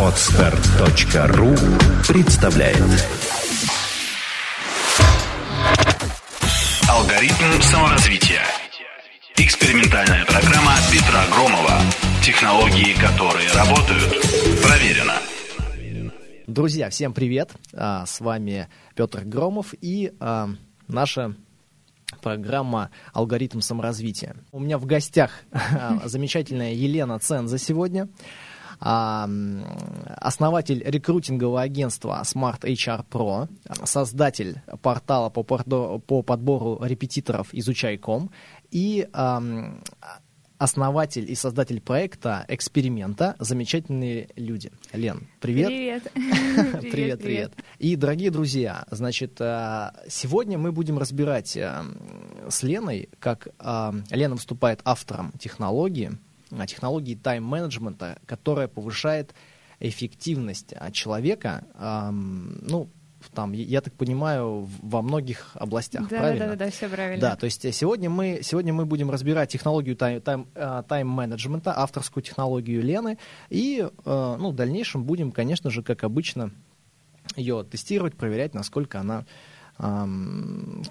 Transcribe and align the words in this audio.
Отстар.ру 0.00 1.54
представляет. 2.08 2.80
Алгоритм 6.88 7.60
саморазвития. 7.60 8.40
Экспериментальная 9.36 10.24
программа 10.24 10.72
Петра 10.90 11.22
Громова. 11.34 11.82
Технологии, 12.22 12.94
которые 12.98 13.52
работают, 13.52 14.08
проверено. 14.62 15.14
Друзья, 16.46 16.88
всем 16.88 17.12
привет! 17.12 17.52
А, 17.74 18.06
с 18.06 18.20
вами 18.20 18.68
Петр 18.94 19.24
Громов 19.24 19.74
и 19.82 20.12
а, 20.18 20.48
наша 20.88 21.34
программа 22.22 22.90
«Алгоритм 23.12 23.60
саморазвития». 23.60 24.36
У 24.52 24.60
меня 24.60 24.78
в 24.78 24.86
гостях 24.86 25.32
а, 25.52 26.00
замечательная 26.04 26.72
Елена 26.72 27.18
Ценза 27.18 27.58
сегодня, 27.58 28.08
основатель 28.80 30.82
рекрутингового 30.82 31.60
агентства 31.60 32.22
Smart 32.24 32.62
HR 32.62 33.04
Pro, 33.10 33.48
создатель 33.84 34.62
портала 34.80 35.28
по, 35.28 35.42
подбору 36.22 36.82
репетиторов 36.82 37.48
«Изучай.ком» 37.52 38.30
и 38.70 39.06
основатель 40.60 41.30
и 41.30 41.34
создатель 41.34 41.80
проекта 41.80 42.44
«Эксперимента. 42.46 43.34
Замечательные 43.38 44.28
люди». 44.36 44.70
Лен, 44.92 45.26
привет. 45.40 45.68
Привет. 45.68 46.12
Привет, 46.82 47.22
привет. 47.22 47.52
И, 47.78 47.96
дорогие 47.96 48.30
друзья, 48.30 48.84
значит, 48.90 49.40
э, 49.40 49.90
сегодня 50.08 50.58
мы 50.58 50.70
будем 50.70 50.98
разбирать 50.98 51.56
э, 51.56 51.82
с 52.50 52.62
Леной, 52.62 53.08
как 53.18 53.48
э, 53.58 53.92
Лена 54.10 54.34
выступает 54.34 54.82
автором 54.84 55.32
технологии, 55.38 56.12
технологии 56.66 57.14
тайм-менеджмента, 57.14 58.18
которая 58.26 58.68
повышает 58.68 59.34
эффективность 59.78 60.74
человека, 60.92 61.64
ну, 62.12 62.90
там, 63.34 63.52
я 63.52 63.80
так 63.80 63.94
понимаю, 63.94 64.68
во 64.82 65.02
многих 65.02 65.50
областях, 65.54 66.08
да, 66.08 66.18
правильно? 66.18 66.46
Да, 66.46 66.56
да, 66.56 66.64
да, 66.64 66.70
все 66.70 66.88
правильно. 66.88 67.20
Да, 67.20 67.36
то 67.36 67.44
есть 67.44 67.64
э, 67.64 67.72
сегодня 67.72 68.10
мы, 68.10 68.40
сегодня 68.42 68.72
мы 68.72 68.84
будем 68.84 69.10
разбирать 69.10 69.50
технологию 69.50 69.96
тайм, 69.96 70.20
тайм, 70.20 70.48
э, 70.54 70.82
тайм-менеджмента, 70.88 71.78
авторскую 71.78 72.22
технологию 72.22 72.82
Лены, 72.82 73.18
и 73.48 73.86
э, 73.88 74.36
ну, 74.38 74.50
в 74.50 74.54
дальнейшем 74.54 75.04
будем, 75.04 75.32
конечно 75.32 75.70
же, 75.70 75.82
как 75.82 76.04
обычно, 76.04 76.50
ее 77.36 77.64
тестировать, 77.64 78.16
проверять, 78.16 78.54
насколько 78.54 79.00
она 79.00 79.24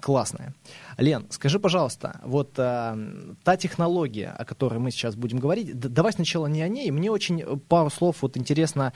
классная. 0.00 0.52
Лен, 0.98 1.26
скажи, 1.30 1.60
пожалуйста, 1.60 2.20
вот 2.24 2.54
э, 2.56 3.34
та 3.44 3.56
технология, 3.56 4.34
о 4.36 4.44
которой 4.44 4.80
мы 4.80 4.90
сейчас 4.90 5.14
будем 5.14 5.38
говорить, 5.38 5.78
давай 5.78 6.12
сначала 6.12 6.48
не 6.48 6.60
о 6.60 6.66
ней. 6.66 6.90
Мне 6.90 7.08
очень 7.08 7.60
пару 7.68 7.88
слов 7.90 8.16
вот 8.22 8.36
интересно 8.36 8.92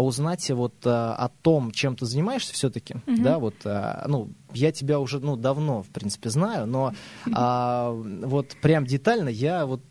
узнать 0.00 0.50
вот 0.50 0.74
а, 0.84 1.14
о 1.14 1.28
том, 1.28 1.70
чем 1.70 1.96
ты 1.96 2.06
занимаешься 2.06 2.54
все-таки, 2.54 2.94
угу. 3.06 3.22
да, 3.22 3.38
вот, 3.38 3.54
а, 3.64 4.04
ну, 4.08 4.30
я 4.52 4.72
тебя 4.72 4.98
уже, 5.00 5.20
ну, 5.20 5.36
давно, 5.36 5.82
в 5.82 5.88
принципе, 5.88 6.30
знаю, 6.30 6.66
но 6.66 6.94
а, 7.32 7.90
вот 7.92 8.56
прям 8.62 8.86
детально 8.86 9.28
я 9.28 9.66
вот 9.66 9.82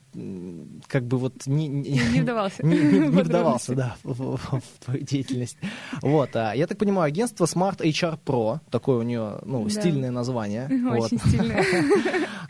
как 0.88 1.06
бы 1.06 1.18
вот 1.18 1.48
не, 1.48 1.68
не, 1.68 2.02
не 2.12 2.22
вдавался, 2.22 2.64
не, 2.66 2.78
не, 2.78 3.00
не 3.00 3.08
вдавался 3.24 3.76
да, 3.76 3.96
в, 4.04 4.36
в, 4.36 4.38
в 4.38 4.84
твою 4.84 5.04
деятельность. 5.04 5.58
Вот, 6.02 6.36
а, 6.36 6.54
я 6.54 6.68
так 6.68 6.78
понимаю, 6.78 7.08
агентство 7.08 7.46
Smart 7.46 7.78
HR 7.78 8.20
Pro, 8.24 8.60
такое 8.70 8.98
у 8.98 9.04
нее 9.04 9.40
ну, 9.46 9.64
да. 9.64 9.70
стильное 9.70 10.12
название. 10.12 10.66
Очень 10.66 11.18
вот. 11.18 11.28
стильное. 11.28 11.66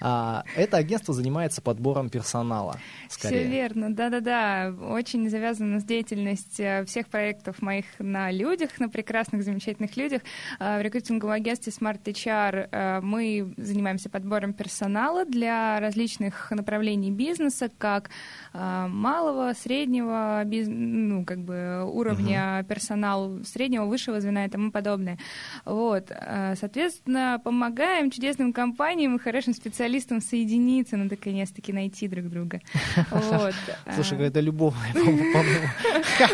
А, 0.01 0.43
это 0.55 0.77
агентство 0.77 1.13
занимается 1.13 1.61
подбором 1.61 2.09
персонала. 2.09 2.79
Скорее. 3.07 3.39
Все 3.39 3.47
верно, 3.47 3.93
да-да-да. 3.93 4.73
Очень 4.89 5.29
завязана 5.29 5.79
с 5.79 5.83
деятельность 5.83 6.59
э, 6.59 6.83
всех 6.85 7.07
проектов 7.07 7.61
моих 7.61 7.85
на 7.99 8.31
людях, 8.31 8.79
на 8.79 8.89
прекрасных, 8.89 9.43
замечательных 9.43 9.95
людях. 9.95 10.23
А, 10.59 10.79
в 10.79 10.81
рекрутинговом 10.81 11.35
агентстве 11.35 11.71
Smart 11.71 12.03
HR 12.03 12.69
э, 12.71 13.01
мы 13.01 13.53
занимаемся 13.57 14.09
подбором 14.09 14.53
персонала 14.53 15.23
для 15.25 15.79
различных 15.79 16.49
направлений 16.51 17.11
бизнеса, 17.11 17.69
как 17.77 18.09
э, 18.53 18.87
малого, 18.87 19.53
среднего, 19.53 20.43
ну, 20.45 21.23
как 21.25 21.39
бы 21.39 21.83
уровня 21.85 22.61
uh-huh. 22.61 22.65
персонала, 22.65 23.43
среднего, 23.43 23.85
высшего 23.85 24.19
звена 24.19 24.45
и 24.45 24.49
тому 24.49 24.71
подобное. 24.71 25.19
Вот. 25.65 26.11
Соответственно, 26.55 27.39
помогаем 27.43 28.09
чудесным 28.09 28.53
компаниям 28.53 29.15
и 29.15 29.19
хорошим 29.19 29.53
специалистам 29.53 29.90
специалистом 29.91 30.21
соединиться, 30.21 30.97
ну, 30.97 31.05
наконец-таки 31.09 31.73
найти 31.73 32.07
друг 32.07 32.29
друга. 32.29 32.61
Вот. 33.11 33.53
Слушай, 33.93 34.11
какая-то 34.11 34.39
любовная, 34.39 34.93
по-моему. 34.93 35.67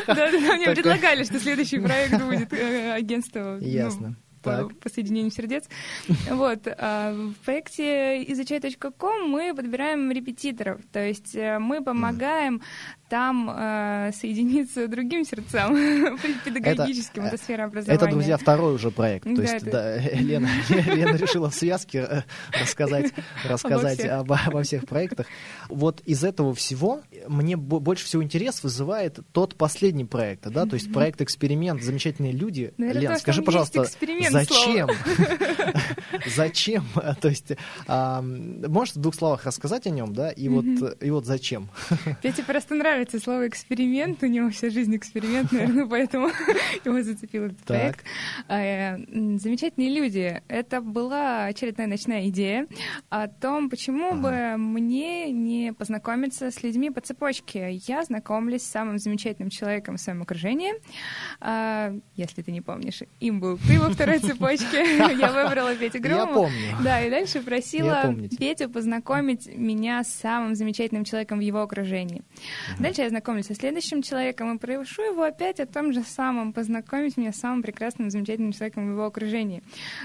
Да, 0.08 0.56
мне 0.56 0.72
предлагали, 0.72 1.24
что 1.24 1.40
следующий 1.40 1.80
проект 1.80 2.22
будет 2.26 2.54
э, 2.54 2.94
агентство. 2.94 3.58
Ну, 3.60 3.68
Ясно 3.68 4.16
по, 4.42 4.70
по 4.82 4.90
соединению 4.90 5.32
сердец. 5.32 5.66
Вот. 6.30 6.68
А 6.68 7.14
в 7.14 7.34
проекте 7.46 8.24
изучай.ком 8.32 9.30
мы 9.30 9.54
подбираем 9.56 10.12
репетиторов, 10.12 10.82
то 10.92 11.00
есть 11.00 11.36
э, 11.36 11.60
мы 11.60 11.84
помогаем 11.84 12.62
там 13.10 13.50
э, 13.50 14.12
соединиться 14.14 14.88
другим 14.88 15.24
сердцам 15.24 15.76
педагогическим, 16.46 17.24
это, 17.24 17.36
это 17.36 17.44
сфера 17.44 17.66
образования. 17.66 17.96
Это, 17.96 18.12
друзья, 18.12 18.38
второй 18.38 18.76
уже 18.76 18.92
проект. 18.92 19.24
То 19.24 19.36
да, 19.36 19.42
есть 19.42 19.68
это... 19.68 19.72
да, 19.72 19.98
Лена, 20.20 20.50
Лена 20.70 21.16
решила 21.16 21.50
в 21.50 21.56
связке 21.56 22.06
э, 22.10 22.22
рассказать, 22.62 23.14
рассказать 23.46 24.06
обо, 24.06 24.36
всех. 24.36 24.48
обо 24.48 24.64
всех 24.64 24.86
проектах. 24.86 25.28
Вот 25.70 26.02
из 26.02 26.24
этого 26.24 26.54
всего 26.54 27.02
мне 27.28 27.56
больше 27.56 28.06
всего 28.06 28.24
интерес 28.24 28.62
вызывает 28.64 29.20
тот 29.32 29.56
последний 29.56 30.06
проект, 30.06 30.48
да, 30.48 30.66
то 30.66 30.74
есть 30.74 30.92
проект 30.92 31.22
«Эксперимент», 31.22 31.82
замечательные 31.82 32.34
люди. 32.34 32.74
Наверное, 32.78 33.02
Лен, 33.02 33.18
скажи, 33.20 33.42
пожалуйста, 33.42 33.86
зачем? 34.30 34.90
Зачем? 36.36 36.86
То 37.22 37.30
есть, 37.30 37.54
можешь 37.88 38.96
в 38.96 39.00
двух 39.00 39.16
словах 39.16 39.46
рассказать 39.46 39.88
о 39.88 39.90
нем, 39.90 40.14
да, 40.14 40.30
и 40.30 40.50
вот, 40.50 40.66
и 41.02 41.10
вот 41.10 41.26
зачем? 41.26 41.70
Пете 42.22 42.44
просто 42.44 42.76
нравится 42.76 42.97
нравится 42.98 43.20
слово 43.20 43.48
эксперимент, 43.48 44.24
у 44.24 44.26
него 44.26 44.50
вся 44.50 44.72
жизнь 44.72 44.96
эксперимент, 44.96 45.52
наверное, 45.52 45.86
поэтому 45.90 46.30
его 46.86 47.04
зацепил 47.04 47.44
этот 47.44 47.60
проект. 47.60 48.04
А, 48.48 48.60
э, 48.60 48.98
замечательные 49.38 49.94
люди. 49.94 50.42
Это 50.48 50.82
была 50.82 51.46
очередная 51.46 51.86
ночная 51.86 52.28
идея 52.30 52.66
о 53.10 53.28
том, 53.28 53.70
почему 53.70 54.16
бы 54.16 54.56
мне 54.58 55.32
не 55.32 55.74
познакомиться 55.74 56.50
с 56.50 56.64
людьми 56.64 56.90
по 56.90 57.00
цепочке. 57.00 57.74
Я 57.88 58.04
знакомлюсь 58.04 58.64
с 58.64 58.72
самым 58.72 58.98
замечательным 58.98 59.52
человеком 59.52 59.98
в 59.98 60.02
своем 60.02 60.24
окружении. 60.24 60.74
А, 61.40 61.94
если 62.16 62.42
ты 62.42 62.52
не 62.52 62.62
помнишь, 62.62 63.04
им 63.20 63.40
был 63.40 63.60
ты 63.68 63.80
во 63.80 63.92
второй 63.92 64.18
цепочке. 64.18 64.98
Я 64.98 65.32
выбрала 65.32 65.76
Петю 65.76 66.00
Громова. 66.00 66.26
Я 66.28 66.34
помню. 66.34 66.84
Да, 66.84 67.02
и 67.02 67.12
дальше 67.12 67.42
просила 67.42 68.12
Петю 68.40 68.72
познакомить 68.72 69.46
меня 69.56 70.04
с 70.04 70.12
самым 70.12 70.56
замечательным 70.56 71.04
человеком 71.04 71.38
в 71.38 71.42
его 71.42 71.62
окружении. 71.62 72.24
Дальше 72.88 73.02
я 73.02 73.10
знакомлюсь 73.10 73.48
со 73.48 73.54
следующим 73.54 74.02
человеком 74.02 74.56
и 74.56 74.58
прошу 74.58 75.02
его 75.02 75.24
опять 75.24 75.60
о 75.60 75.66
том 75.66 75.92
же 75.92 76.04
самом, 76.04 76.54
познакомить 76.54 77.18
меня 77.18 77.34
с 77.34 77.36
самым 77.36 77.62
прекрасным, 77.62 78.10
замечательным 78.10 78.54
человеком 78.54 78.88
в 78.88 78.92
его 78.94 79.04
окружении. 79.04 79.62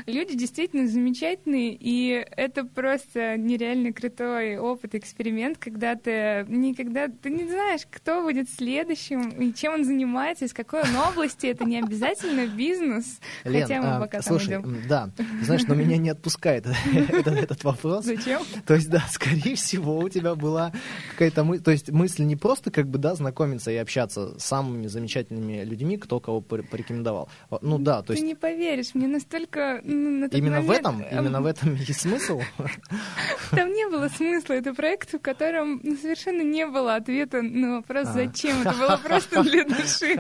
Люди 0.07 0.35
действительно 0.35 0.89
замечательные, 0.89 1.77
и 1.79 2.27
это 2.37 2.65
просто 2.65 3.37
нереально 3.37 3.93
крутой 3.93 4.59
опыт, 4.59 4.97
эксперимент, 4.97 5.59
когда 5.59 5.95
ты 5.95 6.45
никогда, 6.49 7.07
ты 7.07 7.31
не 7.31 7.49
знаешь, 7.49 7.83
кто 7.89 8.23
будет 8.23 8.51
следующим, 8.51 9.29
и 9.29 9.55
чем 9.55 9.75
он 9.75 9.85
занимается, 9.85 10.47
из 10.47 10.53
какой 10.53 10.83
он 10.83 10.97
области, 10.97 11.47
это 11.47 11.65
не 11.65 11.79
обязательно 11.79 12.49
бизнес, 12.49 13.21
Лен, 13.45 13.63
хотя 13.63 13.81
мы 13.81 13.89
а, 13.91 14.01
пока 14.01 14.23
слушай, 14.23 14.61
там 14.61 14.63
идем. 14.63 14.89
да, 14.89 15.11
знаешь, 15.43 15.63
но 15.69 15.77
меня 15.77 15.99
не 15.99 16.11
отпускает 16.11 16.67
этот, 16.93 17.37
этот 17.37 17.63
вопрос. 17.63 18.07
Зачем? 18.07 18.43
То 18.67 18.75
есть, 18.75 18.91
да, 18.91 19.05
скорее 19.13 19.55
всего, 19.55 19.99
у 19.99 20.09
тебя 20.09 20.35
была 20.35 20.73
какая-то 21.13 21.45
мысль, 21.45 21.63
то 21.63 21.71
есть 21.71 21.93
мысль 21.93 22.25
не 22.25 22.35
просто 22.35 22.72
как 22.73 22.89
бы, 22.89 22.99
да, 22.99 23.15
знакомиться 23.15 23.71
и 23.71 23.77
общаться 23.77 24.39
с 24.39 24.45
самыми 24.45 24.87
замечательными 24.87 25.65
людьми, 25.65 25.97
кто 25.99 26.21
кого 26.21 26.41
порекомендовал. 26.41 27.29
Ну 27.61 27.79
да, 27.79 28.03
то 28.03 28.13
есть... 28.13 28.23
Ты 28.23 28.27
не 28.27 28.35
поверишь, 28.35 28.95
мне 28.95 29.07
настолько... 29.07 29.81
Ну, 29.85 30.11
на 30.11 30.25
Именно 30.27 30.61
момент... 30.61 30.69
в 30.69 30.71
этом? 30.71 31.03
Именно 31.03 31.43
в 31.43 31.47
этом 31.47 31.75
есть 31.75 32.01
смысл? 32.01 32.41
Там 33.51 33.73
не 33.73 33.89
было 33.89 34.09
смысла. 34.09 34.55
Это 34.55 34.75
проект, 34.75 35.13
в 35.13 35.19
котором 35.19 35.81
ну, 35.83 35.97
совершенно 35.97 36.43
не 36.43 36.67
было 36.67 36.97
ответа 36.97 37.43
на 37.43 37.77
вопрос, 37.77 38.09
а. 38.09 38.13
зачем. 38.13 38.61
Это 38.63 38.75
было 38.75 38.97
просто 38.97 39.43
для 39.45 39.65
души. 39.65 40.19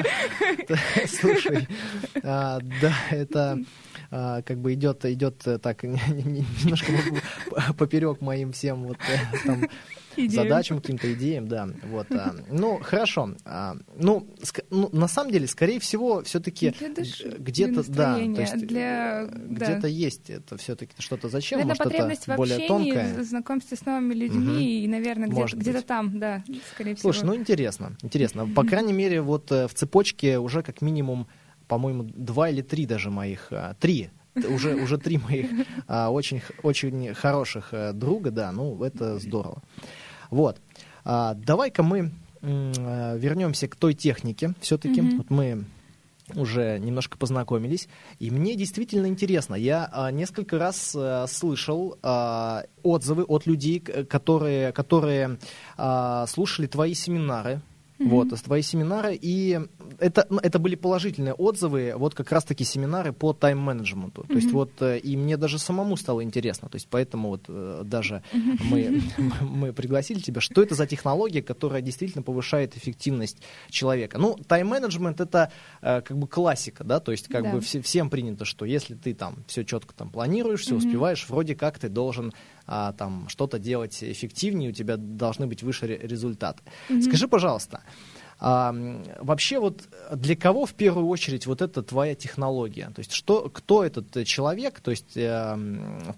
Слушай, 1.06 1.68
а, 2.22 2.58
да, 2.80 2.94
это 3.10 3.58
а, 4.10 4.42
как 4.42 4.58
бы 4.58 4.74
идет, 4.74 5.04
идет 5.06 5.46
э, 5.46 5.58
так 5.58 5.82
немножко 5.84 6.92
поперек 7.78 8.20
моим 8.20 8.52
всем 8.52 8.84
вот 8.84 8.98
э, 9.08 9.36
там 9.46 9.68
идеям. 10.16 10.44
задачам, 10.44 10.80
каким-то 10.80 11.12
идеям, 11.12 11.48
да. 11.48 11.68
Вот, 11.84 12.06
а, 12.10 12.34
ну, 12.50 12.78
хорошо. 12.82 13.34
А, 13.44 13.76
ну, 13.96 14.26
ск- 14.40 14.64
ну, 14.70 14.88
на 14.92 15.08
самом 15.08 15.32
деле, 15.32 15.46
скорее 15.46 15.80
всего, 15.80 16.22
все-таки 16.22 16.74
где-то, 17.38 17.90
да, 17.90 18.14
то 18.14 18.40
есть 18.40 18.66
для, 18.66 19.26
где-то 19.26 19.82
да. 19.82 19.88
есть 19.88 20.30
это 20.30 20.56
все-таки 20.56 20.94
что-то 20.98 21.28
зачем, 21.28 21.58
Наверное, 21.58 21.76
может, 21.78 21.84
потребность 21.84 22.22
это 22.24 22.32
в 22.32 22.36
более 22.36 22.56
общении, 22.56 22.92
тонкое. 22.92 23.24
знакомстве 23.24 23.76
с 23.76 23.86
новыми 23.86 24.14
людьми, 24.14 24.54
угу. 24.54 24.58
и, 24.58 24.88
наверное, 24.88 25.28
где-то, 25.28 25.56
где-то 25.56 25.82
там, 25.82 26.18
да, 26.18 26.42
скорее 26.74 26.94
всего. 26.94 27.12
Слушай, 27.12 27.24
ну 27.26 27.36
интересно, 27.36 27.96
интересно. 28.02 28.46
По 28.46 28.64
крайней 28.64 28.92
мере, 28.92 29.20
вот 29.20 29.50
э, 29.52 29.68
в 29.68 29.74
цепочке 29.74 30.38
уже 30.38 30.62
как 30.62 30.82
минимум, 30.82 31.26
по-моему, 31.68 32.04
два 32.04 32.50
или 32.50 32.62
три 32.62 32.86
даже 32.86 33.10
моих, 33.10 33.48
а, 33.50 33.74
три 33.74 34.10
уже, 34.34 34.74
уже 34.76 34.98
три 34.98 35.18
моих 35.18 35.46
а, 35.86 36.10
очень, 36.10 36.42
очень 36.62 37.14
хороших 37.14 37.68
а, 37.72 37.92
друга, 37.92 38.30
да, 38.30 38.52
ну, 38.52 38.82
это 38.82 39.18
здорово. 39.18 39.62
Вот. 40.32 40.60
А, 41.04 41.34
давай-ка 41.34 41.82
мы 41.82 42.10
а, 42.40 43.16
вернемся 43.16 43.68
к 43.68 43.76
той 43.76 43.92
технике 43.92 44.54
все-таки. 44.60 45.00
Mm-hmm. 45.00 45.16
Вот 45.18 45.30
мы 45.30 45.64
уже 46.34 46.78
немножко 46.78 47.18
познакомились, 47.18 47.88
и 48.18 48.30
мне 48.30 48.56
действительно 48.56 49.06
интересно. 49.06 49.54
Я 49.54 49.90
а, 49.92 50.10
несколько 50.10 50.58
раз 50.58 50.94
а, 50.96 51.26
слышал 51.26 51.98
а, 52.02 52.64
отзывы 52.82 53.24
от 53.24 53.46
людей, 53.46 53.78
которые, 53.78 54.72
которые 54.72 55.38
а, 55.76 56.26
слушали 56.26 56.66
твои 56.66 56.94
семинары, 56.94 57.60
Mm-hmm. 57.98 58.08
Вот, 58.08 58.42
твои 58.42 58.62
семинары, 58.62 59.16
и 59.20 59.60
это, 60.02 60.26
ну, 60.30 60.38
это 60.42 60.58
были 60.58 60.74
положительные 60.74 61.34
отзывы, 61.34 61.94
вот 61.96 62.14
как 62.14 62.32
раз-таки 62.32 62.64
семинары 62.64 63.12
по 63.12 63.32
тайм-менеджменту. 63.32 64.22
Mm-hmm. 64.22 64.26
То 64.26 64.34
есть 64.34 64.52
вот, 64.52 64.70
э, 64.82 64.98
и 64.98 65.16
мне 65.16 65.36
даже 65.36 65.58
самому 65.58 65.96
стало 65.96 66.22
интересно, 66.22 66.68
то 66.68 66.76
есть 66.76 66.88
поэтому 66.90 67.28
вот 67.28 67.44
э, 67.48 67.82
даже 67.84 68.22
mm-hmm. 68.32 68.58
мы, 68.70 69.02
мы 69.40 69.72
пригласили 69.72 70.18
тебя, 70.18 70.40
что 70.40 70.62
это 70.62 70.74
за 70.74 70.86
технология, 70.86 71.42
которая 71.42 71.80
действительно 71.80 72.22
повышает 72.22 72.76
эффективность 72.76 73.42
человека. 73.70 74.18
Ну, 74.18 74.36
тайм-менеджмент 74.46 75.20
это 75.20 75.52
э, 75.80 76.00
как 76.02 76.18
бы 76.18 76.26
классика, 76.26 76.84
да, 76.84 77.00
то 77.00 77.12
есть 77.12 77.28
как 77.28 77.44
да. 77.44 77.52
бы 77.52 77.60
все, 77.60 77.80
всем 77.80 78.10
принято, 78.10 78.44
что 78.44 78.64
если 78.64 78.94
ты 78.94 79.14
там 79.14 79.44
все 79.46 79.64
четко 79.64 79.94
там 79.94 80.10
планируешь, 80.10 80.60
все 80.60 80.74
mm-hmm. 80.74 80.78
успеваешь, 80.78 81.26
вроде 81.28 81.54
как 81.54 81.78
ты 81.78 81.88
должен 81.88 82.32
а, 82.66 82.92
там 82.92 83.28
что-то 83.28 83.58
делать 83.58 84.02
эффективнее, 84.02 84.70
у 84.70 84.72
тебя 84.72 84.96
должны 84.96 85.46
быть 85.46 85.62
выше 85.62 85.86
результаты. 85.86 86.62
Mm-hmm. 86.88 87.02
Скажи, 87.02 87.28
пожалуйста, 87.28 87.82
а, 88.38 88.74
вообще 89.20 89.58
вот 89.60 89.88
для 90.12 90.36
кого 90.36 90.66
в 90.66 90.74
первую 90.74 91.06
очередь 91.06 91.46
вот 91.46 91.62
эта 91.62 91.82
твоя 91.82 92.14
технология? 92.14 92.90
То 92.94 93.00
есть 93.00 93.12
что, 93.12 93.48
кто 93.48 93.84
этот 93.84 94.24
человек? 94.26 94.80
То 94.80 94.90
есть 94.90 95.16
э, 95.16 95.58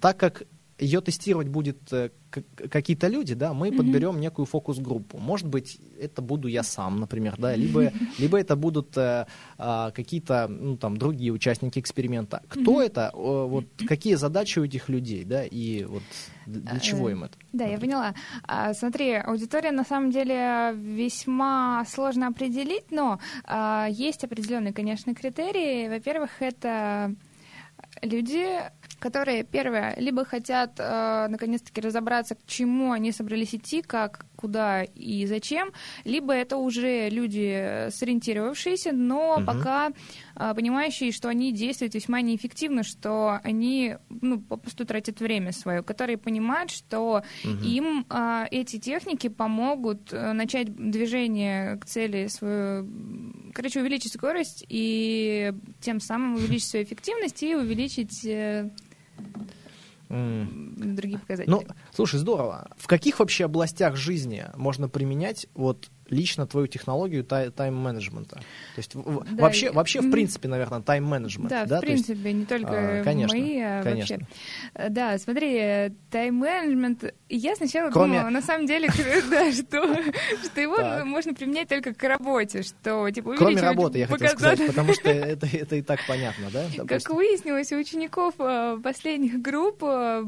так 0.01 0.17
как 0.17 0.43
ее 0.79 1.01
тестировать 1.01 1.49
будет 1.49 1.93
э, 1.93 2.11
какие-то 2.31 3.09
люди, 3.09 3.35
да, 3.35 3.55
мы 3.55 3.69
mm-hmm. 3.69 3.77
подберем 3.77 4.21
некую 4.21 4.47
фокус-группу. 4.47 5.19
Может 5.19 5.47
быть, 5.47 5.81
это 6.01 6.21
буду 6.21 6.49
я 6.49 6.63
сам, 6.63 7.01
например, 7.01 7.37
да, 7.39 7.55
либо, 7.55 7.93
либо 8.19 8.39
это 8.39 8.57
будут 8.57 8.97
э, 8.97 9.27
э, 9.59 9.91
какие-то, 9.95 10.49
ну, 10.49 10.77
там, 10.77 10.97
другие 10.97 11.33
участники 11.33 11.79
эксперимента. 11.79 12.43
Кто 12.49 12.83
mm-hmm. 12.83 12.87
это, 12.87 13.11
э, 13.13 13.17
вот, 13.17 13.67
какие 13.87 14.15
задачи 14.17 14.59
у 14.59 14.65
этих 14.65 14.89
людей, 14.89 15.25
да, 15.25 15.45
и 15.45 15.85
вот 15.85 16.03
для 16.47 16.81
чего 16.81 17.09
им 17.11 17.25
это? 17.25 17.39
Да, 17.53 17.65
я 17.65 17.79
поняла. 17.79 18.15
А, 18.43 18.75
смотри, 18.75 19.13
аудитория 19.15 19.73
на 19.73 19.85
самом 19.85 20.11
деле 20.11 20.73
весьма 20.75 21.85
сложно 21.89 22.27
определить, 22.29 22.91
но 22.91 23.19
а, 23.45 23.87
есть 23.91 24.25
определенные, 24.25 24.73
конечно, 24.73 25.15
критерии. 25.15 25.89
Во-первых, 25.89 26.31
это 26.41 27.15
люди, 28.03 28.47
которые, 28.99 29.45
первое, 29.45 29.95
либо 29.97 30.25
хотят 30.25 30.73
э, 30.79 31.27
наконец-таки 31.29 31.81
разобраться, 31.81 32.35
к 32.35 32.47
чему 32.47 32.93
они 32.93 33.13
собрались 33.13 33.55
идти, 33.55 33.83
как, 33.83 34.27
куда 34.45 34.83
и 34.83 35.25
зачем, 35.25 35.73
либо 36.05 36.35
это 36.35 36.59
уже 36.59 37.09
люди 37.09 37.89
сориентировавшиеся, 37.89 38.93
но 38.93 39.37
угу. 39.37 39.47
пока 39.47 39.91
э, 40.37 40.53
понимающие, 40.55 41.13
что 41.13 41.31
они 41.31 41.51
действуют 41.51 41.95
весьма 41.95 42.21
неэффективно, 42.21 42.83
что 42.83 43.41
они 43.43 43.97
ну, 44.11 44.39
попросту 44.39 44.85
тратят 44.85 45.21
время 45.21 45.53
свое, 45.53 45.83
которые 45.83 46.19
понимают, 46.19 46.71
что 46.71 47.23
угу. 47.43 47.65
им 47.65 48.05
э, 48.11 48.45
эти 48.51 48.79
техники 48.79 49.29
помогут 49.29 50.13
э, 50.13 50.33
начать 50.35 50.69
движение 50.77 51.79
к 51.79 51.87
цели 51.87 52.27
свою, 52.27 52.87
короче, 53.55 53.81
увеличить 53.81 54.13
скорость 54.13 54.67
и 54.69 55.55
тем 55.81 56.01
самым 56.01 56.35
увеличить 56.35 56.69
свою 56.71 56.85
эффективность 56.85 57.43
и 57.43 57.55
увеличить 57.55 58.27
э, 58.27 58.69
Mm. 60.15 60.95
другие 60.95 61.19
показатели. 61.19 61.51
Ну, 61.51 61.65
слушай, 61.93 62.21
здорово. 62.21 62.71
В 62.77 62.87
каких 62.87 63.19
вообще 63.19 63.47
областях 63.47 63.97
жизни 63.97 64.47
можно 64.55 64.89
применять 64.89 65.49
вот 65.55 65.91
лично 66.09 66.47
твою 66.47 66.67
технологию 66.67 67.25
тайм-менеджмента? 67.25 68.37
То 68.37 68.79
есть 68.79 68.95
да, 68.95 69.03
вообще, 69.43 69.71
вообще 69.71 70.01
в 70.01 70.11
принципе, 70.11 70.49
наверное, 70.49 70.81
тайм-менеджмент. 70.81 71.51
Да, 71.51 71.67
да, 71.67 71.79
в 71.79 71.81
принципе, 71.81 72.15
есть, 72.15 72.39
не 72.39 72.47
только 72.47 73.01
а, 73.01 73.05
конечно, 73.05 73.37
мои, 73.37 73.61
а 73.61 73.83
конечно. 73.83 74.19
вообще. 74.19 74.91
Да, 74.91 75.19
смотри, 75.19 75.93
тайм-менеджмент, 76.11 77.15
я 77.29 77.57
сначала 77.57 77.91
Кроме... 77.91 78.19
думала, 78.19 78.31
на 78.31 78.43
самом 78.43 78.67
деле, 78.67 78.89
да, 79.31 79.53
что, 79.53 79.97
что 80.45 80.61
его 80.61 81.05
можно 81.05 81.35
применять 81.35 81.69
только 81.69 81.95
к 81.95 82.03
работе, 82.05 82.63
что 82.63 83.11
типа 83.11 83.35
Кроме 83.37 83.61
работы, 83.61 83.99
я 83.99 84.07
хотел 84.07 84.29
сказать, 84.29 84.67
потому 84.67 84.93
что 84.95 85.09
это, 85.11 85.47
это 85.47 85.77
и 85.77 85.83
так 85.83 86.01
понятно, 86.07 86.47
да? 86.53 86.65
Как 86.87 87.09
выяснилось, 87.11 87.73
у 87.73 87.77
учеников 87.77 88.35
э, 88.39 88.79
последних 88.83 89.41
групп 89.41 89.83
э, 89.83 90.25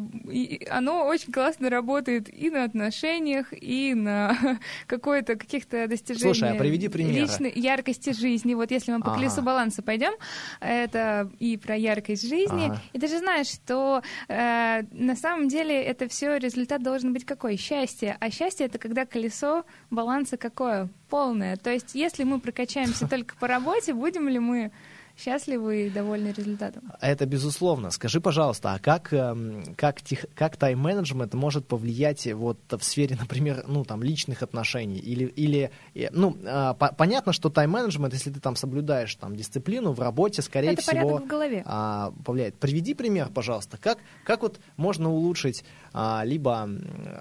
оно 0.70 1.06
очень 1.06 1.32
классно 1.32 1.70
работает 1.70 2.32
и 2.32 2.50
на 2.50 2.64
отношениях, 2.64 3.46
и 3.52 3.94
на 3.94 4.37
какой-то 4.87 5.37
каких-то 5.66 5.88
достижениях. 5.88 6.36
Слушай, 6.36 6.54
а 6.54 6.58
приведи 6.58 6.88
примеры. 6.88 7.20
Личной 7.20 7.52
яркости 7.54 8.12
жизни. 8.12 8.54
Вот 8.54 8.70
если 8.70 8.92
мы 8.92 9.00
по 9.00 9.10
ага. 9.10 9.18
колесу 9.18 9.42
баланса 9.42 9.82
пойдем, 9.82 10.12
это 10.60 11.30
и 11.38 11.56
про 11.56 11.76
яркость 11.76 12.28
жизни. 12.28 12.66
Ага. 12.66 12.80
И 12.92 12.98
ты 12.98 13.08
же 13.08 13.18
знаешь, 13.18 13.48
что 13.48 14.02
э, 14.28 14.82
на 14.90 15.16
самом 15.16 15.48
деле 15.48 15.82
это 15.82 16.08
все 16.08 16.36
результат 16.36 16.82
должен 16.82 17.12
быть 17.12 17.24
какой? 17.24 17.56
Счастье. 17.56 18.16
А 18.20 18.30
счастье 18.30 18.66
это 18.66 18.78
когда 18.78 19.06
колесо 19.06 19.64
баланса 19.90 20.36
какое? 20.36 20.88
Полное. 21.08 21.56
То 21.56 21.70
есть 21.70 21.94
если 21.94 22.24
мы 22.24 22.40
прокачаемся 22.40 23.08
только 23.10 23.36
по 23.36 23.46
работе, 23.46 23.92
будем 23.92 24.28
ли 24.28 24.38
мы 24.38 24.72
счастливы 25.16 25.86
и 25.86 25.90
довольны 25.90 26.32
результатом. 26.36 26.92
Это 27.00 27.26
безусловно. 27.26 27.90
Скажи, 27.90 28.20
пожалуйста, 28.20 28.74
а 28.74 28.78
как, 28.78 29.12
эм, 29.12 29.74
как, 29.76 30.02
тех, 30.02 30.26
как 30.34 30.56
тайм-менеджмент 30.56 31.32
может 31.34 31.66
повлиять 31.66 32.26
вот 32.34 32.58
в 32.70 32.82
сфере, 32.82 33.16
например, 33.18 33.64
ну, 33.66 33.84
там, 33.84 34.02
личных 34.02 34.42
отношений? 34.42 34.98
Или, 34.98 35.24
или 35.24 35.70
э, 35.94 36.08
ну, 36.12 36.36
а, 36.44 36.74
по 36.74 36.92
понятно, 36.92 37.32
что 37.32 37.48
тайм-менеджмент, 37.48 38.12
если 38.12 38.30
ты 38.30 38.40
там 38.40 38.56
соблюдаешь 38.56 39.14
там 39.14 39.36
дисциплину 39.36 39.92
в 39.92 40.00
работе, 40.00 40.42
скорее 40.42 40.72
Это 40.72 40.82
всего... 40.82 41.19
в 41.19 41.26
голове. 41.26 41.62
А, 41.64 42.12
повлияет. 42.24 42.56
Приведи 42.56 42.92
пример, 42.92 43.30
пожалуйста. 43.30 43.78
Как, 43.78 43.98
как 44.24 44.42
вот 44.42 44.60
можно 44.76 45.10
улучшить 45.10 45.64
а, 45.94 46.22
либо, 46.24 46.69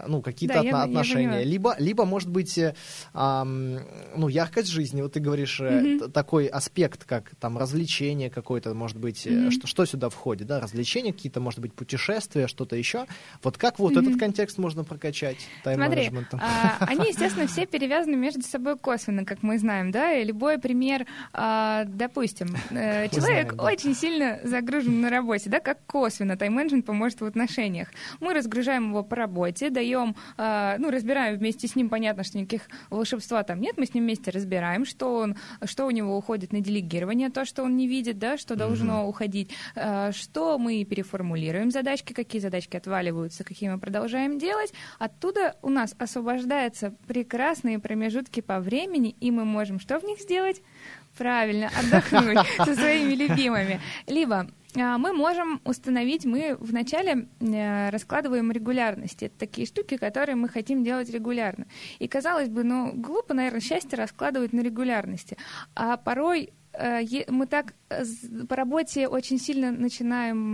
ну, 0.07 0.21
какие-то 0.21 0.55
да, 0.55 0.61
отно- 0.61 0.65
я, 0.65 0.83
отношения, 0.83 1.39
я 1.39 1.43
либо, 1.43 1.75
либо, 1.79 2.03
может 2.03 2.29
быть, 2.29 2.59
а, 3.13 3.45
ну, 3.45 4.27
яркость 4.27 4.67
жизни. 4.67 5.01
Вот 5.01 5.13
ты 5.13 5.21
говоришь, 5.21 5.61
mm-hmm. 5.61 6.11
такой 6.11 6.47
аспект, 6.47 7.05
как 7.05 7.31
там 7.39 7.57
развлечения 7.57 7.84
развлечение 7.85 8.29
какое-то, 8.29 8.73
может 8.73 8.97
быть, 8.97 9.25
mm-hmm. 9.25 9.51
что, 9.51 9.67
что 9.67 9.85
сюда 9.85 10.09
входит, 10.09 10.47
да, 10.47 10.59
развлечения 10.59 11.13
какие-то, 11.13 11.39
может 11.39 11.59
быть, 11.59 11.73
путешествия, 11.73 12.47
что-то 12.47 12.75
еще. 12.75 13.05
Вот 13.43 13.57
как 13.57 13.79
вот 13.79 13.93
mm-hmm. 13.93 14.01
этот 14.01 14.19
контекст 14.19 14.57
можно 14.57 14.83
прокачать 14.83 15.37
тайм-менеджментом? 15.63 16.39
А, 16.41 16.77
они, 16.79 17.09
естественно, 17.09 17.47
все 17.47 17.65
перевязаны 17.67 18.15
между 18.15 18.41
собой 18.41 18.77
косвенно, 18.77 19.23
как 19.23 19.43
мы 19.43 19.59
знаем, 19.59 19.91
да, 19.91 20.13
и 20.13 20.23
любой 20.25 20.57
пример, 20.57 21.05
а, 21.31 21.83
допустим, 21.85 22.55
э, 22.71 23.07
человек 23.09 23.53
знаем, 23.53 23.57
да. 23.57 23.63
очень 23.63 23.95
сильно 23.95 24.39
загружен 24.43 25.01
на 25.01 25.09
работе, 25.09 25.49
да, 25.49 25.59
как 25.59 25.85
косвенно 25.85 26.35
тайм-менеджмент 26.37 26.85
поможет 26.85 27.21
в 27.21 27.25
отношениях. 27.25 27.89
Мы 28.19 28.33
разгружаем 28.33 28.89
его 28.89 29.03
по 29.03 29.15
работе, 29.15 29.69
даем, 29.69 30.15
а, 30.37 30.77
ну, 30.79 30.89
разбираем 30.89 31.37
вместе 31.37 31.67
с 31.67 31.75
ним, 31.75 31.89
понятно, 31.89 32.23
что 32.23 32.39
никаких 32.39 32.63
волшебства 32.89 33.43
там 33.43 33.61
нет, 33.61 33.77
мы 33.77 33.85
с 33.85 33.93
ним 33.93 34.05
вместе 34.05 34.31
разбираем, 34.31 34.85
что 34.85 35.15
он, 35.15 35.35
что 35.65 35.85
у 35.85 35.91
него 35.91 36.17
уходит 36.17 36.51
на 36.51 36.61
делегирование, 36.61 37.29
то, 37.29 37.45
что 37.45 37.63
он 37.63 37.74
не 37.75 37.87
видит, 37.87 38.17
да, 38.19 38.37
что 38.37 38.55
должно 38.55 39.03
mm-hmm. 39.03 39.07
уходить, 39.07 39.51
э, 39.75 40.11
что 40.11 40.57
мы 40.57 40.83
переформулируем 40.83 41.71
задачки, 41.71 42.13
какие 42.13 42.41
задачки 42.41 42.77
отваливаются, 42.77 43.43
какие 43.43 43.69
мы 43.69 43.79
продолжаем 43.79 44.37
делать. 44.39 44.73
Оттуда 44.99 45.55
у 45.61 45.69
нас 45.69 45.95
освобождаются 45.99 46.93
прекрасные 47.07 47.79
промежутки 47.79 48.41
по 48.41 48.59
времени, 48.59 49.15
и 49.19 49.31
мы 49.31 49.45
можем 49.45 49.79
что 49.79 49.99
в 49.99 50.03
них 50.03 50.19
сделать? 50.19 50.61
Правильно, 51.17 51.69
отдохнуть 51.77 52.45
со 52.57 52.75
своими 52.75 53.13
любимыми. 53.13 53.79
Либо 54.07 54.47
э, 54.75 54.97
мы 54.97 55.13
можем 55.13 55.61
установить, 55.63 56.25
мы 56.25 56.57
вначале 56.59 57.27
э, 57.39 57.89
раскладываем 57.89 58.51
регулярности. 58.51 59.25
Это 59.25 59.39
такие 59.39 59.65
штуки, 59.65 59.97
которые 59.97 60.35
мы 60.35 60.49
хотим 60.49 60.83
делать 60.83 61.09
регулярно. 61.09 61.67
И 61.99 62.07
казалось 62.07 62.49
бы, 62.49 62.63
ну, 62.63 62.91
глупо, 62.93 63.33
наверное, 63.33 63.61
счастье 63.61 63.97
раскладывать 63.97 64.51
на 64.51 64.61
регулярности. 64.61 65.37
А 65.73 65.95
порой 65.97 66.51
мы 67.27 67.45
так 67.47 67.73
по 68.49 68.55
работе 68.55 69.07
очень 69.07 69.39
сильно 69.39 69.71
начинаем 69.71 70.51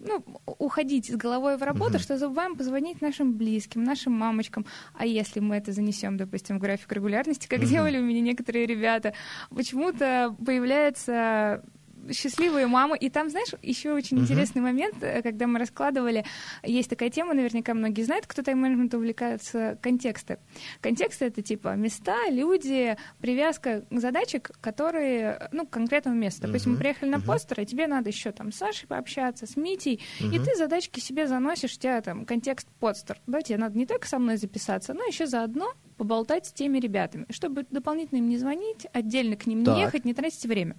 ну, 0.00 0.24
уходить 0.46 1.10
с 1.10 1.16
головой 1.16 1.56
в 1.56 1.62
работу, 1.62 1.94
mm-hmm. 1.94 2.02
что 2.02 2.18
забываем 2.18 2.56
позвонить 2.56 3.00
нашим 3.00 3.36
близким, 3.36 3.84
нашим 3.84 4.12
мамочкам. 4.12 4.66
А 4.94 5.06
если 5.06 5.40
мы 5.40 5.56
это 5.56 5.72
занесем, 5.72 6.16
допустим, 6.16 6.58
в 6.58 6.60
график 6.60 6.92
регулярности, 6.92 7.46
как 7.48 7.60
mm-hmm. 7.60 7.66
делали 7.66 7.98
у 7.98 8.02
меня 8.02 8.20
некоторые 8.20 8.66
ребята, 8.66 9.14
почему-то 9.50 10.34
появляется 10.44 11.64
счастливые 12.10 12.66
мамы. 12.66 12.96
И 12.96 13.10
там, 13.10 13.30
знаешь, 13.30 13.54
еще 13.62 13.92
очень 13.92 14.18
uh-huh. 14.18 14.22
интересный 14.22 14.62
момент, 14.62 15.02
э, 15.02 15.22
когда 15.22 15.46
мы 15.46 15.58
раскладывали, 15.58 16.24
есть 16.62 16.90
такая 16.90 17.10
тема, 17.10 17.34
наверняка 17.34 17.74
многие 17.74 18.02
знают, 18.02 18.26
кто 18.26 18.42
тайм-менеджментом 18.42 19.00
увлекается, 19.00 19.78
контексты. 19.80 20.38
Контексты— 20.80 21.24
это 21.26 21.42
типа 21.42 21.74
места, 21.76 22.16
люди, 22.30 22.96
привязка 23.20 23.84
к 23.90 24.00
задачек, 24.00 24.50
которые, 24.60 25.48
ну, 25.52 25.66
к 25.66 25.70
конкретному 25.70 26.16
месту. 26.16 26.42
Допустим, 26.42 26.72
uh-huh. 26.72 26.74
мы 26.74 26.80
приехали 26.80 27.10
на 27.10 27.16
uh-huh. 27.16 27.26
постер, 27.26 27.60
и 27.60 27.66
тебе 27.66 27.86
надо 27.86 28.10
еще 28.10 28.32
там 28.32 28.52
с 28.52 28.56
Сашей 28.56 28.86
пообщаться, 28.88 29.46
с 29.46 29.56
Митей, 29.56 30.00
uh-huh. 30.20 30.34
и 30.34 30.38
ты 30.38 30.56
задачки 30.56 31.00
себе 31.00 31.26
заносишь, 31.26 31.74
у 31.74 31.80
тебя 31.80 32.00
там 32.00 32.24
контекст 32.24 32.68
постер. 32.80 33.18
Да, 33.26 33.42
тебе 33.42 33.58
надо 33.58 33.78
не 33.78 33.86
только 33.86 34.06
со 34.08 34.18
мной 34.18 34.36
записаться, 34.36 34.94
но 34.94 35.04
еще 35.04 35.26
заодно 35.26 35.72
поболтать 35.96 36.46
с 36.46 36.52
теми 36.52 36.78
ребятами, 36.78 37.26
чтобы 37.30 37.64
дополнительно 37.70 38.18
им 38.18 38.28
не 38.28 38.38
звонить, 38.38 38.86
отдельно 38.92 39.36
к 39.36 39.46
ним 39.46 39.64
так. 39.64 39.76
не 39.76 39.82
ехать, 39.82 40.04
не 40.04 40.14
тратить 40.14 40.44
время. 40.44 40.76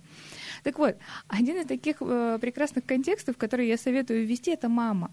Так 0.64 0.80
вот, 0.80 0.96
один 1.28 1.58
из 1.58 1.68
таких 1.68 1.98
э, 2.00 2.38
прекрасных 2.40 2.86
контекстов, 2.86 3.38
который 3.38 3.68
я 3.68 3.78
советую 3.78 4.26
ввести, 4.26 4.52
это 4.52 4.70
мама. 4.70 5.12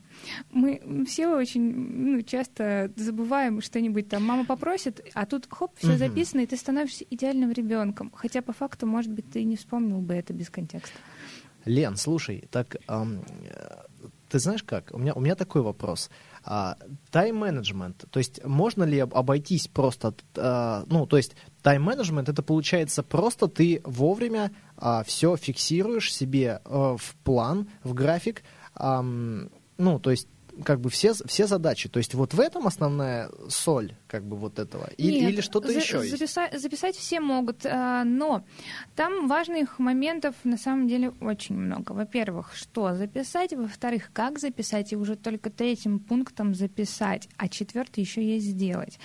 Мы 0.51 1.05
все 1.07 1.29
очень 1.29 1.63
ну, 1.63 2.23
часто 2.23 2.91
забываем 2.97 3.61
что-нибудь 3.61 4.09
там. 4.09 4.25
Мама 4.25 4.45
попросит, 4.45 5.01
а 5.15 5.27
тут 5.27 5.47
хоп, 5.51 5.77
все 5.77 5.91
угу. 5.91 5.99
записано, 5.99 6.41
и 6.41 6.47
ты 6.47 6.57
становишься 6.57 7.05
идеальным 7.11 7.53
ребенком. 7.53 8.13
Хотя 8.15 8.43
по 8.43 8.53
факту, 8.53 8.87
может 8.87 9.13
быть, 9.13 9.31
ты 9.31 9.45
не 9.45 9.57
вспомнил 9.57 10.01
бы 10.01 10.15
это 10.15 10.33
без 10.33 10.51
контекста. 10.51 10.97
Лен, 11.65 11.97
слушай, 11.97 12.49
так 12.51 12.77
эм, 12.89 13.23
ты 14.31 14.39
знаешь 14.39 14.63
как? 14.63 14.91
У 14.93 14.99
меня, 14.99 15.13
у 15.15 15.21
меня 15.21 15.35
такой 15.35 15.61
вопрос. 15.61 16.11
А, 16.45 16.77
тайм-менеджмент, 17.11 18.07
то 18.11 18.19
есть 18.19 18.43
можно 18.45 18.85
ли 18.85 19.01
обойтись 19.01 19.69
просто, 19.69 20.15
а, 20.37 20.85
ну, 20.87 21.07
то 21.07 21.17
есть 21.17 21.35
тайм-менеджмент 21.63 22.29
это 22.29 22.43
получается 22.43 23.03
просто 23.03 23.49
ты 23.49 23.81
вовремя 23.85 24.51
а, 24.77 25.05
все 25.05 25.37
фиксируешь 25.37 26.13
себе 26.13 26.61
а, 26.65 26.97
в 26.97 27.15
план, 27.25 27.69
в 27.85 27.95
график, 27.95 28.43
а, 28.75 29.03
ну, 29.03 29.99
то 29.99 30.11
есть 30.11 30.29
как 30.65 30.81
бы 30.81 30.91
все, 30.91 31.15
все 31.27 31.47
задачи. 31.47 31.89
То 31.89 31.99
есть 31.99 32.15
вот 32.15 32.35
в 32.35 32.41
этом 32.41 32.67
основная 32.67 33.31
соль 33.49 33.95
как 34.11 34.25
бы 34.25 34.37
вот 34.37 34.59
этого? 34.59 34.91
Или, 34.97 35.21
Нет, 35.21 35.31
или 35.31 35.41
что-то 35.41 35.69
за, 35.69 35.79
еще 35.79 36.01
записать, 36.03 36.53
есть? 36.53 36.63
Записать 36.63 36.97
все 36.97 37.21
могут, 37.21 37.65
а, 37.65 38.03
но 38.03 38.45
там 38.97 39.29
важных 39.29 39.79
моментов 39.79 40.35
на 40.43 40.57
самом 40.57 40.89
деле 40.89 41.13
очень 41.21 41.57
много. 41.57 41.93
Во-первых, 41.93 42.57
что 42.57 42.95
записать, 42.95 43.53
во-вторых, 43.53 44.11
как 44.13 44.41
записать, 44.41 44.93
и 44.93 44.97
уже 44.97 45.15
только 45.15 45.49
третьим 45.51 46.01
пунктом 46.01 46.55
записать, 46.55 47.29
а 47.37 47.49
четвертый 47.49 48.01
еще 48.01 48.23
есть 48.23 48.47
сделать. 48.47 48.99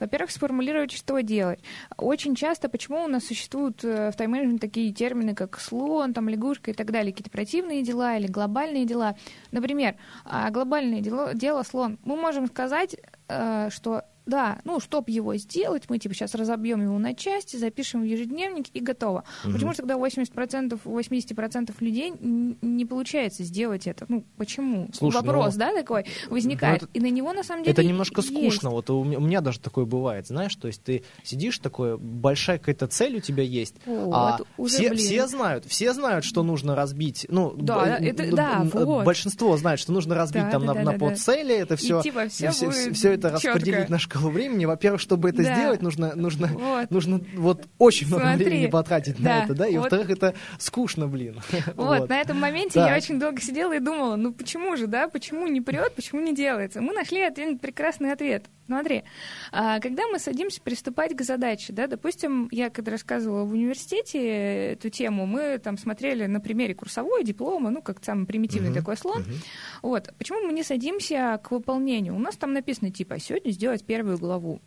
Во-первых, 0.00 0.32
сформулировать, 0.32 0.90
что 0.90 1.20
делать. 1.20 1.60
Очень 1.96 2.34
часто, 2.34 2.68
почему 2.68 3.04
у 3.04 3.08
нас 3.08 3.26
существуют 3.26 3.84
э, 3.84 4.10
в 4.10 4.16
тайм-менеджменте 4.16 4.58
такие 4.58 4.92
термины, 4.92 5.36
как 5.36 5.60
слон, 5.60 6.14
там, 6.14 6.28
лягушка 6.28 6.72
и 6.72 6.74
так 6.74 6.90
далее, 6.90 7.12
какие-то 7.12 7.30
противные 7.30 7.84
дела 7.84 8.16
или 8.16 8.26
глобальные 8.26 8.86
дела. 8.86 9.16
Например, 9.52 9.94
а, 10.24 10.50
глобальное 10.50 11.00
дело, 11.00 11.32
дело 11.34 11.62
слон. 11.62 12.00
Мы 12.02 12.16
можем 12.16 12.48
сказать, 12.48 12.96
э, 13.28 13.68
что 13.70 14.02
да, 14.28 14.58
ну, 14.64 14.78
чтобы 14.78 15.10
его 15.10 15.34
сделать, 15.36 15.84
мы 15.88 15.98
типа 15.98 16.14
сейчас 16.14 16.34
разобьем 16.34 16.82
его 16.82 16.98
на 16.98 17.14
части, 17.14 17.56
запишем 17.56 18.02
в 18.02 18.04
ежедневник 18.04 18.66
и 18.74 18.80
готово. 18.80 19.24
Угу. 19.44 19.52
Почему 19.54 19.70
же 19.72 19.78
тогда 19.78 19.94
80%, 19.94 20.78
80% 20.84 21.74
людей 21.80 22.12
не 22.20 22.84
получается 22.84 23.42
сделать 23.42 23.86
это? 23.86 24.04
Ну, 24.08 24.24
почему? 24.36 24.88
Слушай, 24.92 25.16
Вопрос, 25.16 25.54
ну, 25.54 25.60
да, 25.60 25.74
такой 25.74 26.04
возникает. 26.28 26.82
Ну, 26.82 26.88
это, 26.88 26.98
и 26.98 27.00
на 27.00 27.10
него, 27.10 27.32
на 27.32 27.42
самом 27.42 27.64
деле, 27.64 27.72
Это 27.72 27.82
немножко 27.82 28.20
есть. 28.20 28.32
скучно. 28.32 28.70
Вот 28.70 28.90
у 28.90 29.02
меня, 29.02 29.18
у 29.18 29.22
меня 29.22 29.40
даже 29.40 29.60
такое 29.60 29.86
бывает, 29.86 30.26
знаешь, 30.26 30.54
то 30.54 30.68
есть 30.68 30.82
ты 30.82 31.02
сидишь 31.22 31.58
такое, 31.58 31.96
большая 31.96 32.58
какая-то 32.58 32.86
цель 32.86 33.16
у 33.16 33.20
тебя 33.20 33.42
есть, 33.42 33.76
вот, 33.86 34.12
а 34.14 34.38
уже, 34.58 34.76
все, 34.76 34.94
все 34.94 35.26
знают, 35.26 35.64
все 35.64 35.94
знают, 35.94 36.24
что 36.26 36.42
нужно 36.42 36.76
разбить, 36.76 37.26
ну, 37.30 37.54
да, 37.56 37.98
б- 37.98 38.06
это, 38.06 38.36
да, 38.36 38.66
вот. 38.72 39.04
большинство 39.04 39.56
знает, 39.56 39.80
что 39.80 39.92
нужно 39.92 40.14
разбить 40.14 40.44
да, 40.44 40.50
там 40.50 40.66
да, 40.66 40.66
на, 40.68 40.74
да, 40.74 40.92
на 40.92 40.92
да, 40.92 40.98
подцели, 40.98 41.54
это 41.54 41.76
все, 41.76 42.00
и, 42.00 42.02
типа, 42.02 42.28
все, 42.28 42.50
все, 42.50 42.70
все, 42.70 42.92
все 42.92 43.12
это 43.14 43.30
четко. 43.40 43.48
распределить 43.58 43.88
на 43.88 43.98
шкалу 43.98 44.17
времени. 44.26 44.64
Во-первых, 44.64 45.00
чтобы 45.00 45.28
это 45.30 45.42
да. 45.42 45.54
сделать, 45.54 45.82
нужно, 45.82 46.14
нужно, 46.14 46.48
вот. 46.48 46.90
нужно 46.90 47.20
вот 47.36 47.66
очень 47.78 48.06
много 48.08 48.24
Смотри. 48.24 48.44
времени 48.44 48.66
потратить 48.66 49.16
да. 49.18 49.30
на 49.30 49.44
это, 49.44 49.54
да, 49.54 49.66
и 49.66 49.76
вот. 49.76 49.82
во-вторых, 49.82 50.10
это 50.10 50.34
скучно, 50.58 51.06
блин. 51.06 51.40
Вот, 51.76 52.00
вот. 52.00 52.08
на 52.08 52.20
этом 52.20 52.40
моменте 52.40 52.80
да. 52.80 52.90
я 52.90 52.96
очень 52.96 53.20
долго 53.20 53.40
сидела 53.40 53.74
и 53.74 53.78
думала, 53.78 54.16
ну 54.16 54.32
почему 54.32 54.76
же, 54.76 54.86
да, 54.86 55.08
почему 55.08 55.46
не 55.46 55.60
прет, 55.60 55.94
почему 55.94 56.20
не 56.20 56.34
делается? 56.34 56.80
Мы 56.80 56.92
нашли 56.92 57.20
один 57.20 57.58
прекрасный 57.58 58.12
ответ. 58.12 58.46
Смотри, 58.68 59.04
а, 59.50 59.80
когда 59.80 60.06
мы 60.08 60.18
садимся 60.18 60.60
приступать 60.60 61.16
к 61.16 61.22
задаче, 61.22 61.72
да, 61.72 61.86
допустим, 61.86 62.48
я 62.50 62.68
когда 62.68 62.92
рассказывала 62.92 63.44
в 63.44 63.52
университете 63.52 64.72
эту 64.72 64.90
тему, 64.90 65.24
мы 65.24 65.56
там 65.56 65.78
смотрели 65.78 66.26
на 66.26 66.38
примере 66.38 66.74
курсовой, 66.74 67.24
диплома, 67.24 67.70
ну, 67.70 67.80
как 67.80 68.04
самый 68.04 68.26
примитивный 68.26 68.70
uh-huh. 68.70 68.74
такой 68.74 68.98
слон. 68.98 69.22
Uh-huh. 69.22 69.34
Вот. 69.80 70.12
Почему 70.18 70.42
мы 70.42 70.52
не 70.52 70.62
садимся 70.62 71.40
к 71.42 71.50
выполнению? 71.50 72.14
У 72.14 72.18
нас 72.18 72.36
там 72.36 72.52
написано, 72.52 72.90
типа, 72.90 73.18
сегодня 73.18 73.52
сделать 73.52 73.86
первую 73.86 74.18
главу. 74.18 74.60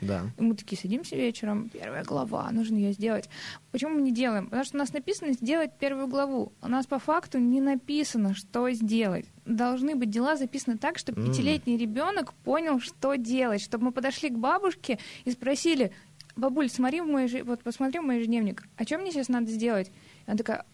Да. 0.00 0.30
И 0.38 0.42
мы 0.42 0.54
такие 0.54 0.80
садимся 0.80 1.16
вечером, 1.16 1.68
первая 1.68 2.04
глава, 2.04 2.50
нужно 2.50 2.76
ее 2.76 2.92
сделать. 2.92 3.28
Почему 3.70 3.94
мы 3.94 4.02
не 4.02 4.12
делаем? 4.12 4.44
Потому 4.46 4.64
что 4.64 4.76
у 4.76 4.78
нас 4.78 4.92
написано 4.92 5.32
сделать 5.32 5.70
первую 5.78 6.08
главу. 6.08 6.52
У 6.62 6.68
нас 6.68 6.86
по 6.86 6.98
факту 6.98 7.38
не 7.38 7.60
написано, 7.60 8.34
что 8.34 8.70
сделать. 8.70 9.26
Должны 9.44 9.94
быть 9.94 10.10
дела 10.10 10.36
записаны 10.36 10.78
так, 10.78 10.98
чтобы 10.98 11.22
mm. 11.22 11.26
пятилетний 11.26 11.76
ребенок 11.76 12.32
понял, 12.32 12.80
что 12.80 13.14
делать, 13.14 13.62
чтобы 13.62 13.86
мы 13.86 13.92
подошли 13.92 14.30
к 14.30 14.38
бабушке 14.38 14.98
и 15.24 15.30
спросили, 15.30 15.92
бабуль, 16.36 16.68
смотри 16.68 17.00
в 17.00 17.06
мой, 17.06 17.42
вот 17.42 17.62
посмотри 17.62 18.00
в 18.00 18.02
мой 18.02 18.18
ежедневник, 18.18 18.64
а 18.76 18.84
что 18.84 18.98
мне 18.98 19.12
сейчас 19.12 19.28
надо 19.28 19.46
сделать? 19.50 19.90
Она 20.26 20.36
такая, 20.36 20.64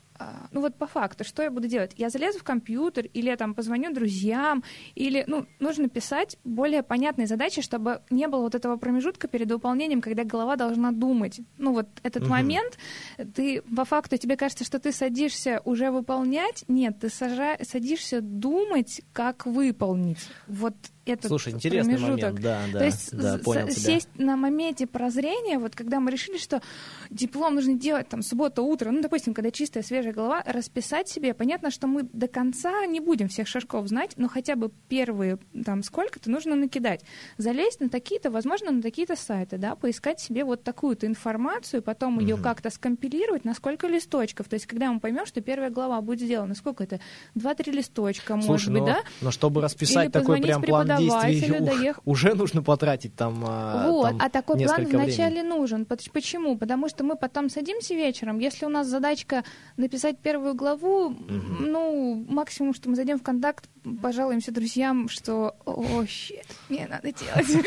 ну 0.52 0.60
вот 0.60 0.76
по 0.76 0.86
факту, 0.86 1.24
что 1.24 1.42
я 1.42 1.50
буду 1.50 1.68
делать? 1.68 1.92
Я 1.96 2.10
залезу 2.10 2.38
в 2.38 2.42
компьютер 2.42 3.06
или 3.06 3.26
я 3.26 3.36
там 3.36 3.54
позвоню 3.54 3.92
друзьям, 3.92 4.62
или, 4.94 5.24
ну, 5.26 5.46
нужно 5.58 5.88
писать 5.88 6.36
более 6.44 6.82
понятные 6.82 7.26
задачи, 7.26 7.62
чтобы 7.62 8.02
не 8.10 8.28
было 8.28 8.42
вот 8.42 8.54
этого 8.54 8.76
промежутка 8.76 9.28
перед 9.28 9.50
выполнением, 9.50 10.00
когда 10.00 10.24
голова 10.24 10.56
должна 10.56 10.92
думать. 10.92 11.40
Ну 11.58 11.72
вот 11.72 11.88
этот 12.02 12.22
угу. 12.22 12.30
момент, 12.32 12.78
ты 13.34 13.62
по 13.62 13.84
факту, 13.84 14.16
тебе 14.16 14.36
кажется, 14.36 14.64
что 14.64 14.78
ты 14.78 14.92
садишься 14.92 15.60
уже 15.64 15.90
выполнять, 15.90 16.64
нет, 16.68 16.98
ты 17.00 17.08
сажа, 17.08 17.56
садишься 17.62 18.20
думать, 18.20 19.02
как 19.12 19.46
выполнить. 19.46 20.28
Вот 20.46 20.74
этот 21.10 21.28
Слушай, 21.28 21.52
интересный 21.52 21.96
промежуток. 21.96 22.22
момент, 22.22 22.40
да, 22.40 22.60
да. 22.72 22.78
То 22.78 22.84
есть 22.84 23.16
да, 23.16 23.38
понял 23.38 23.68
сесть 23.68 24.08
тебя. 24.14 24.26
на 24.26 24.36
моменте 24.36 24.86
прозрения, 24.86 25.58
вот 25.58 25.74
когда 25.74 26.00
мы 26.00 26.10
решили, 26.10 26.38
что 26.38 26.62
диплом 27.10 27.54
нужно 27.54 27.74
делать 27.74 28.08
там 28.08 28.22
суббота 28.22 28.62
утро, 28.62 28.90
ну, 28.90 29.02
допустим, 29.02 29.34
когда 29.34 29.50
чистая, 29.50 29.82
свежая 29.82 30.12
голова, 30.12 30.42
расписать 30.46 31.08
себе, 31.08 31.34
понятно, 31.34 31.70
что 31.70 31.86
мы 31.86 32.04
до 32.12 32.28
конца 32.28 32.86
не 32.86 33.00
будем 33.00 33.28
всех 33.28 33.46
шажков 33.48 33.88
знать, 33.88 34.12
но 34.16 34.28
хотя 34.28 34.56
бы 34.56 34.70
первые 34.88 35.38
там 35.64 35.82
сколько-то 35.82 36.30
нужно 36.30 36.54
накидать. 36.54 37.02
Залезть 37.38 37.80
на 37.80 37.88
такие-то, 37.88 38.30
возможно, 38.30 38.70
на 38.70 38.82
такие-то 38.82 39.16
сайты, 39.16 39.58
да, 39.58 39.74
поискать 39.74 40.20
себе 40.20 40.44
вот 40.44 40.62
такую-то 40.62 41.06
информацию, 41.06 41.82
потом 41.82 42.16
угу. 42.16 42.22
ее 42.22 42.36
как-то 42.36 42.70
скомпилировать 42.70 43.44
на 43.44 43.54
сколько 43.54 43.86
листочков. 43.86 44.48
То 44.48 44.54
есть, 44.54 44.66
когда 44.66 44.92
мы 44.92 45.00
поймем, 45.00 45.26
что 45.26 45.40
первая 45.40 45.70
глава 45.70 46.00
будет 46.00 46.20
сделана, 46.20 46.54
сколько 46.54 46.84
это? 46.84 47.00
Два-три 47.34 47.72
листочка, 47.72 48.34
Слушай, 48.34 48.48
может 48.48 48.72
быть, 48.72 48.80
но, 48.80 48.86
да? 48.86 49.00
Но 49.20 49.30
чтобы 49.30 49.60
расписать 49.60 50.06
Или 50.06 50.12
такой 50.12 50.40
прям 50.40 50.62
план 50.62 50.99
действий 51.00 51.60
доех... 51.60 52.00
уже 52.04 52.34
нужно 52.34 52.62
потратить 52.62 53.14
там 53.14 53.44
а, 53.46 53.88
Вот, 53.88 54.08
там 54.08 54.18
а 54.20 54.28
такой 54.28 54.58
план 54.64 54.86
вначале 54.86 55.42
времени. 55.42 55.58
нужен. 55.58 55.86
Почему? 55.86 56.56
Потому 56.56 56.88
что 56.88 57.04
мы 57.04 57.16
потом 57.16 57.48
садимся 57.48 57.94
вечером, 57.94 58.38
если 58.38 58.66
у 58.66 58.68
нас 58.68 58.86
задачка 58.86 59.44
написать 59.76 60.18
первую 60.18 60.54
главу, 60.54 61.06
угу. 61.06 61.16
ну, 61.60 62.24
максимум, 62.28 62.74
что 62.74 62.88
мы 62.88 62.96
зайдем 62.96 63.18
в 63.18 63.22
контакт, 63.22 63.68
пожалуемся 64.02 64.52
друзьям, 64.52 65.08
что 65.08 65.56
о, 65.64 66.04
щит, 66.06 66.46
мне 66.68 66.86
надо 66.86 67.12
делать. 67.12 67.66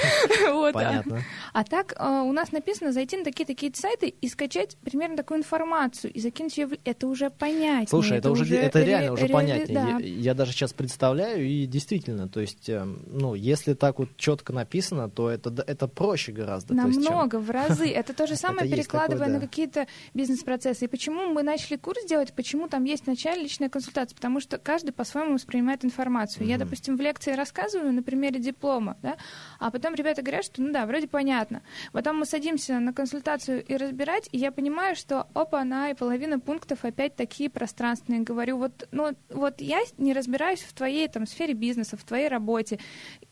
вот, 0.51 0.74
Понятно. 0.74 1.24
А, 1.53 1.62
а 1.62 1.63
так 1.63 1.93
а, 1.98 2.24
у 2.24 2.32
нас 2.32 2.51
написано 2.51 2.91
зайти 2.91 3.17
на 3.17 3.24
такие-такие 3.24 3.72
сайты 3.75 4.08
и 4.10 4.27
скачать 4.27 4.77
примерно 4.84 5.17
такую 5.17 5.39
информацию 5.39 6.13
и 6.13 6.20
закинуть 6.20 6.58
ее 6.58 6.67
в... 6.67 6.74
Это 6.84 7.08
уже 7.08 7.29
понятнее. 7.29 7.88
Слушай, 7.88 8.20
это, 8.20 8.29
это 8.29 8.32
уже, 8.32 8.55
это 8.55 8.84
реально 8.84 9.13
уже 9.13 9.27
понятнее. 9.27 9.74
Да. 9.74 9.98
Я, 10.00 10.00
я 10.00 10.34
даже 10.34 10.51
сейчас 10.51 10.74
представляю, 10.74 11.46
и 11.46 11.65
действительно, 11.65 12.27
то 12.27 12.39
есть, 12.39 12.70
э, 12.70 12.84
ну, 12.84 13.34
если 13.34 13.74
так 13.74 14.00
вот 14.00 14.15
четко 14.17 14.53
написано, 14.53 15.10
то 15.10 15.29
это, 15.29 15.63
это 15.65 15.88
проще 15.88 16.32
гораздо. 16.32 16.74
Намного, 16.74 17.00
есть, 17.00 17.32
чем... 17.32 17.41
в 17.41 17.50
разы. 17.50 17.89
Это 17.89 18.13
то 18.13 18.27
же 18.27 18.36
самое, 18.36 18.70
перекладывая 18.70 19.25
такое, 19.25 19.34
да. 19.34 19.39
на 19.39 19.48
какие-то 19.48 19.88
бизнес-процессы. 20.13 20.86
И 20.86 20.88
почему 20.88 21.27
мы 21.27 21.43
начали 21.43 21.77
курс 21.77 22.05
делать, 22.05 22.34
почему 22.34 22.67
там 22.67 22.84
есть 22.84 23.08
начальная 23.08 23.43
личная 23.43 23.70
консультация? 23.70 24.15
Потому 24.15 24.39
что 24.39 24.58
каждый 24.58 24.91
по-своему 24.91 25.34
воспринимает 25.34 25.84
информацию 25.84 26.02
информацию. 26.03 26.45
Mm-hmm. 26.45 26.50
Я, 26.50 26.57
допустим, 26.57 26.98
в 26.98 27.01
лекции 27.01 27.31
рассказываю 27.31 27.93
на 27.93 28.03
примере 28.03 28.39
диплома, 28.39 28.98
да, 29.01 29.17
а 29.60 29.72
потом 29.72 29.95
ребята 29.95 30.22
говорят, 30.22 30.45
что, 30.45 30.62
ну 30.62 30.72
да, 30.72 30.86
вроде 30.86 31.07
понятно. 31.07 31.62
Потом 31.91 32.17
мы 32.17 32.25
садимся 32.25 32.79
на 32.79 32.93
консультацию 32.93 33.63
и 33.63 33.77
разбирать, 33.77 34.29
и 34.31 34.38
я 34.38 34.51
понимаю, 34.51 34.95
что, 34.95 35.27
опа, 35.33 35.62
она 35.62 35.89
и 35.89 35.93
половина 35.93 36.39
пунктов 36.39 36.86
опять 36.86 37.15
такие 37.15 37.50
пространственные. 37.50 38.22
Говорю, 38.22 38.57
вот, 38.57 38.88
ну, 38.91 39.15
вот 39.29 39.62
я 39.62 39.79
не 39.98 40.13
разбираюсь 40.13 40.62
в 40.62 40.74
твоей 40.74 41.07
там 41.07 41.25
сфере 41.25 41.53
бизнеса, 41.53 41.98
в 41.98 42.03
твоей 42.03 42.27
работе. 42.27 42.79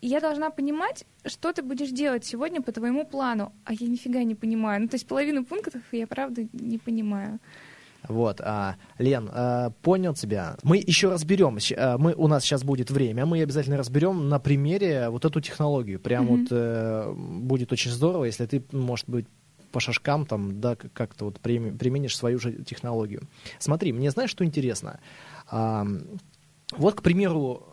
И 0.01 0.07
я 0.07 0.19
должна 0.19 0.49
понимать, 0.49 1.05
что 1.25 1.51
ты 1.51 1.61
будешь 1.61 1.89
делать 1.89 2.25
сегодня 2.25 2.61
по 2.61 2.71
твоему 2.71 3.05
плану, 3.05 3.51
а 3.65 3.73
я 3.73 3.87
нифига 3.87 4.23
не 4.23 4.35
понимаю. 4.35 4.81
Ну, 4.81 4.87
то 4.87 4.95
есть 4.95 5.07
половину 5.07 5.43
пунктов 5.43 5.81
я, 5.91 6.07
правда, 6.07 6.47
не 6.53 6.77
понимаю. 6.77 7.39
Вот, 8.07 8.41
а, 8.41 8.75
Лен, 8.97 9.29
а, 9.31 9.71
понял 9.81 10.13
тебя. 10.13 10.57
Мы 10.63 10.77
еще 10.77 11.09
разберем. 11.09 11.57
А, 11.77 11.97
мы, 11.97 12.13
у 12.13 12.27
нас 12.27 12.43
сейчас 12.43 12.63
будет 12.63 12.91
время, 12.91 13.25
мы 13.25 13.41
обязательно 13.41 13.77
разберем 13.77 14.29
на 14.29 14.39
примере 14.39 15.09
вот 15.09 15.25
эту 15.25 15.39
технологию. 15.41 15.99
Прям 15.99 16.25
mm-hmm. 16.25 16.39
вот 16.39 16.47
э, 16.51 17.13
будет 17.13 17.71
очень 17.71 17.91
здорово, 17.91 18.25
если 18.25 18.45
ты, 18.45 18.63
может 18.71 19.07
быть, 19.07 19.25
по 19.71 19.79
шажкам 19.79 20.25
там, 20.25 20.59
да, 20.59 20.75
как-то 20.75 21.25
вот 21.25 21.39
применишь 21.39 22.17
свою 22.17 22.39
же 22.39 22.53
технологию. 22.63 23.27
Смотри, 23.59 23.93
мне 23.93 24.11
знаешь, 24.11 24.29
что 24.29 24.43
интересно? 24.43 24.99
А, 25.49 25.85
вот, 26.75 26.95
к 26.95 27.01
примеру, 27.01 27.65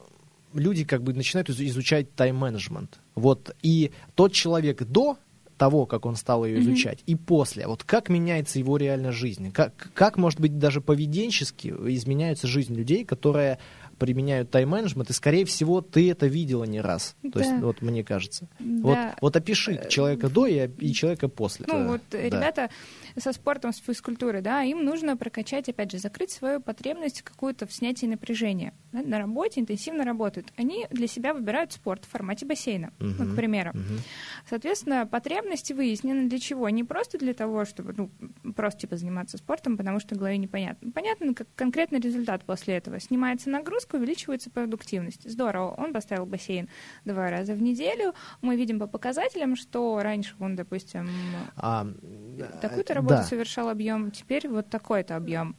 люди 0.52 0.84
как 0.84 1.02
бы 1.02 1.12
начинают 1.14 1.50
изучать 1.50 2.14
тайм-менеджмент. 2.14 3.00
Вот, 3.14 3.54
и 3.62 3.92
тот 4.14 4.32
человек 4.32 4.82
до 4.84 5.18
того, 5.58 5.84
как 5.86 6.06
он 6.06 6.16
стал 6.16 6.44
ее 6.44 6.60
изучать, 6.60 7.00
mm-hmm. 7.00 7.12
и 7.12 7.14
после. 7.16 7.66
Вот 7.66 7.84
как 7.84 8.08
меняется 8.08 8.58
его 8.58 8.76
реальная 8.76 9.12
жизнь? 9.12 9.52
Как, 9.52 9.90
как, 9.92 10.16
может 10.16 10.40
быть, 10.40 10.58
даже 10.58 10.80
поведенчески 10.80 11.68
изменяется 11.68 12.46
жизнь 12.46 12.74
людей, 12.74 13.04
которые 13.04 13.58
применяют 13.98 14.50
тайм-менеджмент, 14.50 15.10
и, 15.10 15.12
скорее 15.12 15.44
всего, 15.44 15.80
ты 15.80 16.10
это 16.10 16.26
видела 16.26 16.64
не 16.64 16.80
раз. 16.80 17.16
Да. 17.22 17.30
То 17.30 17.38
есть, 17.40 17.52
вот 17.60 17.82
мне 17.82 18.04
кажется. 18.04 18.48
Да. 18.58 18.82
Вот, 18.82 18.98
вот 19.20 19.36
опиши 19.36 19.86
человека 19.88 20.28
до 20.28 20.46
и, 20.46 20.68
и 20.78 20.92
человека 20.92 21.28
после. 21.28 21.66
Ну, 21.68 21.74
да. 21.74 21.86
вот 21.88 22.00
да. 22.10 22.22
ребята 22.22 22.70
со 23.16 23.32
спортом, 23.32 23.72
с 23.72 23.78
физкультурой, 23.78 24.42
да, 24.42 24.62
им 24.62 24.84
нужно 24.84 25.16
прокачать, 25.16 25.68
опять 25.68 25.90
же, 25.90 25.98
закрыть 25.98 26.30
свою 26.30 26.60
потребность 26.60 27.22
какую-то 27.22 27.66
в 27.66 27.72
снятии 27.72 28.06
напряжения. 28.06 28.72
Да, 28.92 29.02
на 29.02 29.18
работе 29.18 29.60
интенсивно 29.60 30.04
работают. 30.04 30.52
Они 30.56 30.86
для 30.90 31.06
себя 31.06 31.34
выбирают 31.34 31.72
спорт 31.72 32.04
в 32.04 32.08
формате 32.08 32.46
бассейна, 32.46 32.92
uh-huh. 32.98 33.14
ну, 33.18 33.32
к 33.32 33.36
примеру. 33.36 33.72
Uh-huh. 33.72 34.00
Соответственно, 34.48 35.06
потребности 35.06 35.72
выяснены 35.72 36.28
для 36.28 36.38
чего? 36.38 36.68
Не 36.68 36.84
просто 36.84 37.18
для 37.18 37.34
того, 37.34 37.64
чтобы, 37.64 37.94
ну, 37.96 38.10
просто, 38.52 38.82
типа, 38.82 38.96
заниматься 38.96 39.36
спортом, 39.36 39.76
потому 39.76 40.00
что 40.00 40.14
в 40.14 40.18
голове 40.18 40.38
непонятно. 40.38 40.90
Понятно, 40.92 41.34
как 41.34 41.48
конкретный 41.54 42.00
результат 42.00 42.44
после 42.44 42.74
этого. 42.76 43.00
Снимается 43.00 43.50
нагрузка, 43.50 43.87
увеличивается 43.94 44.50
продуктивность. 44.50 45.28
Здорово, 45.28 45.74
он 45.76 45.92
поставил 45.92 46.26
бассейн 46.26 46.68
два 47.04 47.30
раза 47.30 47.54
в 47.54 47.62
неделю. 47.62 48.14
Мы 48.42 48.56
видим 48.56 48.78
по 48.78 48.86
показателям, 48.86 49.56
что 49.56 50.00
раньше 50.02 50.34
он, 50.38 50.56
допустим, 50.56 51.08
а, 51.56 51.86
такую-то 52.60 52.94
работу 52.94 53.16
да. 53.16 53.22
совершал 53.22 53.68
объем, 53.68 54.10
теперь 54.10 54.48
вот 54.48 54.68
такой-то 54.70 55.16
объем. 55.16 55.56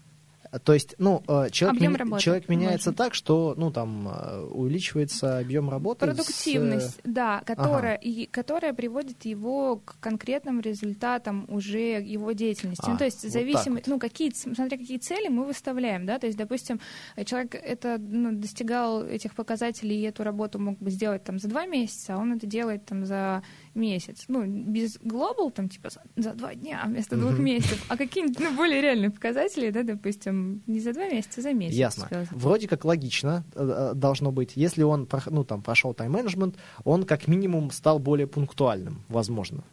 То 0.64 0.74
есть, 0.74 0.96
ну, 0.98 1.24
э, 1.28 1.50
человек, 1.52 1.78
объем 1.78 2.12
ми- 2.12 2.20
человек 2.20 2.50
меняется 2.50 2.92
так, 2.92 3.14
что, 3.14 3.54
ну, 3.56 3.72
там, 3.72 4.08
э, 4.08 4.46
увеличивается 4.46 5.38
объем 5.38 5.70
работы. 5.70 6.08
Продуктивность, 6.08 6.96
с... 6.96 7.00
да, 7.04 7.42
которая, 7.46 7.96
ага. 7.96 8.02
и, 8.02 8.26
которая 8.26 8.74
приводит 8.74 9.26
его 9.26 9.78
к 9.78 9.98
конкретным 10.00 10.60
результатам 10.60 11.46
уже 11.50 12.02
его 12.02 12.32
деятельности. 12.32 12.84
Ну, 12.86 12.90
а, 12.90 12.92
ну, 12.94 12.98
то 12.98 13.06
есть, 13.06 13.24
вот 13.24 13.32
зависимо, 13.32 13.76
вот. 13.76 13.88
ну, 13.88 14.00
какие, 14.00 14.32
смотря 14.34 14.78
какие 14.78 14.98
цели 14.98 15.28
мы 15.28 15.46
выставляем, 15.46 16.06
да, 16.06 16.18
то 16.18 16.26
есть, 16.26 16.38
допустим, 16.38 16.80
человек 17.26 17.54
это, 17.54 17.98
ну, 18.00 18.32
достигал 18.32 19.04
этих 19.04 19.36
показателей 19.36 19.98
и 19.98 20.04
эту 20.04 20.24
работу 20.24 20.58
мог 20.58 20.80
бы 20.80 20.90
сделать 20.90 21.24
там 21.24 21.38
за 21.38 21.48
два 21.48 21.68
месяца, 21.68 22.16
а 22.16 22.18
он 22.18 22.34
это 22.34 22.48
делает 22.48 22.86
там 22.86 23.06
за 23.06 23.44
месяц. 23.80 24.26
Ну, 24.28 24.46
без 24.46 24.98
глобал, 25.02 25.52
там, 25.52 25.70
типа, 25.70 25.90
за 26.16 26.34
два 26.34 26.54
дня 26.54 26.84
вместо 26.86 27.16
двух 27.16 27.40
месяцев, 27.40 27.84
а 27.88 27.98
какие-нибудь, 27.98 28.40
ну, 28.40 28.56
более 28.56 28.82
реальные 28.82 29.10
показатели, 29.10 29.70
да, 29.72 29.84
допустим, 29.84 30.62
не 30.68 30.80
за 30.80 30.94
два 30.94 31.08
месяца, 31.08 31.40
а 31.40 31.42
за 31.42 31.54
месяц. 31.54 31.76
Ясно. 31.76 32.28
Вроде 32.32 32.68
как 32.68 32.86
логично 32.86 33.44
э, 33.56 33.92
э, 33.92 33.96
должно 33.96 34.32
быть. 34.32 34.54
Если 34.56 34.84
он, 34.84 35.08
ну, 35.28 35.44
там, 35.44 35.62
прошел 35.62 35.94
тайм-менеджмент, 35.94 36.56
он 36.84 37.04
как 37.04 37.28
минимум 37.28 37.72
стал 37.72 38.00
более 38.00 38.28
пунктуальным, 38.28 39.02
возможно. 39.08 39.64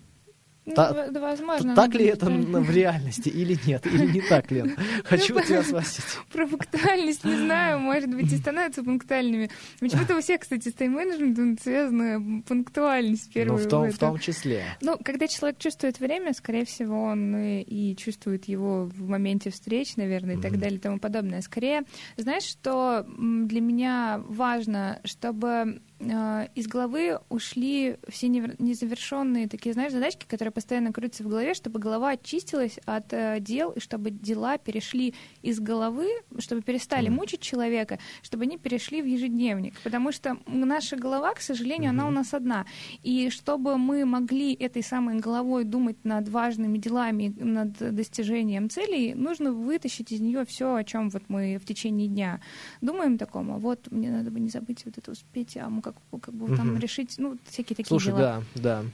Ну, 0.66 0.75
Та, 0.75 1.08
возможно. 1.12 1.76
Так 1.76 1.94
ли 1.94 2.06
это 2.06 2.26
в 2.26 2.70
реальности 2.70 3.28
или 3.28 3.56
нет? 3.66 3.87
Или 3.87 4.06
не 4.06 4.20
так, 4.20 4.50
Лен? 4.50 4.76
Хочу 5.04 5.35
ну, 5.35 5.40
тебя 5.40 5.62
спросить. 5.62 6.04
Про 6.32 6.49
пунктуальность 6.49 7.25
не 7.25 7.37
знаю, 7.37 7.78
может 7.78 8.12
быть, 8.12 8.32
и 8.32 8.37
становятся 8.37 8.82
пунктуальными. 8.82 9.49
Почему-то 9.78 10.16
у 10.16 10.20
всех, 10.20 10.40
кстати, 10.40 10.68
с 10.68 10.73
тайм-менеджментом 10.73 11.56
связана 11.62 12.42
пунктуальность 12.42 13.30
в 13.30 13.32
первую. 13.32 13.61
Ну, 13.61 13.64
в 13.64 13.70
том, 13.70 13.90
в 13.92 13.99
том 13.99 14.18
числе. 14.18 14.64
Ну, 14.80 14.99
когда 15.04 15.28
человек 15.28 15.58
чувствует 15.58 16.00
время, 16.00 16.35
скорее 16.35 16.64
всего, 16.64 17.04
он 17.04 17.37
и 17.37 17.94
чувствует 17.96 18.46
его 18.46 18.87
в 18.87 19.08
моменте 19.08 19.50
встреч, 19.50 19.94
наверное, 19.96 20.37
и 20.37 20.40
так 20.40 20.58
далее 20.58 20.78
и 20.78 20.80
тому 20.80 20.99
подобное. 20.99 21.42
Скорее, 21.42 21.85
знаешь, 22.16 22.42
что 22.42 23.07
для 23.07 23.61
меня 23.61 24.20
важно, 24.26 25.00
чтобы 25.05 25.81
из 25.98 26.66
головы 26.66 27.18
ушли 27.30 27.96
все 28.09 28.28
незавершенные 28.28 29.48
такие, 29.48 29.72
знаешь, 29.72 29.92
задачки, 29.92 30.26
которые 30.26 30.52
постоянно 30.52 30.92
крутятся 30.92 31.24
в 31.24 31.28
голове, 31.28 31.54
чтобы 31.54 31.78
голова 31.78 32.11
очистилась 32.11 32.78
от 32.85 33.12
э, 33.12 33.38
дел, 33.40 33.70
и 33.70 33.80
чтобы 33.80 34.11
дела 34.11 34.59
перешли 34.59 35.14
из 35.40 35.59
головы, 35.59 36.09
чтобы 36.38 36.61
перестали 36.61 37.09
mm. 37.09 37.12
мучить 37.12 37.40
человека, 37.40 37.98
чтобы 38.22 38.44
они 38.44 38.59
перешли 38.59 39.00
в 39.00 39.06
ежедневник. 39.06 39.74
Потому 39.82 40.12
что 40.12 40.37
наша 40.46 40.96
голова, 40.96 41.32
к 41.32 41.40
сожалению, 41.40 41.92
mm-hmm. 41.92 42.00
она 42.00 42.09
у 42.09 42.11
нас 42.11 42.35
одна. 42.35 42.66
И 43.02 43.30
чтобы 43.30 43.78
мы 43.78 44.04
могли 44.04 44.52
этой 44.52 44.82
самой 44.82 45.18
головой 45.18 45.64
думать 45.64 46.04
над 46.04 46.28
важными 46.28 46.76
делами, 46.76 47.35
над 47.38 47.72
достижением 47.94 48.68
целей, 48.68 49.14
нужно 49.14 49.52
вытащить 49.52 50.12
из 50.12 50.20
нее 50.20 50.44
все, 50.44 50.74
о 50.74 50.85
чем 50.85 51.09
вот 51.09 51.22
мы 51.28 51.59
в 51.59 51.64
течение 51.64 52.09
дня 52.09 52.40
думаем 52.82 53.16
такому. 53.16 53.54
«А 53.54 53.59
вот 53.59 53.90
мне 53.90 54.11
надо 54.11 54.30
бы 54.30 54.40
не 54.40 54.50
забыть 54.50 54.85
вот 54.85 54.98
это 54.98 55.11
успеть, 55.11 55.56
а 55.56 55.70
как, 55.92 56.20
как 56.20 56.35
бы 56.35 56.46
угу. 56.46 56.57
там 56.57 56.77
решить, 56.79 57.14
ну, 57.18 57.38
всякие 57.44 57.77
такие 57.77 57.87
Слушай, 57.87 58.09
дела. 58.09 58.42
да, 58.55 58.62
да. 58.62 58.85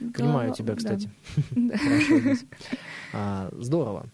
Голова... 0.00 0.14
Понимаю 0.14 0.54
тебя, 0.54 0.74
кстати. 0.76 1.10
Да. 1.50 1.76
А, 3.12 3.48
здорово. 3.52 4.06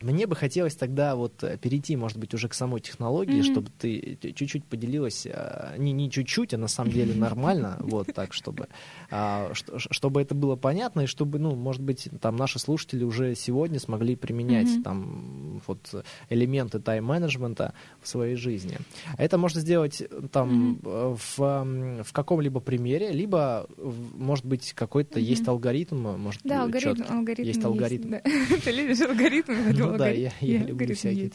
Мне 0.00 0.26
бы 0.26 0.36
хотелось 0.36 0.74
тогда 0.74 1.16
вот 1.16 1.42
э, 1.42 1.56
перейти, 1.56 1.96
может 1.96 2.18
быть, 2.18 2.34
уже 2.34 2.48
к 2.48 2.54
самой 2.54 2.80
технологии, 2.80 3.40
mm-hmm. 3.40 3.52
чтобы 3.52 3.70
ты 3.78 4.18
чуть-чуть 4.34 4.64
поделилась, 4.66 5.26
а, 5.26 5.74
не, 5.78 5.92
не 5.92 6.10
чуть-чуть, 6.10 6.52
а 6.52 6.58
на 6.58 6.68
самом 6.68 6.92
деле 6.92 7.14
нормально, 7.18 7.78
вот 7.80 8.08
так, 8.14 8.34
чтобы, 8.34 8.68
а, 9.10 9.52
чтобы 9.54 10.20
это 10.20 10.34
было 10.34 10.56
понятно, 10.56 11.02
и 11.02 11.06
чтобы, 11.06 11.38
ну, 11.38 11.54
может 11.54 11.80
быть, 11.80 12.08
там 12.20 12.36
наши 12.36 12.58
слушатели 12.58 13.04
уже 13.04 13.34
сегодня 13.34 13.80
смогли 13.80 14.16
применять 14.16 14.68
mm-hmm. 14.68 14.82
там 14.82 15.62
вот 15.66 16.04
элементы 16.28 16.78
тайм-менеджмента 16.78 17.72
в 18.02 18.08
своей 18.08 18.36
жизни. 18.36 18.76
Это 19.16 19.38
можно 19.38 19.60
сделать 19.60 20.02
там 20.30 20.78
mm-hmm. 20.82 21.18
в, 21.36 22.04
в 22.04 22.12
каком-либо 22.12 22.60
примере, 22.60 23.12
либо, 23.12 23.66
может 23.78 24.44
быть, 24.44 24.74
какой-то 24.74 25.18
mm-hmm. 25.18 25.22
есть 25.22 25.48
алгоритм, 25.48 26.18
может, 26.18 26.42
да, 26.44 26.64
алгоритм, 26.64 27.02
алгоритм 27.08 27.46
есть 27.46 27.64
алгоритм. 27.64 28.12
Есть, 28.12 28.24
да. 28.24 28.56
Ты 28.64 28.70
любишь 28.72 29.00
алгоритмы? 29.00 29.85
Ну 29.92 29.98
да, 29.98 30.08
я, 30.08 30.30
я 30.40 30.58
люблю 30.58 30.94
всякие. 30.94 31.30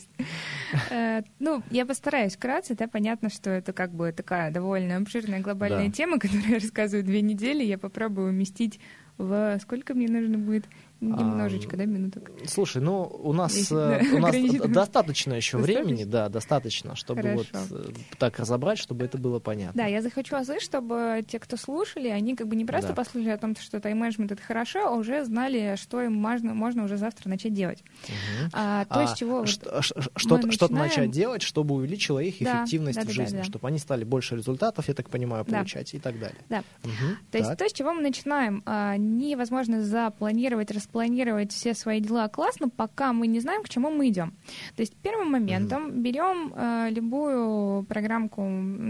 Э, 0.90 1.22
ну, 1.40 1.64
я 1.72 1.86
постараюсь 1.86 2.36
вкратце, 2.36 2.76
да, 2.76 2.88
понятно, 2.88 3.30
что 3.30 3.50
это 3.50 3.74
как 3.74 3.94
бы 3.94 4.12
такая 4.12 4.52
довольно 4.52 4.98
обширная 4.98 5.40
глобальная 5.40 5.92
тема, 5.92 6.20
которую 6.20 6.50
я 6.50 6.60
рассказываю 6.60 7.04
две 7.04 7.22
недели, 7.22 7.64
я 7.64 7.78
попробую 7.78 8.30
уместить 8.30 8.80
в 9.18 9.60
сколько 9.62 9.94
мне 9.94 10.08
нужно 10.08 10.38
будет 10.38 10.66
Немножечко, 11.02 11.76
а, 11.76 11.78
да, 11.78 11.86
минуток? 11.86 12.32
Слушай, 12.46 12.82
ну, 12.82 13.02
у 13.02 13.34
нас, 13.34 13.72
э, 13.72 13.76
да, 13.76 14.02
у 14.16 14.20
нас 14.20 14.36
достаточно 14.70 15.34
еще 15.34 15.58
достаточно? 15.58 15.84
времени, 15.84 16.04
да, 16.04 16.30
достаточно, 16.30 16.96
чтобы 16.96 17.24
Хорошо. 17.24 17.46
вот 17.70 17.72
э, 17.72 17.94
так 18.20 18.38
разобрать, 18.38 18.78
чтобы 18.78 19.06
это 19.06 19.18
было 19.18 19.40
понятно. 19.40 19.82
Да, 19.82 19.88
я 19.88 20.04
захочу 20.04 20.36
азы, 20.36 20.60
чтобы 20.60 21.26
те, 21.28 21.40
кто 21.40 21.58
слушали, 21.58 22.08
они 22.08 22.36
как 22.36 22.48
бы 22.48 22.56
не 22.56 22.66
просто 22.66 22.90
да. 22.90 22.96
послушали 22.96 23.32
о 23.32 23.38
том, 23.40 23.56
что 23.56 23.80
тайм-менеджмент— 23.80 24.32
это 24.34 24.44
хорошо, 24.44 24.88
а 24.88 24.92
уже 24.92 25.26
знали, 25.26 25.76
что 25.76 26.02
им 26.02 26.14
можно, 26.14 26.54
можно 26.54 26.84
уже 26.84 26.98
завтра 26.98 27.30
начать 27.30 27.54
делать. 27.54 27.84
Угу. 28.04 28.50
А, 28.54 28.86
то, 28.86 29.00
а, 29.00 29.16
чего 29.16 29.46
что, 29.48 29.72
вот 29.74 29.84
что-то, 29.84 30.46
начинаем... 30.46 30.52
что-то 30.52 30.74
начать 30.74 31.12
делать, 31.12 31.42
чтобы 31.42 31.74
увеличило 31.74 32.20
их 32.20 32.42
эффективность 32.42 33.00
да, 33.00 33.06
да, 33.06 33.10
в 33.10 33.12
жизни, 33.12 33.38
да, 33.38 33.44
да. 33.44 33.50
чтобы 33.50 33.68
они 33.68 33.80
стали 33.80 34.04
больше 34.04 34.36
результатов, 34.36 34.88
я 34.88 34.94
так 34.94 35.10
понимаю, 35.10 35.46
получать 35.46 35.94
да. 35.94 35.98
и 35.98 36.02
так 36.02 36.20
далее. 36.20 36.42
Да. 36.50 36.60
Угу. 36.84 36.92
То 36.92 37.38
так. 37.40 37.42
есть 37.42 37.58
то, 37.58 37.70
с 37.70 37.74
чего 37.74 37.94
мы 37.94 38.02
начинаем, 38.04 38.62
а, 38.68 38.98
невозможно 38.98 39.84
запланировать, 39.84 40.70
распланировать 40.92 41.54
все 41.54 41.74
свои 41.74 42.02
дела 42.02 42.28
классно, 42.28 42.68
пока 42.68 43.14
мы 43.14 43.28
не 43.28 43.40
знаем, 43.40 43.64
к 43.64 43.70
чему 43.70 43.90
мы 43.90 44.10
идем. 44.10 44.34
То 44.76 44.82
есть 44.82 44.94
первым 45.02 45.32
моментом 45.32 45.88
mm-hmm. 45.88 46.02
берем 46.02 46.54
э, 46.54 46.90
любую 46.92 47.84
программку 47.84 48.46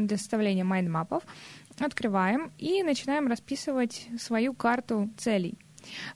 для 0.08 0.18
составления 0.18 0.64
майндмапов, 0.64 1.24
открываем 1.80 2.52
и 2.58 2.82
начинаем 2.84 3.28
расписывать 3.28 4.08
свою 4.20 4.54
карту 4.54 5.10
целей. 5.18 5.58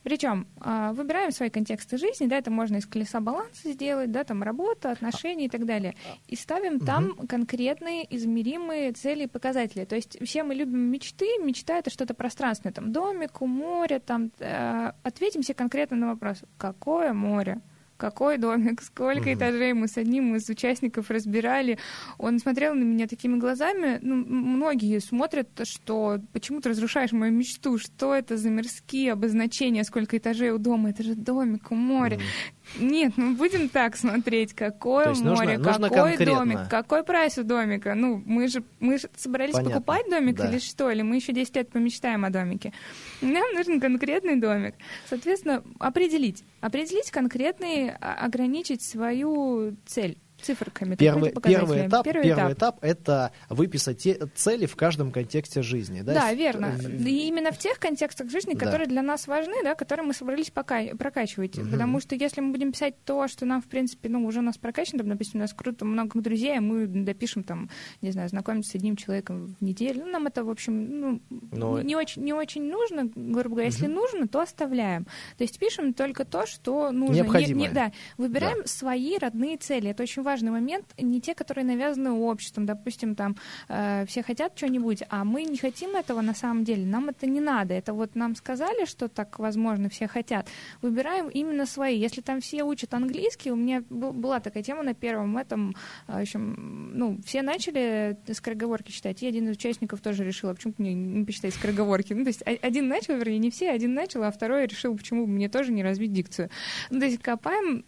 Причем 0.03 0.47
а, 0.59 0.93
выбираем 0.93 1.31
свои 1.31 1.49
контексты 1.49 1.97
жизни, 1.97 2.27
да, 2.27 2.38
это 2.38 2.51
можно 2.51 2.77
из 2.77 2.85
колеса 2.85 3.19
баланса 3.19 3.71
сделать, 3.71 4.11
да, 4.11 4.23
там 4.23 4.43
работа, 4.43 4.91
отношения 4.91 5.45
и 5.45 5.49
так 5.49 5.65
далее. 5.65 5.95
И 6.27 6.35
ставим 6.35 6.79
там 6.79 7.11
угу. 7.11 7.27
конкретные 7.27 8.05
измеримые 8.15 8.91
цели 8.91 9.23
и 9.23 9.27
показатели. 9.27 9.85
То 9.85 9.95
есть 9.95 10.17
все 10.23 10.43
мы 10.43 10.55
любим 10.55 10.79
мечты, 10.79 11.25
мечта 11.43 11.77
это 11.77 11.89
что-то 11.89 12.13
пространственное, 12.13 12.73
там 12.73 12.91
домик 12.91 13.41
у 13.41 13.47
моря, 13.47 13.99
там 13.99 14.31
э, 14.39 14.91
ответим 15.03 15.43
себе 15.43 15.55
конкретно 15.55 15.97
на 15.97 16.07
вопрос, 16.07 16.43
какое 16.57 17.13
море? 17.13 17.61
Какой 17.97 18.38
домик, 18.38 18.81
сколько 18.81 19.29
угу. 19.29 19.34
этажей 19.34 19.73
мы 19.73 19.88
с 19.88 19.97
одним 19.97 20.36
из 20.36 20.49
участников 20.49 21.10
разбирали. 21.10 21.77
Он 22.17 22.39
смотрел 22.39 22.73
на 22.75 22.84
меня 22.84 23.08
такими 23.08 23.38
глазами. 23.38 23.99
Ну, 24.01 24.15
многие 24.15 24.99
смотрят, 24.99 25.49
что 25.63 26.19
почему 26.34 26.62
ты 26.62 26.69
разрушаешь 26.69 27.12
мою 27.12 27.31
мечту, 27.31 27.77
что 27.77 28.13
это 28.13 28.38
за 28.38 28.49
мирские 28.49 29.13
обозначения, 29.13 29.84
сколько 29.84 30.17
этажей 30.17 30.51
у 30.51 30.58
дома, 30.58 30.89
это 30.89 31.03
же 31.03 31.15
домик 31.15 31.71
у 31.71 31.75
моря. 31.75 32.17
Угу. 32.17 32.23
Нет, 32.80 33.13
ну 33.17 33.36
будем 33.36 33.69
так 33.69 33.95
смотреть, 33.95 34.54
какое 34.54 35.13
море, 35.13 35.58
нужно, 35.58 35.89
какой 35.89 36.12
нужно 36.12 36.25
домик, 36.25 36.60
какой 36.69 37.04
прайс 37.04 37.38
у 37.38 37.43
домика. 37.43 37.93
Ну, 37.95 38.21
мы 38.25 38.47
же 38.47 38.63
мы 38.80 38.97
же 38.97 39.10
собрались 39.15 39.54
Понятно. 39.54 39.75
покупать 39.75 40.10
домик 40.10 40.36
да. 40.36 40.49
или 40.49 40.60
что? 40.60 40.89
Или 40.91 41.01
мы 41.01 41.17
еще 41.17 41.34
10 41.34 41.56
лет 41.56 41.69
помечтаем 41.69 42.25
о 42.25 42.30
домике? 42.30 42.73
Нам 43.21 43.54
нужен 43.54 43.80
конкретный 43.80 44.36
домик. 44.36 44.75
Соответственно, 45.08 45.63
определить. 45.80 46.43
Определить 46.62 47.12
конкретный, 47.12 47.91
а, 47.91 48.25
ограничить 48.25 48.82
свою 48.82 49.75
цель 49.86 50.17
циферками. 50.41 50.95
Первый, 50.95 51.32
первый, 51.32 51.88
этап, 51.88 52.04
первый, 52.04 52.24
первый 52.24 52.54
этап. 52.54 52.78
этап— 52.78 52.78
это 52.84 53.32
выписать 53.50 54.00
те 54.00 54.19
цели 54.36 54.65
в 54.65 54.76
каждом 54.76 55.12
контексте 55.12 55.62
жизни. 55.62 56.02
Да, 56.02 56.13
да 56.13 56.34
верно. 56.34 56.78
И 56.78 57.28
именно 57.28 57.52
в 57.52 57.58
тех 57.58 57.80
контекстах 57.80 58.30
жизни, 58.30 58.54
которые 58.54 58.88
да. 58.88 58.91
для 58.91 59.02
нас 59.02 59.28
важны, 59.28 59.63
да, 59.63 59.76
которые 59.76 60.06
мы 60.06 60.13
собрались 60.13 60.52
пока 60.52 60.84
прокачивать. 60.98 61.58
Угу. 61.58 61.69
Потому 61.69 62.00
что 62.00 62.15
если 62.15 62.41
мы 62.41 62.52
будем 62.52 62.71
писать 62.71 62.95
то, 63.04 63.28
что 63.28 63.45
нам, 63.45 63.62
в 63.62 63.65
принципе, 63.65 64.10
ну, 64.10 64.26
уже 64.26 64.39
у 64.39 64.43
нас 64.43 64.58
прокачано, 64.58 65.00
там, 65.00 65.10
допустим, 65.10 65.39
у 65.39 65.43
нас 65.43 65.54
круто 65.54 65.86
много 65.86 66.19
друзей, 66.19 66.58
а 66.58 66.62
мы 66.62 66.88
допишем, 66.88 67.43
там, 67.43 67.69
не 68.02 68.12
знаю, 68.12 68.30
знакомиться 68.30 68.71
с 68.71 68.76
одним 68.76 68.95
человеком 68.95 69.56
в 69.60 69.63
неделю, 69.63 70.04
ну, 70.06 70.12
нам 70.12 70.28
это, 70.28 70.43
в 70.43 70.50
общем, 70.50 71.00
ну, 71.00 71.21
Но... 71.52 71.82
не, 71.82 71.95
очень, 71.95 72.24
не 72.24 72.34
очень 72.34 72.69
нужно, 72.69 73.10
грубо 73.15 73.56
говоря. 73.56 73.67
Если 73.67 73.88
угу. 73.88 73.95
нужно, 73.95 74.28
то 74.28 74.41
оставляем. 74.41 75.06
То 75.38 75.43
есть 75.43 75.58
пишем 75.60 75.93
только 75.93 76.26
то, 76.26 76.45
что 76.45 76.91
нужно. 76.91 77.13
Необходимо. 77.13 77.60
Не, 77.60 77.67
не, 77.67 77.74
да, 77.74 77.91
выбираем 78.17 78.60
да. 78.62 78.67
свои 78.67 79.17
родные 79.17 79.58
цели. 79.58 79.89
Это 79.89 80.04
очень 80.04 80.24
важный 80.25 80.51
момент, 80.51 80.85
не 80.97 81.21
те, 81.21 81.33
которые 81.33 81.63
навязаны 81.63 82.11
обществом, 82.11 82.65
допустим, 82.65 83.15
там 83.15 83.38
э, 83.69 84.05
все 84.07 84.23
хотят 84.23 84.57
что-нибудь, 84.57 85.03
а 85.09 85.23
мы 85.23 85.43
не 85.43 85.57
хотим 85.57 85.95
этого 85.95 86.21
на 86.21 86.33
самом 86.33 86.63
деле, 86.63 86.85
нам 86.85 87.09
это 87.09 87.27
не 87.27 87.39
надо, 87.39 87.73
это 87.73 87.93
вот 87.93 88.15
нам 88.15 88.35
сказали, 88.35 88.85
что 88.85 89.07
так 89.07 89.39
возможно, 89.39 89.89
все 89.89 90.07
хотят, 90.07 90.47
выбираем 90.81 91.29
именно 91.29 91.65
свои. 91.65 91.97
Если 91.97 92.21
там 92.21 92.41
все 92.41 92.63
учат 92.63 92.93
английский, 92.93 93.51
у 93.51 93.55
меня 93.55 93.83
была 93.89 94.39
такая 94.39 94.63
тема 94.63 94.83
на 94.83 94.93
первом 94.93 95.38
этом, 95.38 95.75
э, 96.07 96.19
в 96.19 96.21
общем, 96.21 96.91
ну, 96.93 97.19
все 97.25 97.41
начали 97.41 98.17
скороговорки 98.33 98.91
читать, 98.91 99.23
и 99.23 99.27
один 99.27 99.47
из 99.47 99.55
участников 99.55 100.01
тоже 100.01 100.23
решил, 100.23 100.49
а 100.49 100.55
почему 100.55 100.73
мне 100.77 100.93
не 100.93 101.25
почитать 101.25 101.53
скороговорки? 101.53 102.13
Ну, 102.13 102.23
то 102.23 102.29
есть 102.29 102.43
один 102.61 102.88
начал, 102.88 103.15
вернее, 103.15 103.39
не 103.39 103.51
все, 103.51 103.69
один 103.69 103.93
начал, 103.93 104.23
а 104.23 104.31
второй 104.31 104.65
решил, 104.65 104.97
почему 104.97 105.25
мне 105.25 105.49
тоже 105.49 105.71
не 105.71 105.83
развить 105.83 106.11
дикцию. 106.11 106.49
Ну, 106.89 106.99
то 106.99 107.05
есть 107.05 107.21
копаем 107.21 107.85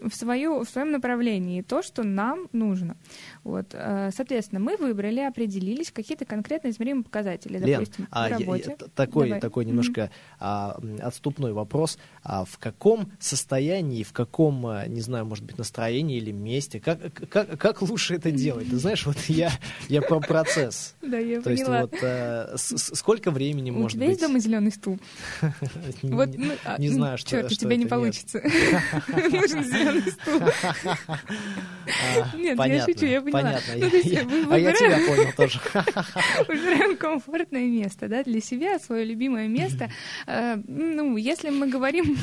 в, 0.00 0.14
свою, 0.14 0.64
в 0.64 0.68
своем 0.68 0.90
направлении 0.90 1.62
то, 1.62 1.82
что 1.82 2.02
нам 2.02 2.48
нужно. 2.52 2.96
Вот, 3.44 3.68
э, 3.72 4.10
соответственно, 4.14 4.60
мы 4.60 4.76
выбрали, 4.76 5.20
определились 5.20 5.90
какие-то 5.90 6.24
конкретно 6.24 6.68
измеримые 6.68 7.04
показатели, 7.04 7.58
Лен, 7.58 7.80
допустим, 7.80 8.08
а, 8.10 8.28
в 8.28 8.32
работе. 8.32 8.76
Я, 8.78 8.86
такой, 8.94 9.26
Давай. 9.26 9.40
такой 9.40 9.64
немножко 9.64 10.00
mm-hmm. 10.02 10.36
а, 10.40 10.80
отступной 11.00 11.52
вопрос. 11.52 11.98
А 12.22 12.44
в 12.44 12.58
каком 12.58 13.12
состоянии, 13.18 14.02
в 14.02 14.12
каком, 14.12 14.66
а, 14.66 14.86
не 14.86 15.00
знаю, 15.00 15.26
может 15.26 15.44
быть, 15.44 15.58
настроении 15.58 16.18
или 16.18 16.30
месте, 16.30 16.80
как, 16.80 16.98
как, 17.28 17.58
как 17.58 17.82
лучше 17.82 18.14
это 18.14 18.30
делать? 18.30 18.70
Ты 18.70 18.76
знаешь, 18.76 19.06
вот 19.06 19.18
я, 19.28 19.50
я 19.88 20.02
про 20.02 20.20
процесс. 20.20 20.94
Да, 21.02 21.18
я 21.18 21.40
То 21.40 21.50
есть 21.50 21.66
вот 21.66 21.94
э, 22.02 22.54
сколько 22.56 23.30
времени 23.30 23.70
может 23.70 23.98
быть? 23.98 23.98
У 23.98 23.98
тебя 23.98 24.06
есть 24.08 24.20
дома 24.20 24.38
зеленый 24.38 24.72
стул? 24.72 24.98
Вот, 26.02 26.30
ну, 26.36 26.52
а, 26.64 26.80
не 26.80 26.88
знаю, 26.88 27.18
что 27.18 27.30
Черт, 27.30 27.50
у 27.50 27.54
тебя 27.54 27.76
не 27.76 27.86
получится. 27.86 28.40
Нужен 29.08 29.64
зеленый 29.64 29.87
стул. 30.10 30.40
Нет, 32.34 32.58
я 32.66 32.84
шучу, 32.84 33.06
я. 33.06 33.20
Понятно. 33.22 33.74
Ну, 33.76 34.52
а 34.52 34.58
я 34.58 34.72
тебя 34.72 34.98
понял 35.06 35.32
тоже. 35.36 35.60
Выбираем 36.48 36.96
комфортное 36.96 37.66
место, 37.66 38.08
да, 38.08 38.22
для 38.22 38.40
себя, 38.40 38.78
свое 38.78 39.04
любимое 39.04 39.48
место. 39.48 39.90
Э, 40.26 40.56
ну, 40.66 41.16
если 41.16 41.50
мы 41.50 41.68
говорим... 41.68 42.16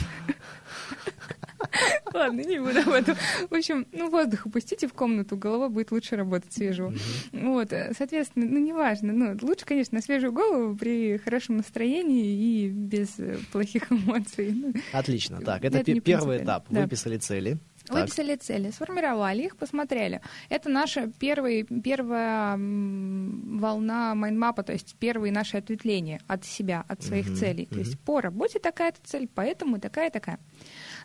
Ладно, 2.13 2.41
не 2.41 2.59
буду 2.59 2.79
об 2.79 2.89
этом. 2.89 3.15
В 3.49 3.53
общем, 3.53 3.88
ну, 3.91 4.09
воздух 4.09 4.45
опустите 4.45 4.88
в 4.88 4.93
комнату, 4.93 5.38
голова 5.38 5.69
будет 5.69 5.91
лучше 5.91 6.15
работать 6.15 6.53
свежего. 6.53 6.93
Вот, 7.31 7.71
э, 7.73 7.93
соответственно, 7.97 8.45
ну, 8.45 8.59
неважно. 8.59 9.13
Ну, 9.13 9.38
лучше, 9.41 9.65
конечно, 9.65 9.95
на 9.95 10.01
свежую 10.01 10.33
голову 10.33 10.75
при 10.75 11.17
хорошем 11.17 11.57
настроении 11.57 12.65
и 12.65 12.69
без 12.69 13.19
э, 13.19 13.38
плохих 13.51 13.91
эмоций. 13.91 14.51
Ну, 14.53 14.73
Отлично. 14.93 15.41
Так, 15.41 15.63
это, 15.63 15.79
это 15.79 15.99
первый 16.01 16.43
этап. 16.43 16.65
Да. 16.69 16.81
Выписали 16.81 17.17
цели. 17.17 17.57
Так. 17.85 18.01
Выписали 18.01 18.35
цели, 18.35 18.71
сформировали 18.71 19.43
их, 19.43 19.57
посмотрели. 19.57 20.21
Это 20.49 20.69
наша 20.69 21.11
первый, 21.19 21.63
первая 21.63 22.57
волна 22.57 24.15
майнмапа, 24.15 24.63
то 24.63 24.73
есть 24.73 24.95
первые 24.95 25.31
наши 25.31 25.57
ответвления 25.57 26.19
от 26.27 26.45
себя, 26.45 26.83
от 26.88 27.03
своих 27.03 27.27
mm-hmm. 27.27 27.35
целей. 27.35 27.65
То 27.67 27.75
mm-hmm. 27.75 27.79
есть 27.79 27.99
по 27.99 28.21
работе 28.21 28.57
такая-то 28.57 28.97
цель, 29.03 29.29
поэтому 29.33 29.79
такая-такая. 29.79 30.39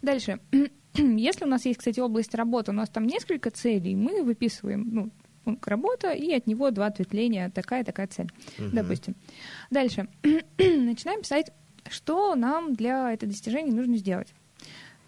Дальше. 0.02 0.40
Если 0.94 1.44
у 1.44 1.48
нас 1.48 1.64
есть, 1.64 1.78
кстати, 1.78 2.00
область 2.00 2.34
работы, 2.34 2.72
у 2.72 2.74
нас 2.74 2.88
там 2.88 3.06
несколько 3.06 3.50
целей, 3.50 3.94
мы 3.94 4.22
выписываем 4.22 5.10
ну, 5.44 5.58
работа, 5.64 6.12
и 6.12 6.32
от 6.32 6.46
него 6.46 6.70
два 6.70 6.86
ответвления, 6.86 7.50
такая-такая 7.50 8.06
цель, 8.06 8.30
mm-hmm. 8.58 8.70
допустим. 8.72 9.14
Дальше. 9.70 10.08
Начинаем 10.58 11.22
писать, 11.22 11.52
что 11.88 12.34
нам 12.34 12.74
для 12.74 13.12
этого 13.12 13.30
достижения 13.30 13.72
нужно 13.72 13.96
сделать. 13.96 14.28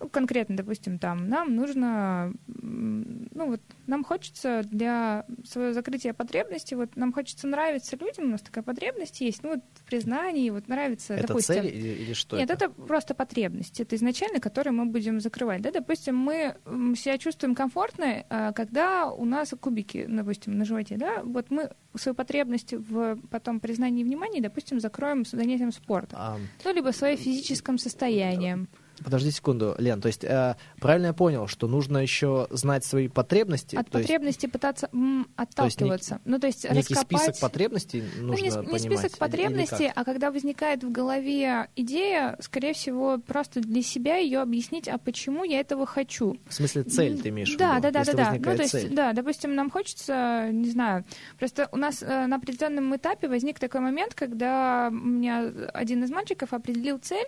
Ну, 0.03 0.09
конкретно, 0.09 0.57
допустим, 0.57 0.99
там, 0.99 1.29
нам 1.29 1.55
нужно, 1.55 2.35
ну 2.47 3.47
вот, 3.47 3.61
нам 3.87 4.03
хочется 4.03 4.63
для 4.65 5.25
своего 5.45 5.73
закрытия 5.73 6.13
потребности, 6.13 6.75
вот 6.75 6.97
нам 6.97 7.13
хочется 7.13 7.47
нравиться 7.47 7.97
людям, 7.97 8.25
у 8.25 8.29
нас 8.31 8.41
такая 8.41 8.65
потребность 8.65 9.21
есть, 9.21 9.45
ну 9.45 9.51
вот 9.51 9.61
в 9.75 9.85
признании, 9.85 10.51
вот 10.51 10.67
нравится, 10.67 11.15
это 11.15 11.29
допустим... 11.29 11.55
цель 11.55 11.67
или, 11.67 11.89
или 12.03 12.13
что 12.15 12.37
Нет, 12.37 12.51
это? 12.51 12.65
это 12.65 12.75
просто 12.75 13.15
потребность, 13.15 13.79
это 13.79 13.95
изначально, 13.95 14.41
которую 14.41 14.75
мы 14.75 14.87
будем 14.87 15.21
закрывать, 15.21 15.63
да, 15.63 15.71
допустим, 15.71 16.17
мы 16.17 16.57
себя 16.97 17.17
чувствуем 17.17 17.55
комфортно, 17.55 18.25
а, 18.29 18.53
когда 18.53 19.07
у 19.07 19.25
нас 19.25 19.55
кубики, 19.61 20.05
допустим, 20.09 20.59
на 20.59 20.65
животе, 20.65 20.97
да, 20.97 21.23
вот 21.23 21.53
мы 21.53 21.71
свою 21.95 22.17
потребность 22.17 22.73
в 22.73 23.21
потом 23.31 23.61
признании 23.61 24.01
и 24.01 24.05
внимании, 24.05 24.41
допустим, 24.41 24.81
закроем 24.81 25.25
занятием 25.25 25.71
спорта, 25.71 26.17
а... 26.19 26.39
ну, 26.65 26.75
либо 26.75 26.91
своим 26.91 27.17
физическим 27.17 27.79
состоянием. 27.79 28.69
Подожди 29.05 29.31
секунду, 29.31 29.75
Лен, 29.79 30.01
то 30.01 30.09
есть 30.09 30.25
э, 30.25 30.57
правильно 30.81 31.07
я 31.07 31.13
понял, 31.13 31.47
что 31.47 31.67
нужно 31.67 31.99
еще 31.99 32.47
знать 32.51 32.85
свои 32.85 33.09
потребности? 33.09 33.77
От 33.77 33.91
потребности 33.91 34.45
есть, 34.45 34.53
пытаться 34.53 34.89
м, 34.93 35.27
отталкиваться. 35.37 36.11
То 36.11 36.15
есть, 36.15 36.27
ну, 36.27 36.39
то 36.39 36.47
есть 36.47 36.65
некий 36.65 36.95
раскопать... 36.95 37.23
список 37.23 37.41
потребностей 37.41 38.05
нужно 38.21 38.63
ну, 38.63 38.63
не, 38.63 38.73
не 38.73 38.79
список 38.79 39.19
потребностей, 39.19 39.91
а 39.95 40.05
когда 40.05 40.31
возникает 40.31 40.85
в 40.85 40.91
голове 40.91 41.69
идея, 41.77 42.37
скорее 42.41 42.75
всего, 42.75 43.19
просто 43.19 43.61
для 43.61 43.83
себя 43.83 44.17
ее 44.17 44.41
объяснить, 44.41 44.89
а 44.89 44.99
почему 44.99 45.45
я 45.45 45.61
этого 45.61 45.87
хочу. 45.87 46.37
В 46.49 46.55
смысле 46.55 46.85
цель 46.85 47.21
ты 47.21 47.29
имеешь 47.31 47.55
да, 47.57 47.75
в 47.75 47.77
виду? 47.79 47.83
Да, 47.83 47.91
да, 47.91 48.05
да, 48.05 48.13
да. 48.13 48.33
Ну, 48.35 48.57
то 48.57 48.63
есть, 48.63 48.73
цель. 48.73 48.95
да, 48.95 49.13
допустим, 49.13 49.55
нам 49.55 49.71
хочется, 49.71 50.49
не 50.51 50.71
знаю, 50.71 51.05
просто 51.39 51.69
у 51.73 51.77
нас 51.77 52.03
э, 52.03 52.27
на 52.27 52.37
определенном 52.37 52.95
этапе 52.97 53.29
возник 53.29 53.59
такой 53.59 53.81
момент, 53.81 54.15
когда 54.15 54.89
у 54.91 54.95
меня 54.95 55.53
один 55.75 56.05
из 56.05 56.11
мальчиков 56.11 56.53
определил 56.53 56.99
цель, 56.99 57.27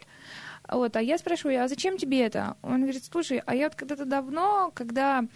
вот, 0.69 0.97
а 0.97 1.03
я 1.03 1.19
спрашиваю, 1.19 1.63
а 1.63 1.69
зачем 1.69 1.99
тебе 1.99 2.23
это? 2.23 2.57
Он 2.63 2.83
говорит, 2.83 3.05
слушай, 3.05 3.43
а 3.45 3.55
я 3.55 3.65
вот 3.65 3.75
когда-то 3.75 4.05
давно, 4.05 4.71
когда 4.75 5.27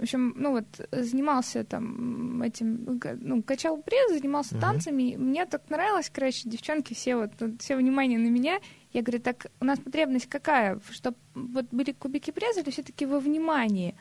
в 0.00 0.02
общем, 0.02 0.32
ну 0.34 0.52
вот 0.52 0.64
занимался 0.92 1.62
там 1.62 2.40
этим, 2.40 2.98
ну, 3.20 3.42
качал 3.42 3.76
пресс, 3.82 4.12
занимался 4.12 4.54
uh-huh. 4.54 4.60
танцами. 4.60 5.14
Мне 5.14 5.44
так 5.44 5.68
нравилось, 5.68 6.10
короче, 6.10 6.48
девчонки 6.48 6.94
все 6.94 7.16
вот, 7.16 7.32
все 7.60 7.76
внимание 7.76 8.18
на 8.18 8.28
меня. 8.28 8.60
Я 8.94 9.02
говорю, 9.02 9.22
так 9.22 9.48
у 9.60 9.64
нас 9.66 9.78
потребность 9.78 10.26
какая? 10.26 10.80
Чтобы 10.90 11.18
вот 11.34 11.66
были 11.70 11.92
кубики 11.92 12.30
пресса 12.30 12.60
или 12.60 12.70
все-таки 12.70 13.04
во 13.04 13.20
внимании? 13.20 13.94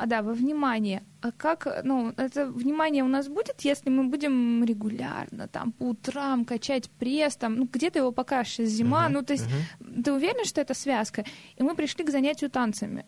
А 0.00 0.06
да, 0.06 0.22
во 0.22 0.32
внимание. 0.32 1.02
А 1.20 1.30
как, 1.30 1.66
ну, 1.84 2.14
это 2.16 2.46
внимание 2.46 3.04
у 3.04 3.08
нас 3.08 3.28
будет, 3.28 3.60
если 3.60 3.90
мы 3.90 4.04
будем 4.04 4.64
регулярно 4.64 5.46
там 5.46 5.72
по 5.72 5.88
утрам 5.88 6.46
качать 6.46 6.88
пресс, 6.88 7.36
там, 7.36 7.56
ну, 7.56 7.68
где-то 7.70 7.98
его 7.98 8.10
покажешь, 8.10 8.66
зима, 8.66 9.06
uh-huh, 9.06 9.12
ну, 9.12 9.22
то 9.22 9.34
есть 9.34 9.44
uh-huh. 9.46 10.02
ты 10.02 10.12
уверен, 10.14 10.46
что 10.46 10.62
это 10.62 10.72
связка? 10.72 11.26
И 11.56 11.62
мы 11.62 11.74
пришли 11.74 12.02
к 12.02 12.10
занятию 12.10 12.48
танцами 12.48 13.04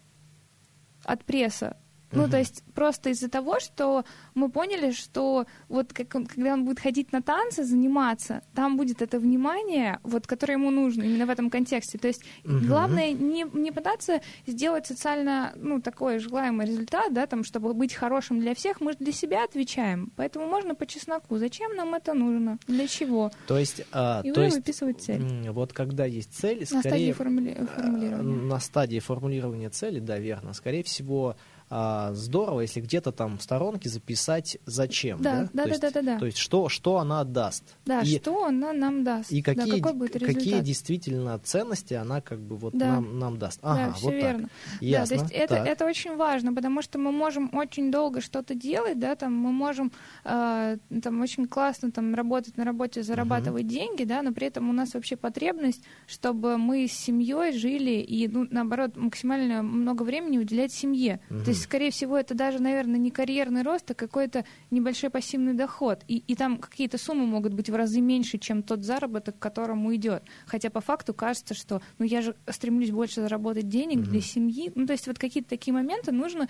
от 1.02 1.24
пресса. 1.24 1.78
Ну, 2.12 2.28
то 2.28 2.38
есть 2.38 2.62
просто 2.74 3.10
из-за 3.10 3.28
того, 3.28 3.58
что 3.60 4.04
мы 4.34 4.50
поняли, 4.50 4.92
что 4.92 5.46
вот 5.68 5.92
как 5.92 6.14
он, 6.14 6.26
когда 6.26 6.52
он 6.54 6.64
будет 6.64 6.80
ходить 6.80 7.12
на 7.12 7.22
танцы, 7.22 7.64
заниматься, 7.64 8.42
там 8.54 8.76
будет 8.76 9.02
это 9.02 9.18
внимание, 9.18 9.98
вот, 10.02 10.26
которое 10.26 10.54
ему 10.54 10.70
нужно 10.70 11.02
именно 11.02 11.26
в 11.26 11.30
этом 11.30 11.50
контексте. 11.50 11.98
То 11.98 12.08
есть 12.08 12.22
главное 12.44 13.12
не, 13.12 13.44
не 13.52 13.72
пытаться 13.72 14.20
сделать 14.46 14.86
социально, 14.86 15.52
ну, 15.56 15.80
такой 15.80 16.18
желаемый 16.18 16.66
результат, 16.66 17.12
да, 17.12 17.26
там, 17.26 17.44
чтобы 17.44 17.74
быть 17.74 17.94
хорошим 17.94 18.40
для 18.40 18.54
всех, 18.54 18.80
мы 18.80 18.92
же 18.92 18.98
для 18.98 19.12
себя 19.12 19.44
отвечаем. 19.44 20.12
Поэтому 20.16 20.46
можно 20.46 20.74
по 20.74 20.86
чесноку. 20.86 21.38
Зачем 21.38 21.74
нам 21.76 21.94
это 21.94 22.14
нужно? 22.14 22.58
Для 22.66 22.86
чего? 22.86 23.30
То 23.46 23.58
есть, 23.58 23.82
а, 23.92 24.20
И 24.24 24.32
то 24.32 24.42
есть 24.42 24.56
выписывать 24.56 25.00
цель. 25.00 25.22
вот 25.50 25.72
когда 25.72 26.04
есть 26.04 26.34
цель, 26.34 26.66
На 26.70 26.80
стадии 26.80 27.12
формули- 27.12 27.66
формулирования. 27.74 28.36
на 28.42 28.60
стадии 28.60 28.98
формулирования 28.98 29.70
цели, 29.70 30.00
да, 30.00 30.18
верно. 30.18 30.52
Скорее 30.52 30.82
всего, 30.82 31.36
а, 31.74 32.12
здорово, 32.12 32.60
если 32.60 32.82
где-то 32.82 33.12
там 33.12 33.38
в 33.38 33.42
сторонке 33.42 33.88
записать 33.88 34.58
зачем, 34.66 35.22
Да, 35.22 35.32
да? 35.32 35.40
да, 35.40 35.46
то 35.46 35.52
да, 35.54 35.64
есть, 35.64 35.80
да, 35.80 35.90
да, 35.90 36.02
да. 36.02 36.18
То 36.18 36.26
есть 36.26 36.36
что, 36.36 36.68
что 36.68 36.98
она 36.98 37.24
даст. 37.24 37.64
Да, 37.86 38.02
и, 38.02 38.18
что 38.18 38.44
она 38.44 38.74
нам 38.74 39.04
даст? 39.04 39.32
и 39.32 39.40
Да, 39.42 39.54
какие, 39.54 39.80
какой 39.80 39.94
будет 39.94 40.16
результат? 40.16 40.36
какие 40.36 40.60
действительно 40.60 41.38
ценности 41.38 41.94
она 41.94 42.20
как 42.20 42.40
бы 42.40 42.56
вот 42.56 42.74
Да. 42.76 42.86
нам, 42.96 43.18
нам 43.18 43.38
даст. 43.38 43.58
Ага, 43.62 43.86
да, 43.86 43.92
все 43.94 44.04
вот 44.04 44.14
верно. 44.14 44.42
так. 44.42 44.50
Да, 44.80 44.86
Ясно. 44.86 45.16
то 45.16 45.22
есть 45.22 45.34
это, 45.34 45.54
так. 45.56 45.66
это 45.66 45.86
очень 45.86 46.14
важно, 46.16 46.52
потому 46.52 46.82
что 46.82 46.98
мы 46.98 47.10
можем 47.10 47.48
очень 47.54 47.90
долго 47.90 48.20
что-то 48.20 48.54
делать, 48.54 48.98
да, 48.98 49.14
там 49.16 49.34
мы 49.34 49.50
можем 49.50 49.92
э, 50.24 50.76
там 51.02 51.20
очень 51.22 51.46
классно 51.46 51.90
там 51.90 52.14
работать 52.14 52.58
на 52.58 52.64
работе, 52.64 53.02
зарабатывать 53.02 53.66
деньги, 53.66 54.04
да, 54.04 54.20
но 54.20 54.32
при 54.34 54.48
этом 54.48 54.68
у 54.68 54.74
нас 54.74 54.92
вообще 54.92 55.16
потребность, 55.16 55.82
чтобы 56.06 56.58
мы 56.58 56.86
с 56.86 56.92
семьей 56.92 57.52
жили 57.56 57.92
и, 58.02 58.28
ну, 58.28 58.46
наоборот, 58.50 58.96
максимально 58.96 59.62
много 59.62 60.02
времени 60.02 60.36
уделять 60.36 60.72
семье. 60.72 61.20
Мгм. 61.30 61.44
То 61.44 61.50
есть, 61.50 61.61
скорее 61.62 61.90
всего, 61.90 62.16
это 62.18 62.34
даже, 62.34 62.60
наверное, 62.60 62.98
не 62.98 63.10
карьерный 63.10 63.62
рост, 63.62 63.90
а 63.90 63.94
какой-то 63.94 64.44
небольшой 64.70 65.10
пассивный 65.10 65.54
доход. 65.54 66.00
И, 66.08 66.18
и 66.26 66.34
там 66.34 66.58
какие-то 66.58 66.98
суммы 66.98 67.26
могут 67.26 67.54
быть 67.54 67.70
в 67.70 67.74
разы 67.74 68.00
меньше, 68.00 68.38
чем 68.38 68.62
тот 68.62 68.82
заработок, 68.84 69.38
к 69.38 69.42
которому 69.42 69.94
идет. 69.94 70.22
Хотя 70.46 70.70
по 70.70 70.80
факту 70.80 71.14
кажется, 71.14 71.54
что 71.54 71.80
ну 71.98 72.04
я 72.04 72.22
же 72.22 72.34
стремлюсь 72.48 72.90
больше 72.90 73.20
заработать 73.22 73.68
денег 73.68 74.00
для 74.02 74.20
семьи. 74.20 74.70
Ну, 74.74 74.86
то 74.86 74.92
есть 74.92 75.06
вот 75.06 75.18
какие-то 75.18 75.48
такие 75.50 75.72
моменты 75.72 76.12
нужно 76.12 76.48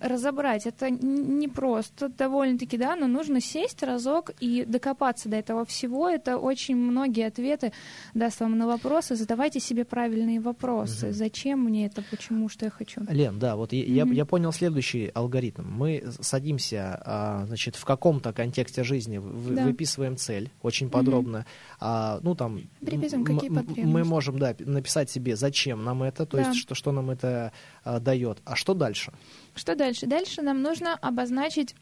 разобрать. 0.00 0.66
Это 0.66 0.90
не 0.90 1.48
просто 1.48 2.08
довольно-таки, 2.08 2.76
да, 2.76 2.96
но 2.96 3.06
нужно 3.06 3.40
сесть 3.40 3.82
разок 3.82 4.30
и 4.40 4.64
докопаться 4.66 5.28
до 5.28 5.36
этого 5.36 5.64
всего. 5.64 6.08
Это 6.08 6.38
очень 6.38 6.76
многие 6.76 7.26
ответы 7.26 7.72
даст 8.14 8.40
вам 8.40 8.58
на 8.58 8.66
вопросы. 8.66 9.14
Задавайте 9.16 9.60
себе 9.60 9.84
правильные 9.84 10.40
вопросы. 10.40 11.12
Зачем 11.12 11.60
мне 11.64 11.86
это, 11.86 12.02
почему, 12.10 12.48
что 12.48 12.66
я 12.66 12.70
хочу. 12.70 13.00
Лен, 13.10 13.38
да, 13.38 13.56
вот 13.56 13.72
я, 13.72 13.84
я- 13.84 14.04
я 14.12 14.24
понял 14.24 14.52
следующий 14.54 15.10
алгоритм. 15.14 15.62
Мы 15.66 16.04
садимся, 16.20 17.00
а, 17.04 17.44
значит, 17.46 17.76
в 17.76 17.84
каком-то 17.84 18.32
контексте 18.32 18.84
жизни, 18.84 19.18
вы- 19.18 19.54
Да. 19.54 19.64
выписываем 19.64 20.16
цель 20.16 20.50
очень 20.62 20.88
подробно. 20.90 21.46
А, 21.80 22.18
ну, 22.22 22.34
там, 22.34 22.62
Приписываем, 22.80 23.24
какие 23.24 23.50
потребности. 23.50 23.80
мы 23.80 24.04
можем, 24.04 24.38
да, 24.38 24.54
пи- 24.54 24.64
написать 24.64 25.10
себе, 25.10 25.36
зачем 25.36 25.84
нам 25.84 26.02
это, 26.02 26.26
то 26.26 26.36
Да. 26.36 26.48
есть, 26.48 26.58
что, 26.60 26.74
что 26.74 26.92
нам 26.92 27.10
это 27.10 27.52
а, 27.84 28.00
дает. 28.00 28.38
А 28.44 28.56
что 28.56 28.74
дальше? 28.74 29.12
Что 29.54 29.74
дальше? 29.76 30.06
Дальше 30.06 30.42
нам 30.42 30.62
нужно 30.62 30.94
обозначить, 30.94 31.74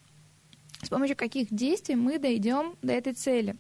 с 0.83 0.89
помощью 0.89 1.17
каких 1.17 1.53
действий 1.55 1.95
мы 1.95 2.19
дойдем 2.19 2.75
до 2.83 2.93
этой 2.93 3.13
цели. 3.13 3.57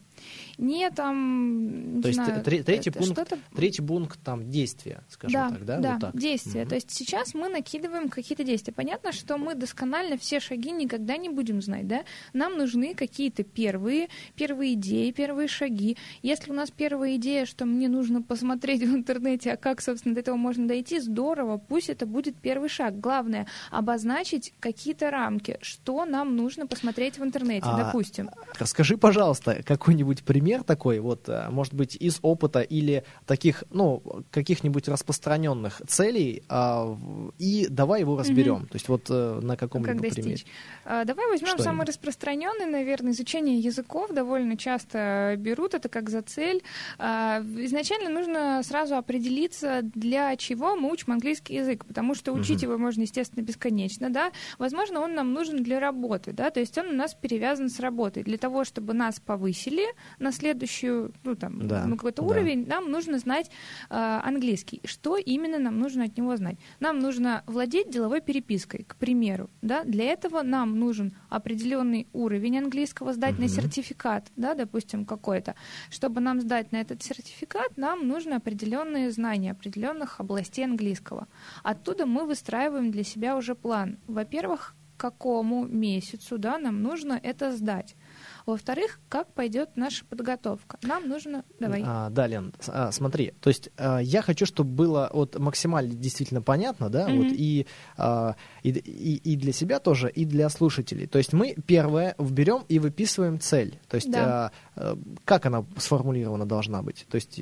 Не 0.58 0.90
там, 0.90 2.00
То 2.02 2.08
есть 2.08 2.22
знаю, 2.22 2.42
тре- 2.42 2.62
третий 2.62 2.90
это 2.90 2.98
пункт, 2.98 3.32
Третий 3.56 3.82
пункт, 3.82 4.18
там, 4.22 4.50
действия, 4.50 5.02
скажем 5.08 5.40
да, 5.40 5.50
так, 5.50 5.64
да? 5.64 5.78
да, 5.78 5.90
вот 5.92 6.00
так. 6.00 6.16
действия. 6.16 6.60
Мгм. 6.62 6.68
То 6.68 6.74
есть 6.74 6.90
сейчас 6.90 7.34
мы 7.34 7.48
накидываем 7.48 8.08
какие-то 8.08 8.44
действия. 8.44 8.72
Понятно, 8.72 9.12
что 9.12 9.38
мы 9.38 9.54
досконально 9.54 10.18
все 10.18 10.40
шаги 10.40 10.70
никогда 10.70 11.16
не 11.16 11.28
будем 11.28 11.62
знать, 11.62 11.86
да? 11.86 12.04
Нам 12.32 12.56
нужны 12.58 12.94
какие-то 12.94 13.42
первые, 13.44 14.08
первые 14.36 14.74
идеи, 14.74 15.10
первые 15.10 15.48
шаги. 15.48 15.96
Если 16.22 16.50
у 16.50 16.54
нас 16.54 16.70
первая 16.70 17.16
идея, 17.16 17.46
что 17.46 17.64
мне 17.64 17.88
нужно 17.88 18.22
посмотреть 18.22 18.82
в 18.86 18.94
интернете, 18.94 19.52
а 19.52 19.56
как, 19.56 19.80
собственно, 19.80 20.14
до 20.14 20.20
этого 20.20 20.36
можно 20.36 20.68
дойти, 20.68 21.00
здорово, 21.00 21.56
пусть 21.58 21.88
это 21.88 22.06
будет 22.06 22.36
первый 22.36 22.68
шаг. 22.68 23.00
Главное, 23.00 23.46
обозначить 23.70 24.52
какие-то 24.60 25.10
рамки, 25.10 25.58
что 25.62 26.04
нам 26.04 26.36
нужно 26.36 26.66
посмотреть 26.66 27.18
в 27.18 27.24
интернете, 27.24 27.66
А, 27.66 27.84
допустим. 27.86 28.30
Расскажи, 28.58 28.96
пожалуйста, 28.96 29.62
какой-нибудь 29.64 30.11
пример 30.20 30.62
такой, 30.62 31.00
вот, 31.00 31.28
а, 31.28 31.50
может 31.50 31.72
быть, 31.74 31.96
из 31.96 32.18
опыта 32.22 32.60
или 32.60 33.04
таких, 33.26 33.64
ну, 33.70 34.02
каких-нибудь 34.30 34.88
распространенных 34.88 35.80
целей, 35.88 36.42
а, 36.48 36.96
и 37.38 37.66
давай 37.68 38.00
его 38.00 38.18
разберем. 38.18 38.66
То 38.66 38.76
есть 38.76 38.88
вот 38.88 39.06
э, 39.08 39.40
на 39.40 39.56
Как 39.56 39.70
каком-либо 39.70 39.98
примере. 40.00 40.22
достичь? 40.32 40.46
А, 40.84 41.04
Давай 41.04 41.28
возьмем 41.28 41.58
самый 41.58 41.86
распространенный, 41.86 42.66
наверное, 42.66 43.12
изучение 43.12 43.58
языков. 43.58 44.10
Довольно 44.10 44.56
часто 44.56 45.34
берут 45.38 45.74
это 45.74 45.88
как 45.88 46.10
за 46.10 46.22
цель. 46.22 46.62
А, 46.98 47.40
Изначально 47.40 48.10
нужно 48.10 48.60
сразу 48.64 48.96
определиться, 48.96 49.80
для 49.82 50.36
чего 50.36 50.76
мы 50.76 50.90
учим 50.92 51.12
английский 51.12 51.54
язык, 51.54 51.84
потому 51.86 52.14
что 52.14 52.32
учить 52.32 52.62
его 52.62 52.76
можно, 52.78 53.02
естественно, 53.02 53.42
бесконечно, 53.42 54.10
да. 54.10 54.32
Возможно, 54.58 55.00
он 55.00 55.14
нам 55.14 55.32
нужен 55.32 55.62
для 55.62 55.80
работы, 55.80 56.32
да, 56.32 56.50
то 56.50 56.60
есть 56.60 56.76
он 56.78 56.88
у 56.88 56.92
нас 56.92 57.14
перевязан 57.14 57.68
с 57.68 57.78
работой. 57.80 58.22
Для 58.22 58.38
того, 58.38 58.64
чтобы 58.64 58.94
нас 58.94 59.20
повысили 59.20 59.84
на 60.18 60.32
следующую, 60.32 61.12
ну, 61.24 61.34
там, 61.34 61.66
Да, 61.68 61.84
ну, 61.86 61.96
какой-то 61.96 62.22
да. 62.22 62.28
уровень, 62.28 62.66
нам 62.66 62.90
нужно 62.90 63.18
знать 63.18 63.50
э, 63.90 63.94
английский. 64.24 64.80
Что 64.84 65.16
именно 65.16 65.58
нам 65.58 65.78
нужно 65.78 66.04
от 66.04 66.16
него 66.16 66.36
знать? 66.36 66.56
Нам 66.80 66.98
нужно 66.98 67.42
владеть 67.46 67.90
деловой 67.90 68.20
перепиской, 68.20 68.84
к 68.84 68.96
примеру. 68.96 69.50
Да? 69.62 69.84
Для 69.84 70.04
этого 70.04 70.42
нам 70.42 70.78
нужен 70.78 71.14
определенный 71.28 72.06
уровень 72.12 72.58
английского, 72.58 73.12
сдать 73.12 73.38
на 73.38 73.44
Мгм. 73.44 73.48
сертификат, 73.54 74.30
да, 74.36 74.54
допустим, 74.54 75.04
какой-то. 75.04 75.54
Чтобы 75.90 76.20
нам 76.20 76.40
сдать 76.40 76.72
на 76.72 76.80
этот 76.80 77.02
сертификат, 77.02 77.76
нам 77.76 78.06
нужны 78.08 78.34
определенные 78.34 79.10
знания 79.10 79.50
определенных 79.52 80.20
областей 80.20 80.64
английского. 80.64 81.26
Оттуда 81.62 82.06
мы 82.06 82.26
выстраиваем 82.26 82.90
для 82.90 83.04
себя 83.04 83.36
уже 83.36 83.54
план. 83.54 83.98
Во-первых, 84.06 84.74
какому 84.96 85.64
месяцу 85.66 86.38
да, 86.38 86.58
нам 86.58 86.82
нужно 86.82 87.18
это 87.22 87.50
сдать. 87.56 87.96
Во-вторых, 88.46 89.00
как 89.08 89.32
пойдет 89.32 89.70
наша 89.76 90.04
подготовка. 90.04 90.78
Нам 90.82 91.08
нужно... 91.08 91.44
Давай. 91.60 91.82
А, 91.86 92.10
да, 92.10 92.26
Лен, 92.26 92.52
а, 92.68 92.90
смотри, 92.92 93.32
то 93.40 93.48
есть 93.48 93.70
а, 93.76 93.98
я 93.98 94.22
хочу, 94.22 94.46
чтобы 94.46 94.70
было 94.70 95.10
вот 95.12 95.38
максимально 95.38 95.94
действительно 95.94 96.42
понятно, 96.42 96.90
да, 96.90 97.08
Мгм. 97.08 97.18
вот 97.18 97.26
и, 97.32 97.66
а, 97.96 98.36
и, 98.62 98.70
и, 98.70 99.32
и 99.32 99.36
для 99.36 99.52
себя 99.52 99.78
тоже, 99.78 100.10
и 100.10 100.24
для 100.24 100.48
слушателей. 100.48 101.06
То 101.06 101.18
есть 101.18 101.32
мы 101.32 101.54
первое 101.66 102.14
берем 102.18 102.64
и 102.68 102.78
выписываем 102.78 103.38
цель. 103.40 103.78
То 103.88 103.96
есть 103.96 104.10
Да. 104.10 104.52
а, 104.76 104.92
а, 104.94 104.98
как 105.24 105.46
она 105.46 105.64
сформулирована 105.76 106.46
должна 106.46 106.82
быть? 106.82 107.06
То 107.08 107.16
есть 107.16 107.40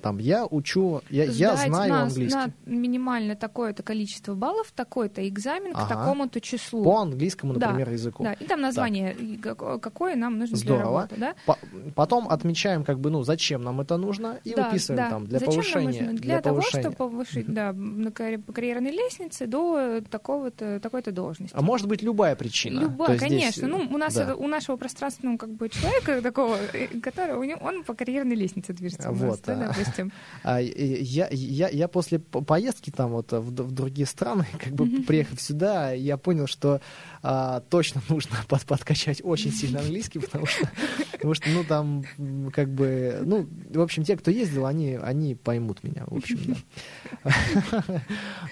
там 0.00 0.18
я 0.18 0.46
учу, 0.46 1.02
я, 1.10 1.24
я 1.24 1.56
знаю 1.56 1.90
на, 1.90 2.02
английский. 2.02 2.36
на 2.38 2.50
минимально 2.66 3.36
такое-то 3.36 3.82
количество 3.82 4.34
баллов, 4.34 4.72
такой-то 4.74 5.26
экзамен 5.28 5.72
к 5.72 5.78
Ага. 5.78 5.88
такому-то 5.94 6.40
числу. 6.40 6.84
По 6.84 6.98
английскому, 7.00 7.54
Да, 7.54 7.68
например, 7.68 7.90
языку. 7.90 8.22
Да, 8.24 8.32
и 8.32 8.44
там 8.46 8.60
название, 8.60 9.16
како- 9.42 9.78
какое 9.78 10.16
нам 10.16 10.38
нужно 10.38 10.56
для 10.56 10.64
Здорово. 10.64 11.00
работы. 11.02 11.16
Да? 11.20 11.34
По- 11.46 11.58
Потом 11.94 12.28
отмечаем, 12.28 12.84
как 12.84 13.00
бы, 13.00 13.10
ну, 13.10 13.22
зачем 13.22 13.62
нам 13.62 13.80
это 13.80 13.96
нужно, 13.96 14.38
и 14.44 14.54
Да, 14.54 14.66
выписываем 14.68 15.04
да. 15.04 15.10
там 15.10 15.26
для 15.26 15.38
Зачем 15.38 15.54
повышения. 15.54 16.02
нужно? 16.02 16.18
Для, 16.18 16.40
того, 16.40 16.56
повышения. 16.56 16.82
чтобы 16.82 16.96
повышить 16.96 17.46
да, 17.52 17.72
на 17.72 18.10
карь- 18.12 18.40
карьерной 18.52 18.90
лестнице 18.92 19.46
до 19.46 20.00
такого-то, 20.10 20.80
такой-то 20.80 21.12
должности. 21.12 21.54
А 21.56 21.62
может 21.62 21.88
быть 21.88 22.02
любая 22.02 22.36
причина. 22.36 22.80
Любая, 22.80 23.12
есть 23.12 23.24
здесь, 23.26 23.40
конечно. 23.54 23.66
э, 23.66 23.68
ну, 23.68 23.94
у 23.94 23.98
нас 23.98 24.14
да. 24.14 24.34
у 24.34 24.46
нашего 24.46 24.76
пространственного 24.76 25.36
как 25.36 25.50
бы 25.50 25.68
человека 25.68 26.22
такого, 26.22 26.56
э, 26.72 26.86
который 27.00 27.34
он 27.56 27.84
по 27.84 27.94
карьерной 27.94 28.36
лестнице 28.36 28.72
движется. 28.72 29.10
у 29.10 29.14
нас, 29.14 29.22
Вот, 29.22 29.40
да, 29.46 29.70
а. 29.70 29.87
Допустим. 29.88 30.12
А, 30.44 30.60
я, 30.60 31.28
я, 31.30 31.68
я 31.68 31.88
после 31.88 32.18
по- 32.20 32.40
поездки 32.42 32.90
там 32.90 33.10
вот 33.10 33.32
в, 33.32 33.50
в 33.50 33.72
другие 33.72 34.06
страны, 34.06 34.46
как 34.64 34.72
бы 34.72 35.02
приехав 35.02 35.40
сюда, 35.40 35.92
я 35.92 36.16
понял, 36.16 36.46
что 36.46 36.80
а, 37.22 37.60
точно 37.60 38.02
нужно 38.08 38.36
под, 38.48 38.64
подкачать 38.64 39.20
очень 39.24 39.52
сильно 39.52 39.80
английский, 39.80 40.18
потому 40.18 40.46
что, 40.46 40.68
потому 41.12 41.34
что, 41.34 41.48
ну, 41.50 41.64
там, 41.64 42.04
как 42.52 42.68
бы, 42.72 43.20
ну, 43.24 43.46
в 43.70 43.80
общем, 43.80 44.04
те, 44.04 44.16
кто 44.16 44.30
ездил, 44.30 44.66
они, 44.66 44.94
они 44.94 45.34
поймут 45.34 45.82
меня, 45.84 46.04
в 46.06 46.16
общем, 46.16 46.38
да. 47.24 47.32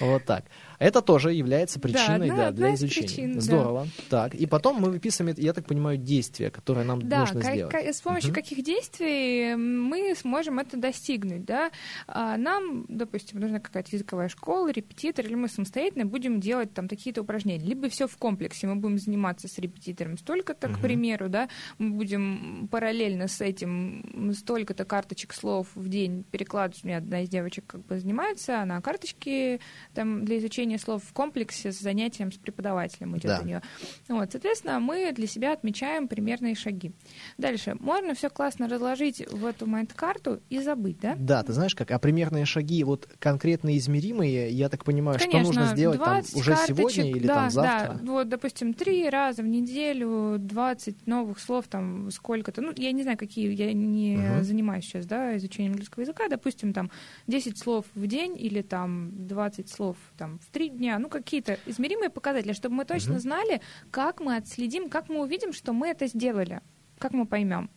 Вот 0.01 0.25
так. 0.25 0.45
Это 0.79 1.01
тоже 1.01 1.33
является 1.33 1.81
причиной, 1.81 2.29
да, 2.29 2.49
одна 2.49 2.51
для 2.53 2.69
из 2.75 2.81
изучения. 2.81 3.07
причин, 3.09 3.35
да. 3.37 3.41
Здорово. 3.41 3.89
Так, 4.11 4.35
и 4.35 4.45
потом 4.47 4.77
мы 4.81 4.91
выписываем, 4.91 5.35
я 5.39 5.53
так 5.55 5.67
понимаю, 5.67 5.97
действия, 5.97 6.51
которые 6.51 6.85
нам 6.85 7.09
Да, 7.09 7.21
нужно 7.21 7.41
сделать. 7.43 7.73
ка- 7.73 7.79
с 7.93 8.01
помощью 8.03 8.31
Мгм. 8.31 8.35
каких 8.35 8.63
действий 8.65 9.55
мы 9.57 10.15
сможем 10.21 10.59
это 10.59 10.77
достигнуть. 10.77 11.45
да, 11.47 11.71
а 12.09 12.37
нам, 12.37 12.85
допустим, 12.89 13.41
нужна 13.41 13.61
какая-то 13.61 13.91
языковая 13.93 14.29
школа, 14.29 14.71
репетитор, 14.71 15.25
или 15.25 15.35
мы 15.35 15.49
самостоятельно 15.49 16.05
будем 16.05 16.41
делать 16.41 16.75
там 16.75 16.89
такие-то 16.89 17.23
упражнения, 17.23 17.65
либо 17.65 17.89
все 17.89 18.07
в 18.07 18.17
комплексе, 18.17 18.56
мы 18.65 18.77
будем 18.77 18.99
заниматься 18.99 19.49
с 19.49 19.59
репетитором 19.59 20.19
столько-то, 20.19 20.69
uh-huh. 20.69 20.77
к 20.77 20.81
примеру, 20.81 21.29
да, 21.29 21.49
мы 21.79 21.91
будем 21.91 22.69
параллельно 22.71 23.29
с 23.29 23.41
этим 23.41 24.33
столько-то 24.35 24.85
карточек 24.85 25.33
слов 25.33 25.69
в 25.75 25.89
день 25.89 26.25
перекладывать, 26.31 26.85
у 26.85 26.87
меня 26.87 26.99
одна 26.99 27.23
из 27.23 27.29
девочек 27.29 27.65
как 27.67 27.85
бы 27.85 27.99
занимается, 27.99 28.61
она 28.63 28.81
карточки 28.81 29.61
там 29.95 30.25
для 30.25 30.39
изучения 30.39 30.79
слов 30.79 31.03
в 31.05 31.13
комплексе 31.13 31.73
с 31.73 31.79
занятием 31.79 32.33
с 32.33 32.37
преподавателем 32.37 33.17
идет 33.17 33.31
да. 33.31 33.41
у 33.43 33.45
нее. 33.45 33.63
Вот, 34.09 34.31
соответственно, 34.31 34.81
мы 34.81 35.13
для 35.13 35.27
себя 35.27 35.53
отмечаем 35.53 36.09
примерные 36.09 36.55
шаги. 36.55 36.93
Дальше, 37.39 37.77
можно 37.81 38.15
все 38.15 38.31
классно 38.31 38.69
разложить 38.69 39.27
в 39.31 39.45
эту 39.45 39.67
майнд-карту 39.67 40.41
и 40.49 40.61
забыть, 40.61 41.01
да? 41.01 41.15
Да, 41.19 41.43
ты 41.43 41.53
знаешь 41.53 41.75
как, 41.75 41.91
а 41.91 41.99
примерные 41.99 42.45
шаги 42.45 42.85
вот 42.85 43.09
конкретно 43.19 43.77
измеримые, 43.77 44.51
я 44.51 44.69
так 44.69 44.85
понимаю, 44.85 45.19
Конечно, 45.19 45.53
что 45.53 45.61
нужно 45.61 45.77
сделать 45.77 46.01
там 46.03 46.23
уже 46.35 46.55
карточек, 46.55 46.77
сегодня 46.77 47.11
или 47.11 47.27
да, 47.27 47.35
там 47.35 47.51
завтра? 47.51 47.99
Да, 48.01 48.13
вот, 48.13 48.29
допустим, 48.29 48.46
три 48.75 49.09
раза 49.09 49.43
в 49.43 49.47
неделю, 49.47 50.37
20 50.39 51.07
новых 51.07 51.39
слов 51.39 51.69
там 51.69 52.11
сколько-то, 52.11 52.61
ну, 52.63 52.73
я 52.77 52.93
не 52.93 53.03
знаю, 53.03 53.19
какие, 53.19 53.53
я 53.53 53.73
не 53.73 54.17
угу. 54.17 54.45
занимаюсь 54.45 54.85
сейчас, 54.85 55.07
да, 55.07 55.37
изучением 55.37 55.73
английского 55.73 56.03
языка, 56.03 56.29
допустим, 56.29 56.73
там 56.73 56.91
10 57.27 57.59
слов 57.59 57.85
в 57.95 58.07
день 58.07 58.37
или 58.39 58.63
там 58.63 59.27
20 59.27 59.69
слов 59.69 59.97
там 60.17 60.39
в 60.39 60.51
три 60.51 60.69
дня, 60.69 60.99
ну, 60.99 61.09
какие-то 61.09 61.59
измеримые 61.67 62.11
показатели, 62.11 62.53
чтобы 62.53 62.77
мы 62.77 62.85
точно 62.85 63.15
угу. 63.15 63.21
знали, 63.21 63.61
как 63.91 64.21
мы 64.21 64.37
отследим, 64.37 64.89
как 64.89 65.09
мы 65.09 65.21
увидим, 65.21 65.53
что 65.53 65.73
мы 65.73 65.89
это 65.89 66.07
сделали, 66.07 66.61
как 66.99 67.13
мы 67.13 67.27
поймем 67.27 67.71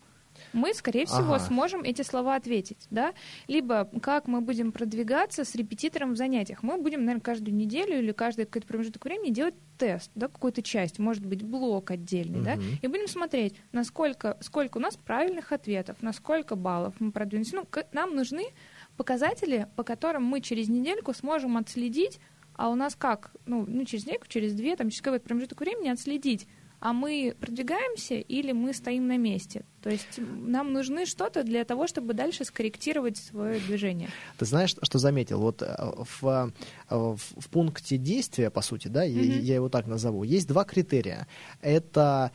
мы, 0.53 0.73
скорее 0.73 1.05
всего, 1.05 1.33
ага. 1.33 1.39
сможем 1.39 1.83
эти 1.83 2.01
слова 2.01 2.35
ответить, 2.35 2.87
да? 2.89 3.13
Либо 3.47 3.89
как 4.01 4.27
мы 4.27 4.41
будем 4.41 4.71
продвигаться 4.71 5.43
с 5.43 5.55
репетитором 5.55 6.13
в 6.13 6.17
занятиях. 6.17 6.63
Мы 6.63 6.77
будем, 6.77 7.01
наверное, 7.01 7.21
каждую 7.21 7.55
неделю 7.55 7.99
или 7.99 8.11
каждый 8.11 8.45
какой-то 8.45 8.67
промежуток 8.67 9.05
времени 9.05 9.31
делать 9.31 9.55
тест, 9.77 10.11
да, 10.15 10.27
какую-то 10.27 10.61
часть, 10.61 10.99
может 10.99 11.25
быть, 11.25 11.41
блок 11.41 11.91
отдельный, 11.91 12.39
угу. 12.39 12.45
да, 12.45 12.57
и 12.81 12.87
будем 12.87 13.07
смотреть, 13.07 13.55
насколько, 13.71 14.37
сколько 14.41 14.77
у 14.77 14.81
нас 14.81 14.97
правильных 14.97 15.51
ответов, 15.51 16.01
на 16.01 16.13
сколько 16.13 16.55
баллов 16.55 16.95
мы 16.99 17.11
продвинулись. 17.11 17.53
Ну, 17.53 17.65
нам 17.93 18.15
нужны 18.15 18.47
показатели, 18.97 19.67
по 19.75 19.83
которым 19.83 20.23
мы 20.23 20.41
через 20.41 20.67
недельку 20.67 21.13
сможем 21.13 21.57
отследить, 21.57 22.19
а 22.55 22.69
у 22.69 22.75
нас 22.75 22.95
как, 22.95 23.31
ну, 23.45 23.65
ну 23.65 23.85
через 23.85 24.05
недельку, 24.05 24.27
через 24.27 24.53
две, 24.53 24.75
там, 24.75 24.89
через 24.89 25.01
какой-то 25.01 25.25
промежуток 25.25 25.61
времени 25.61 25.87
отследить, 25.87 26.45
а 26.79 26.93
мы 26.93 27.35
продвигаемся 27.39 28.15
или 28.15 28.51
мы 28.51 28.73
стоим 28.73 29.07
на 29.07 29.17
месте. 29.17 29.65
То 29.81 29.89
есть 29.89 30.19
нам 30.19 30.73
нужны 30.73 31.05
что-то 31.05 31.43
для 31.43 31.63
того, 31.65 31.87
чтобы 31.87 32.13
дальше 32.13 32.45
скорректировать 32.45 33.17
свое 33.17 33.59
движение. 33.59 34.09
Ты 34.37 34.45
знаешь, 34.45 34.75
что 34.81 34.99
заметил? 34.99 35.39
Вот 35.39 35.61
э, 35.61 35.75
в, 36.21 36.51
э, 36.89 36.95
в, 36.95 37.17
в 37.17 37.49
пункте 37.49 37.97
действия, 37.97 38.49
по 38.49 38.61
сути, 38.61 38.87
да, 38.87 39.05
mm-hmm. 39.05 39.11
я, 39.11 39.39
я 39.39 39.55
его 39.55 39.69
так 39.69 39.87
назову, 39.87 40.23
есть 40.23 40.47
два 40.47 40.63
критерия. 40.63 41.27
Это 41.61 42.31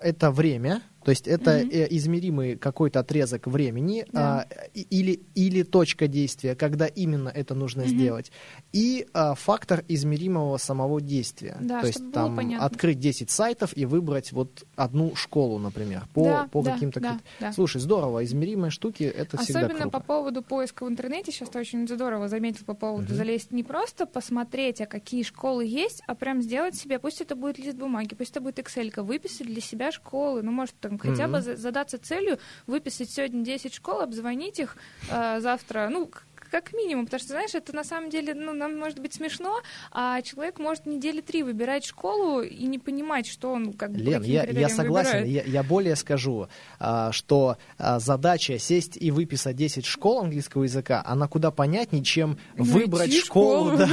это 0.00 0.30
время, 0.30 0.82
то 1.04 1.10
есть 1.10 1.26
это 1.26 1.60
mm-hmm. 1.60 1.86
измеримый 1.90 2.56
какой-то 2.56 3.00
отрезок 3.00 3.46
времени 3.46 4.04
да. 4.12 4.42
а, 4.42 4.64
или, 4.74 5.20
или 5.34 5.62
точка 5.62 6.08
действия, 6.08 6.54
когда 6.54 6.86
именно 6.86 7.30
это 7.30 7.54
нужно 7.54 7.82
mm-hmm. 7.82 7.88
сделать, 7.88 8.32
и 8.72 9.06
а, 9.14 9.34
фактор 9.34 9.82
измеримого 9.88 10.58
самого 10.58 11.00
действия. 11.00 11.56
Да, 11.60 11.80
то 11.80 11.86
есть 11.86 12.12
там 12.12 12.36
понятно. 12.36 12.66
открыть 12.66 12.98
10 12.98 13.30
сайтов 13.30 13.74
и 13.76 13.86
выбрать 13.86 14.32
вот 14.32 14.64
одну 14.76 15.14
школу, 15.16 15.58
например, 15.58 16.06
по, 16.12 16.24
да, 16.24 16.48
по 16.52 16.62
да, 16.62 16.72
каким-то... 16.74 17.00
Да, 17.00 17.20
да. 17.40 17.52
Слушай, 17.52 17.80
здорово, 17.80 18.24
измеримые 18.24 18.70
штуки, 18.70 19.04
это 19.04 19.38
Особенно 19.38 19.68
всегда 19.68 19.82
круто. 19.82 19.98
по 19.98 20.00
поводу 20.00 20.42
поиска 20.42 20.84
в 20.84 20.88
интернете, 20.88 21.32
сейчас 21.32 21.48
ты 21.48 21.58
очень 21.58 21.88
здорово 21.88 22.28
заметил 22.28 22.64
по 22.66 22.74
поводу 22.74 23.12
mm-hmm. 23.12 23.16
залезть 23.16 23.52
не 23.52 23.62
просто 23.62 24.04
посмотреть, 24.04 24.82
а 24.82 24.86
какие 24.86 25.22
школы 25.22 25.64
есть, 25.64 26.02
а 26.06 26.14
прям 26.14 26.42
сделать 26.42 26.74
себе, 26.74 26.98
пусть 26.98 27.22
это 27.22 27.36
будет 27.36 27.58
лист 27.70 27.78
бумаги, 27.78 28.14
пусть 28.14 28.32
это 28.32 28.40
будет 28.40 28.58
Excel, 28.58 29.02
выписать 29.02 29.46
для 29.46 29.60
себя 29.60 29.92
школы, 29.92 30.42
ну, 30.42 30.50
может, 30.50 30.74
там 30.80 30.98
хотя 30.98 31.24
mm-hmm. 31.24 31.46
бы 31.46 31.56
задаться 31.56 31.98
целью 31.98 32.38
выписать 32.66 33.10
сегодня 33.10 33.44
10 33.44 33.74
школ, 33.74 34.00
обзвонить 34.00 34.58
их 34.58 34.76
э, 35.10 35.40
завтра, 35.40 35.88
ну, 35.90 36.10
как 36.50 36.72
минимум, 36.72 37.04
потому 37.04 37.20
что, 37.20 37.28
знаешь, 37.30 37.54
это 37.54 37.74
на 37.74 37.84
самом 37.84 38.10
деле, 38.10 38.34
ну, 38.34 38.52
нам 38.52 38.76
может 38.76 38.98
быть 38.98 39.14
смешно, 39.14 39.60
а 39.92 40.20
человек 40.22 40.58
может 40.58 40.86
недели 40.86 41.20
три 41.20 41.42
выбирать 41.42 41.84
школу 41.84 42.42
и 42.42 42.64
не 42.66 42.78
понимать, 42.78 43.26
что 43.26 43.52
он 43.52 43.72
как 43.72 43.92
бы 43.92 43.98
Лен, 43.98 44.22
я, 44.22 44.44
я 44.44 44.68
согласен, 44.68 45.24
я, 45.24 45.42
я 45.42 45.62
более 45.62 45.96
скажу, 45.96 46.48
а, 46.78 47.12
что 47.12 47.56
а, 47.78 47.98
задача 47.98 48.58
сесть 48.58 48.96
и 49.00 49.10
выписать 49.10 49.56
10 49.56 49.86
школ 49.86 50.20
английского 50.20 50.64
языка, 50.64 51.02
она 51.06 51.28
куда 51.28 51.50
понятнее, 51.50 52.02
чем 52.02 52.38
Найти 52.56 52.72
выбрать 52.72 53.14
школу, 53.14 53.76
да, 53.76 53.86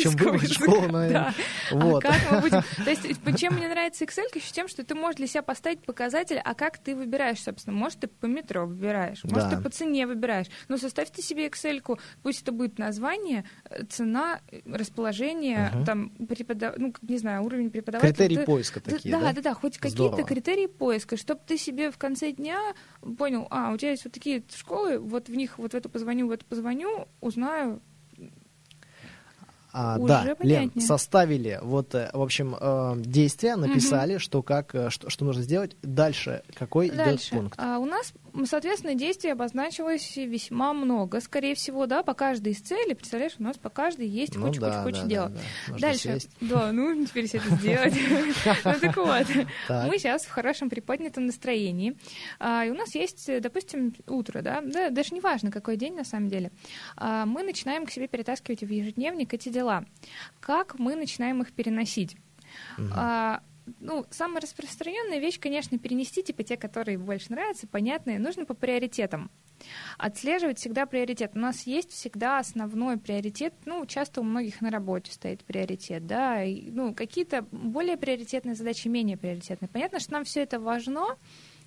чем 0.00 0.12
выбрать 0.16 0.52
школу. 0.52 0.88
Да. 0.88 1.34
Вот. 1.70 2.04
А 2.04 2.08
как 2.08 2.30
мы 2.30 2.40
будем... 2.40 2.62
То 2.84 2.90
есть, 2.90 3.02
чем 3.38 3.54
мне 3.54 3.68
нравится 3.68 4.04
Excel, 4.04 4.24
еще 4.34 4.52
тем, 4.52 4.68
что 4.68 4.84
ты 4.84 4.94
можешь 4.94 5.16
для 5.16 5.26
себя 5.26 5.42
поставить 5.42 5.80
показатель, 5.80 6.40
а 6.42 6.54
как 6.54 6.78
ты 6.78 6.94
выбираешь, 6.94 7.42
собственно. 7.42 7.76
Может, 7.76 8.00
ты 8.00 8.06
по 8.06 8.26
метро 8.26 8.66
выбираешь, 8.66 9.22
может, 9.24 9.50
да. 9.50 9.56
ты 9.56 9.62
по 9.62 9.70
цене 9.70 10.06
выбираешь. 10.06 10.46
Но 10.68 10.76
составь 10.76 11.10
ты 11.10 11.22
себе 11.22 11.48
Excel-ку, 11.48 11.98
Пусть 12.22 12.42
это 12.42 12.52
будет 12.52 12.78
название, 12.78 13.44
э, 13.68 13.84
цена, 13.84 14.40
э, 14.50 14.60
расположение, 14.66 15.70
угу. 15.74 15.84
там, 15.84 16.10
преподав... 16.10 16.74
ну, 16.78 16.94
не 17.02 17.18
знаю, 17.18 17.44
уровень 17.44 17.70
преподавателя. 17.70 18.14
Критерии 18.14 18.36
ты... 18.36 18.44
поиска 18.44 18.80
такие, 18.80 19.12
да? 19.12 19.20
Да, 19.20 19.32
да, 19.32 19.42
да, 19.42 19.54
хоть 19.54 19.78
какие-то 19.78 20.22
критерии 20.22 20.66
поиска, 20.66 21.16
чтобы 21.16 21.40
ты 21.46 21.56
себе 21.58 21.90
в 21.90 21.98
конце 21.98 22.32
дня 22.32 22.58
понял, 23.18 23.46
а, 23.50 23.72
у 23.72 23.76
тебя 23.76 23.90
есть 23.90 24.04
вот 24.04 24.12
такие 24.12 24.42
школы, 24.54 24.98
вот 24.98 25.28
в 25.28 25.34
них, 25.34 25.58
вот 25.58 25.72
в 25.72 25.76
эту 25.76 25.88
позвоню, 25.88 26.28
в 26.28 26.30
эту 26.30 26.44
позвоню, 26.46 27.08
узнаю, 27.20 27.80
а, 29.76 29.98
да, 29.98 30.36
Лен, 30.38 30.70
составили 30.80 31.58
вот, 31.60 31.96
э, 31.96 32.08
в 32.12 32.22
общем, 32.22 32.54
э, 32.58 32.94
действия, 32.98 33.56
написали, 33.56 34.14
угу. 34.14 34.20
что 34.20 34.42
как, 34.44 34.72
э, 34.72 34.88
что, 34.88 35.10
что 35.10 35.24
нужно 35.24 35.42
сделать. 35.42 35.76
Дальше 35.82 36.44
какой 36.54 36.90
Дальше. 36.90 37.30
идет 37.30 37.30
пункт? 37.30 37.58
А, 37.58 37.78
у 37.78 37.84
нас, 37.84 38.12
соответственно, 38.44 38.94
действий 38.94 39.32
обозначилось 39.32 40.16
весьма 40.16 40.74
много, 40.74 41.20
скорее 41.20 41.56
всего, 41.56 41.86
да, 41.86 42.04
по 42.04 42.14
каждой 42.14 42.52
из 42.52 42.60
целей. 42.60 42.94
Представляешь, 42.94 43.34
у 43.40 43.42
нас 43.42 43.58
по 43.58 43.68
каждой 43.68 44.06
есть 44.06 44.36
ну, 44.36 44.46
куча, 44.46 44.60
да, 44.60 44.84
куча, 44.84 44.84
куча 44.84 45.02
да, 45.02 45.08
дел. 45.08 45.28
Да, 45.28 45.40
да. 45.70 45.78
Дальше, 45.78 46.02
сесть. 46.02 46.30
да, 46.40 46.70
ну 46.70 47.04
теперь 47.04 47.26
все 47.26 47.38
это 47.38 47.50
сделать. 47.56 47.94
Ну 48.64 48.74
так 48.80 48.96
вот, 48.96 49.26
мы 49.68 49.98
сейчас 49.98 50.22
в 50.22 50.30
хорошем 50.30 50.70
приподнятом 50.70 51.26
настроении, 51.26 51.96
а, 52.38 52.64
и 52.64 52.70
у 52.70 52.74
нас 52.74 52.94
есть, 52.94 53.28
допустим, 53.40 53.92
утро, 54.06 54.40
да, 54.40 54.62
даже 54.90 55.14
не 55.14 55.20
важно, 55.20 55.50
какой 55.50 55.76
день 55.76 55.94
на 55.94 56.04
самом 56.04 56.28
деле. 56.28 56.52
А, 56.96 57.26
мы 57.26 57.42
начинаем 57.42 57.86
к 57.86 57.90
себе 57.90 58.06
перетаскивать 58.06 58.60
в 58.60 58.68
ежедневник 58.68 59.34
эти 59.34 59.48
дела 59.48 59.63
дела. 59.64 59.84
Как 60.40 60.78
мы 60.78 60.94
начинаем 60.94 61.40
их 61.42 61.52
переносить? 61.52 62.16
Угу. 62.78 62.88
А, 62.94 63.42
ну, 63.80 64.06
самая 64.10 64.40
распространенная 64.40 65.18
вещь, 65.18 65.40
конечно, 65.40 65.78
перенести, 65.78 66.22
типа 66.22 66.42
те, 66.42 66.56
которые 66.56 66.98
больше 66.98 67.32
нравятся, 67.32 67.66
понятные, 67.66 68.18
нужно 68.18 68.44
по 68.44 68.54
приоритетам. 68.54 69.30
Отслеживать 69.96 70.58
всегда 70.58 70.84
приоритет. 70.84 71.32
У 71.34 71.38
нас 71.38 71.62
есть 71.62 71.90
всегда 71.90 72.38
основной 72.38 72.98
приоритет, 72.98 73.54
ну, 73.64 73.86
часто 73.86 74.20
у 74.20 74.24
многих 74.24 74.60
на 74.60 74.70
работе 74.70 75.12
стоит 75.12 75.44
приоритет, 75.44 76.06
да, 76.06 76.44
и, 76.44 76.70
ну, 76.70 76.94
какие-то 76.94 77.42
более 77.50 77.96
приоритетные 77.96 78.54
задачи, 78.54 78.88
менее 78.88 79.16
приоритетные. 79.16 79.68
Понятно, 79.68 80.00
что 80.00 80.12
нам 80.12 80.24
все 80.24 80.42
это 80.42 80.60
важно, 80.60 81.16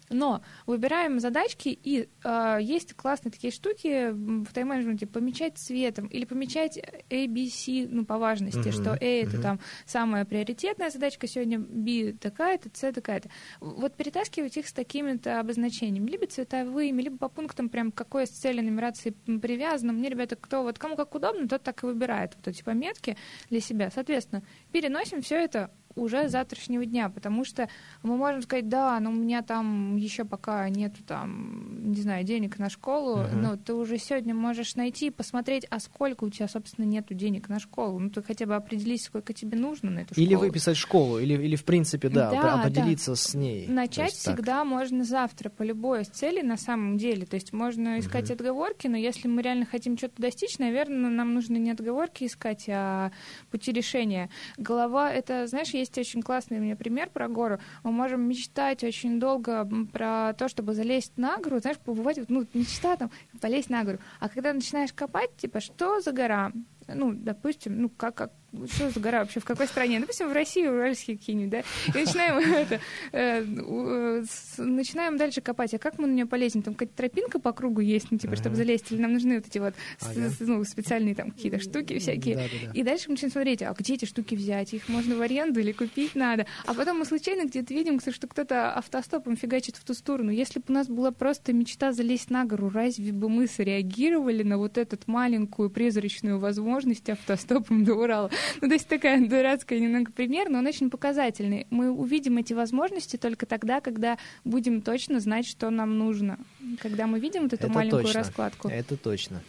но 0.10 0.41
выбираем 0.65 1.20
задачки, 1.20 1.70
и 1.70 2.10
э, 2.24 2.58
есть 2.62 2.93
классные 2.93 3.32
такие 3.32 3.52
штуки 3.52 4.12
в 4.12 4.54
тайм-менеджменте, 4.54 5.08
помечать 5.08 5.58
цветом 5.58 6.08
или 6.08 6.26
помечать 6.26 6.78
A, 6.78 7.28
B, 7.28 7.48
C, 7.48 7.88
ну, 7.89 8.06
по 8.06 8.17
важности, 8.17 8.60
uh-huh, 8.60 8.72
что 8.72 8.93
A 8.93 8.96
uh-huh. 8.96 9.28
это 9.28 9.41
там 9.41 9.60
самая 9.86 10.26
приоритетная 10.26 10.89
задачка 10.89 11.28
сегодня, 11.28 11.60
B 11.60 12.13
такая-то, 12.13 12.70
C 12.74 12.91
такая-то. 12.91 13.30
Вот 13.60 13.96
перетаскивать 13.96 14.58
их 14.58 14.67
с 14.67 14.74
такими-то 14.74 15.39
обозначениями, 15.39 16.10
либо 16.10 16.28
цветовыми, 16.28 17.02
либо 17.02 17.17
по 17.17 17.30
пунктам 17.30 17.70
прям 17.70 17.91
какой 17.91 18.28
с 18.28 18.32
целью 18.32 18.63
нумерации 18.63 19.12
привязано. 19.12 19.93
Мне, 19.93 20.10
ребята, 20.10 20.36
кто 20.36 20.63
вот 20.63 20.80
кому 20.80 20.96
как 20.96 21.13
удобно, 21.15 21.48
тот 21.48 21.63
так 21.63 21.84
и 21.84 21.86
выбирает 21.86 22.36
вот 22.36 22.48
эти 22.48 22.63
пометки 22.63 23.17
для 23.50 23.60
себя. 23.60 23.91
Соответственно, 23.91 24.43
переносим 24.72 25.22
все 25.22 25.36
это 25.36 25.72
уже 25.97 26.29
завтрашнего 26.29 26.86
дня, 26.86 27.10
потому 27.10 27.43
что 27.43 27.69
мы 28.03 28.15
можем 28.17 28.41
сказать, 28.41 28.69
да, 28.69 28.99
но 28.99 29.10
у 29.10 29.13
меня 29.13 29.41
там 29.41 29.95
еще 29.95 30.23
пока 30.25 30.69
нету 30.69 31.03
там, 31.05 31.91
не 31.91 32.01
знаю, 32.01 32.23
денег 32.23 32.60
на 32.60 32.69
школу, 32.69 33.17
uh-huh. 33.17 33.36
но 33.36 33.57
ты 33.57 33.73
уже 33.73 33.97
сегодня 33.97 34.33
можешь 34.33 34.75
найти, 34.75 35.10
посмотреть, 35.10 35.65
а 35.69 35.79
сколько 35.79 36.23
у 36.23 36.29
тебя, 36.29 36.47
собственно, 36.47 36.86
нету 36.86 37.13
денег 37.13 37.49
на 37.49 37.60
школу. 37.60 37.99
Ну, 37.99 38.10
ты 38.10 38.21
хотя 38.21 38.45
бы 38.45 38.55
определись, 38.55 39.03
сколько 39.03 39.33
тебе 39.33 39.57
нужно 39.57 39.91
на 39.91 39.99
эту 39.99 40.13
школу. 40.13 40.25
Или 40.25 40.36
выписать 40.36 40.77
школу, 40.77 41.19
или, 41.19 41.33
или 41.33 41.55
в 41.55 41.63
принципе, 41.63 42.10
да, 42.10 42.31
да 42.31 42.62
определиться 42.62 43.12
да. 43.12 43.15
с 43.15 43.33
ней. 43.33 43.67
Начать 43.67 44.13
всегда 44.13 44.60
так. 44.60 44.67
можно 44.67 45.03
завтра 45.03 45.49
по 45.49 45.63
любой 45.63 46.01
из 46.01 46.07
целей 46.07 46.43
на 46.43 46.57
самом 46.57 46.97
деле. 46.97 47.25
То 47.25 47.36
есть 47.36 47.53
можно 47.53 47.99
искать 47.99 48.29
uh-huh. 48.29 48.33
отговорки, 48.33 48.88
но 48.88 48.97
если 48.97 49.27
мы 49.27 49.41
реально 49.41 49.65
хотим 49.65 49.97
что-то 49.97 50.21
достичь, 50.21 50.60
наверное, 50.60 51.10
нам 51.10 51.33
нужно 51.33 51.57
не 51.57 51.71
отговорки 51.71 52.25
искать, 52.25 52.65
а 52.69 53.12
пути 53.51 53.71
решения. 53.71 54.29
Голова— 54.57 55.12
это, 55.13 55.47
знаешь, 55.47 55.69
есть 55.69 55.87
есть 55.88 55.97
очень 55.97 56.21
классный 56.21 56.60
у 56.60 56.62
меня 56.62 56.76
пример 56.76 57.10
про 57.10 57.28
гору. 57.28 57.60
Мы 57.84 57.91
можем 57.91 58.21
мечтать 58.21 58.84
очень 58.84 59.19
долго 59.19 59.67
про 59.91 60.34
то, 60.34 60.47
чтобы 60.47 60.73
залезть 60.73 61.17
на 61.17 61.38
гору, 61.38 61.60
знаешь, 61.60 61.78
побывать, 61.78 62.19
ну, 62.30 62.45
мечта 62.54 62.97
там, 62.97 63.12
полезть 63.41 63.69
на 63.69 63.84
гору. 63.84 64.00
А 64.19 64.30
когда 64.30 64.54
начинаешь 64.54 64.93
копать, 64.93 65.36
типа, 65.38 65.60
что 65.60 66.02
за 66.02 66.12
гора? 66.12 66.52
Ну, 66.88 67.13
допустим, 67.13 67.82
ну, 67.82 67.89
как, 67.89 68.15
как 68.15 68.32
что 68.69 68.89
за 68.89 69.00
гора 69.00 69.19
вообще, 69.19 69.39
в 69.39 69.45
какой 69.45 69.67
стране? 69.67 70.00
Допустим, 70.00 70.30
в 70.30 70.32
России, 70.32 70.65
уральские 70.65 71.17
какие-нибудь, 71.17 71.50
да? 71.50 71.60
И 71.93 72.06
начинаем, 72.06 72.38
это, 72.56 72.80
э, 73.12 73.43
э, 73.43 74.23
с, 74.28 74.58
начинаем 74.58 75.17
дальше 75.17 75.41
копать. 75.41 75.73
А 75.73 75.78
как 75.78 76.00
мы 76.00 76.08
на 76.08 76.13
нее 76.13 76.26
полезем? 76.26 76.62
Там 76.62 76.73
какая-то 76.73 76.95
тропинка 76.95 77.39
по 77.39 77.52
кругу 77.52 77.82
есть, 77.82 78.08
ну, 78.10 78.17
типа, 78.17 78.36
чтобы 78.36 78.56
залезть? 78.56 78.91
Или 78.91 79.02
нам 79.02 79.13
нужны 79.13 79.36
вот 79.36 79.47
эти 79.47 79.60
вот 79.60 79.73
ага. 80.02 80.30
с, 80.30 80.39
ну, 80.39 80.63
специальные 80.63 81.13
там 81.13 81.32
какие-то 81.32 81.60
штуки 81.60 82.00
всякие? 82.00 82.36
Да, 82.36 82.43
да, 82.43 82.67
да. 82.67 82.71
И 82.73 82.84
дальше 82.84 83.06
мы 83.08 83.13
начинаем 83.13 83.32
смотреть, 83.34 83.62
а 83.63 83.73
где 83.73 83.95
эти 83.95 84.06
штуки 84.06 84.36
взять? 84.36 84.73
Их 84.73 84.88
можно 84.88 85.15
в 85.15 85.21
аренду 85.21 85.60
или 85.60 85.73
купить 85.73 86.15
надо? 86.15 86.45
А 86.65 86.73
потом 86.73 87.00
мы 87.00 87.06
случайно 87.06 87.47
где-то 87.47 87.73
видим, 87.73 88.00
что 88.00 88.28
кто-то 88.28 88.73
автостопом 88.73 89.36
фигачит 89.36 89.75
в 89.75 89.83
ту 89.83 89.94
сторону. 89.94 90.31
Если 90.31 90.60
бы 90.60 90.65
у 90.69 90.71
нас 90.71 90.88
была 90.88 91.12
просто 91.12 91.54
мечта 91.54 91.92
залезть 91.92 92.29
на 92.29 92.46
гору, 92.46 92.69
разве 92.69 93.12
бы 93.12 93.29
мы 93.29 93.48
среагировали 93.48 94.44
на 94.44 94.58
вот 94.58 94.77
эту 94.77 94.98
маленькую 95.06 95.69
призрачную 95.69 96.40
возможность 96.40 96.77
автостопом 97.10 97.84
до 97.84 97.96
Урала? 97.96 98.30
Ну, 98.62 98.67
то 98.67 98.73
есть 98.73 98.88
такая 98.88 99.25
дурацкая 99.28 99.80
немного 99.80 100.12
пример, 100.12 100.50
но 100.50 100.60
он 100.60 100.67
очень 100.67 100.90
показательный. 100.90 101.67
Мы 101.69 101.92
увидим 101.92 102.38
эти 102.38 102.54
возможности 102.54 103.17
только 103.17 103.46
тогда, 103.46 103.82
когда 103.82 104.17
будем 104.44 104.82
точно 104.82 105.19
знать, 105.19 105.48
что 105.48 105.69
нам 105.69 105.98
нужно. 105.98 106.40
Когда 106.82 107.08
мы 107.08 107.19
видим 107.19 107.44
вот 107.44 107.54
эту 107.54 107.65
Это 107.65 107.73
маленькую 107.73 108.04
точно. 108.04 108.19
раскладку. 108.19 108.67
Это 108.67 108.98
точно. 108.98 109.42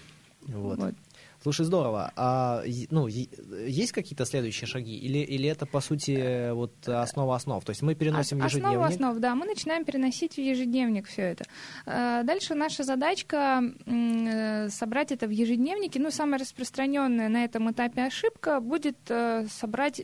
Вот. 0.47 0.79
Вот. 0.79 0.95
Слушай, 1.41 1.67
здорово. 1.67 2.13
А 2.17 2.63
ну, 2.91 3.07
есть 3.07 3.93
какие-то 3.93 4.25
следующие 4.25 4.67
шаги? 4.67 4.97
Или, 4.97 5.19
или 5.19 5.49
это, 5.49 5.67
по 5.67 5.81
сути, 5.81 6.51
вот 6.53 6.89
основа 6.89 7.37
основ? 7.37 7.65
То 7.65 7.71
есть 7.71 7.83
мы 7.83 7.95
переносим 7.95 8.39
в 8.39 8.45
ежедневник? 8.45 8.79
Основа 8.79 8.87
основ, 8.87 9.19
да. 9.19 9.35
Мы 9.37 9.47
начинаем 9.47 9.85
переносить 9.85 10.35
в 10.35 10.39
ежедневник 10.39 11.07
все 11.07 11.23
это. 11.23 11.45
А, 11.87 12.25
дальше 12.25 12.55
наша 12.55 12.83
задачка 12.83 13.63
э, 13.87 14.69
собрать 14.69 15.13
это 15.13 15.29
в 15.29 15.31
ежедневнике. 15.31 16.01
Ну, 16.01 16.11
самая 16.11 16.41
распространенная 16.41 17.29
на 17.29 17.45
этом 17.45 17.71
этапе 17.71 18.03
ошибка 18.03 18.61
будет 18.61 18.99
э, 19.09 19.47
собрать 19.49 20.03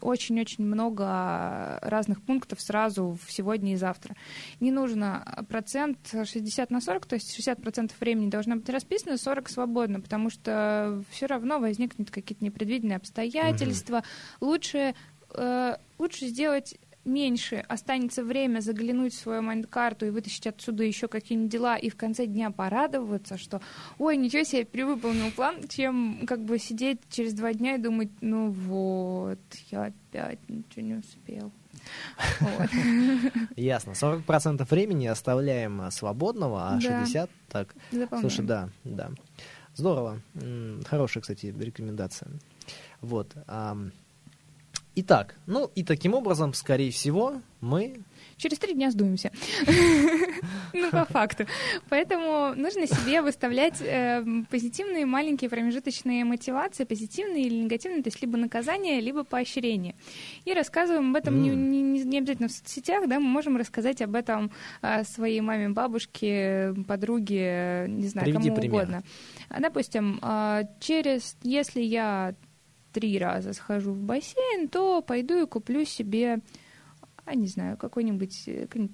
очень-очень 0.00 0.64
много 0.64 1.78
разных 1.82 2.22
пунктов 2.22 2.62
сразу 2.62 3.18
в 3.22 3.30
сегодня 3.30 3.74
и 3.74 3.76
завтра. 3.76 4.16
Не 4.60 4.70
нужно 4.70 5.44
процент 5.50 5.98
60 6.10 6.70
на 6.70 6.80
40, 6.80 7.06
то 7.06 7.14
есть 7.16 7.38
60% 7.38 7.92
времени 8.00 8.30
должно 8.30 8.56
быть 8.56 8.68
расписано, 8.70 9.18
40 9.18 9.50
свободно, 9.50 10.00
потому 10.00 10.30
что 10.30 10.53
все 11.10 11.26
равно 11.26 11.58
возникнут 11.58 12.10
какие-то 12.10 12.44
непредвиденные 12.44 12.96
обстоятельства. 12.96 13.98
Угу. 14.40 14.48
Лучше, 14.50 14.94
э, 15.34 15.76
лучше 15.98 16.26
сделать 16.26 16.76
меньше, 17.04 17.56
останется 17.68 18.24
время 18.24 18.60
заглянуть 18.60 19.14
в 19.14 19.18
свою 19.18 19.42
майнд-карту 19.42 20.06
и 20.06 20.10
вытащить 20.10 20.46
отсюда 20.46 20.84
еще 20.84 21.08
какие-нибудь 21.08 21.50
дела, 21.50 21.76
и 21.76 21.90
в 21.90 21.96
конце 21.96 22.26
дня 22.26 22.50
порадоваться, 22.50 23.38
что 23.38 23.60
ой, 23.98 24.16
ничего 24.16 24.42
себе, 24.44 24.60
я 24.60 24.64
перевыполнил 24.64 25.30
план, 25.30 25.56
чем 25.68 26.26
как 26.26 26.40
бы 26.40 26.58
сидеть 26.58 27.00
через 27.10 27.34
два 27.34 27.52
дня 27.52 27.74
и 27.74 27.78
думать, 27.78 28.10
ну 28.20 28.50
вот, 28.50 29.38
я 29.70 29.84
опять 29.84 30.38
ничего 30.48 30.82
не 30.82 30.94
успел. 30.94 31.52
Вот. 32.40 32.70
Ясно. 33.56 33.90
40% 33.90 34.66
времени 34.70 35.06
оставляем 35.06 35.90
свободного, 35.90 36.68
а 36.68 36.80
да. 36.80 37.02
60% 37.02 37.28
так. 37.48 37.74
Заполняем. 37.90 38.20
Слушай, 38.20 38.46
да, 38.46 38.68
да. 38.84 39.10
Здорово. 39.74 40.20
Хорошая, 40.86 41.20
кстати, 41.22 41.54
рекомендация. 41.58 42.30
Вот. 43.00 43.34
Итак, 44.96 45.34
ну 45.46 45.70
и 45.74 45.82
таким 45.82 46.14
образом, 46.14 46.54
скорее 46.54 46.90
всего, 46.92 47.42
мы 47.60 48.00
через 48.36 48.58
три 48.58 48.74
дня 48.74 48.90
сдуемся. 48.90 49.30
ну, 50.72 50.90
по 50.90 51.04
факту. 51.04 51.46
Поэтому 51.88 52.54
нужно 52.54 52.86
себе 52.86 53.22
выставлять 53.22 53.80
э, 53.80 54.24
позитивные 54.50 55.06
маленькие 55.06 55.50
промежуточные 55.50 56.24
мотивации, 56.24 56.84
позитивные 56.84 57.44
или 57.44 57.54
негативные, 57.54 58.02
то 58.02 58.08
есть 58.08 58.20
либо 58.22 58.36
наказание, 58.36 59.00
либо 59.00 59.24
поощрение. 59.24 59.94
И 60.44 60.52
рассказываем 60.52 61.10
об 61.10 61.16
этом 61.16 61.40
не, 61.42 62.18
обязательно 62.18 62.48
в 62.48 62.52
соцсетях, 62.52 63.08
да, 63.08 63.20
мы 63.20 63.26
можем 63.26 63.56
рассказать 63.56 64.02
об 64.02 64.14
этом 64.14 64.50
э, 64.82 65.04
своей 65.04 65.40
маме, 65.40 65.68
бабушке, 65.68 66.74
подруге, 66.86 67.86
не 67.88 68.08
знаю, 68.08 68.32
кому 68.32 68.54
угодно. 68.54 69.02
Допустим, 69.58 70.18
э, 70.22 70.62
через, 70.80 71.36
если 71.42 71.80
я 71.80 72.34
три 72.92 73.18
раза 73.18 73.52
схожу 73.52 73.92
в 73.92 74.00
бассейн, 74.00 74.68
то 74.68 75.02
пойду 75.02 75.42
и 75.42 75.46
куплю 75.46 75.84
себе 75.84 76.38
а 77.26 77.34
не 77.34 77.46
знаю, 77.46 77.76
какой-нибудь, 77.76 78.42
э, 78.46 78.66
ну, 78.74 78.88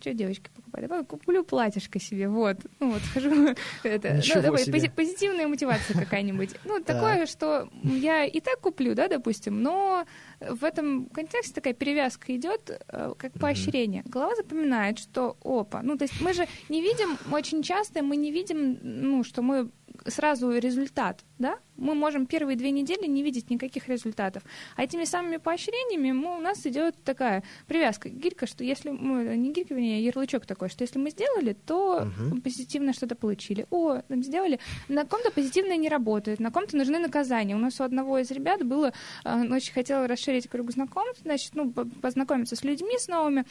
что 0.00 0.14
девочки 0.14 0.50
покупают, 0.54 0.88
давай 0.88 1.04
куплю 1.04 1.44
платьишко 1.44 2.00
себе, 2.00 2.28
вот, 2.28 2.56
ну 2.80 2.92
вот, 2.92 3.02
хожу, 3.12 3.30
это, 3.82 4.08
ну, 4.36 4.42
давай, 4.42 4.62
пози- 4.72 4.90
позитивная 4.94 5.46
мотивация 5.48 5.98
какая-нибудь, 6.00 6.50
ну, 6.64 6.82
такое, 6.82 7.26
что 7.26 7.68
я 7.82 8.24
и 8.24 8.40
так 8.40 8.60
куплю, 8.60 8.94
да, 8.94 9.08
допустим, 9.08 9.62
но 9.62 10.06
в 10.50 10.64
этом 10.64 11.06
контексте 11.06 11.54
такая 11.54 11.74
перевязка 11.74 12.34
идет, 12.36 12.70
э, 12.70 13.14
как 13.16 13.32
поощрение. 13.34 14.02
Голова 14.06 14.34
запоминает, 14.36 14.98
что, 14.98 15.36
опа, 15.44 15.82
ну, 15.82 15.96
то 15.96 16.04
есть 16.04 16.20
мы 16.20 16.32
же 16.32 16.46
не 16.68 16.82
видим, 16.82 17.18
очень 17.32 17.62
часто 17.62 18.02
мы 18.02 18.16
не 18.16 18.30
видим, 18.30 18.78
ну, 18.82 19.24
что 19.24 19.42
мы 19.42 19.70
сразу 20.06 20.50
результат, 20.50 21.24
да, 21.38 21.58
мы 21.76 21.94
можем 21.94 22.26
первые 22.26 22.56
две 22.56 22.70
недели 22.70 23.06
не 23.06 23.22
видеть 23.22 23.50
никаких 23.50 23.88
результатов. 23.88 24.42
А 24.76 24.82
этими 24.82 25.04
самыми 25.04 25.36
поощрениями 25.36 26.12
мы, 26.12 26.36
у 26.36 26.40
нас 26.40 26.66
идет 26.66 26.94
такая 27.04 27.42
привязка, 27.66 28.08
гирька, 28.08 28.46
что 28.46 28.64
если 28.64 28.90
мы, 28.90 29.36
не 29.36 29.52
гирька, 29.52 29.74
вернее, 29.74 30.04
ярлычок 30.04 30.46
такой, 30.46 30.68
что 30.68 30.82
если 30.82 30.98
мы 30.98 31.10
сделали, 31.10 31.56
то 31.66 32.02
uh-huh. 32.02 32.40
позитивно 32.40 32.92
что-то 32.92 33.14
получили. 33.14 33.66
О, 33.70 34.00
сделали. 34.08 34.58
На 34.88 35.04
ком-то 35.04 35.30
позитивное 35.30 35.76
не 35.76 35.88
работает, 35.88 36.40
на 36.40 36.50
ком-то 36.50 36.76
нужны 36.76 36.98
наказания. 36.98 37.54
У 37.54 37.58
нас 37.58 37.80
у 37.80 37.84
одного 37.84 38.18
из 38.18 38.30
ребят 38.30 38.64
было, 38.64 38.92
э, 39.24 39.32
он 39.32 39.52
очень 39.52 39.72
хотел 39.72 40.06
расширить 40.06 40.33
круг 40.42 40.70
знакомств, 40.70 41.22
значит, 41.22 41.52
ну, 41.54 41.70
познакомиться 41.72 42.56
с 42.56 42.64
людьми, 42.64 42.98
с 42.98 43.08
новыми, 43.08 43.44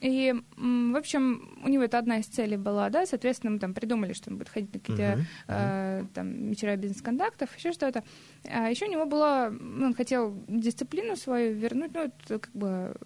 и, 0.00 0.34
в 0.56 0.96
общем, 0.96 1.58
у 1.64 1.68
него 1.68 1.82
это 1.84 1.98
одна 1.98 2.18
из 2.18 2.26
целей 2.26 2.56
была, 2.56 2.88
да, 2.90 3.06
соответственно, 3.06 3.52
мы 3.52 3.58
там 3.58 3.74
придумали, 3.74 4.12
что 4.12 4.30
он 4.30 4.38
будет 4.38 4.48
ходить 4.48 4.72
на 4.72 4.80
какие-то 4.80 5.02
uh-huh. 5.02 5.22
э, 5.48 6.04
там 6.14 6.48
вечера 6.48 6.76
бизнес-контактов, 6.76 7.54
еще 7.56 7.72
что-то. 7.72 8.02
А 8.44 8.70
еще 8.70 8.86
у 8.86 8.90
него 8.90 9.06
было, 9.06 9.54
ну, 9.58 9.86
он 9.86 9.94
хотел 9.94 10.42
дисциплину 10.48 11.16
свою 11.16 11.54
вернуть, 11.54 11.92
ну, 11.94 12.00
это 12.04 12.38
как 12.38 12.52
бы 12.52 12.96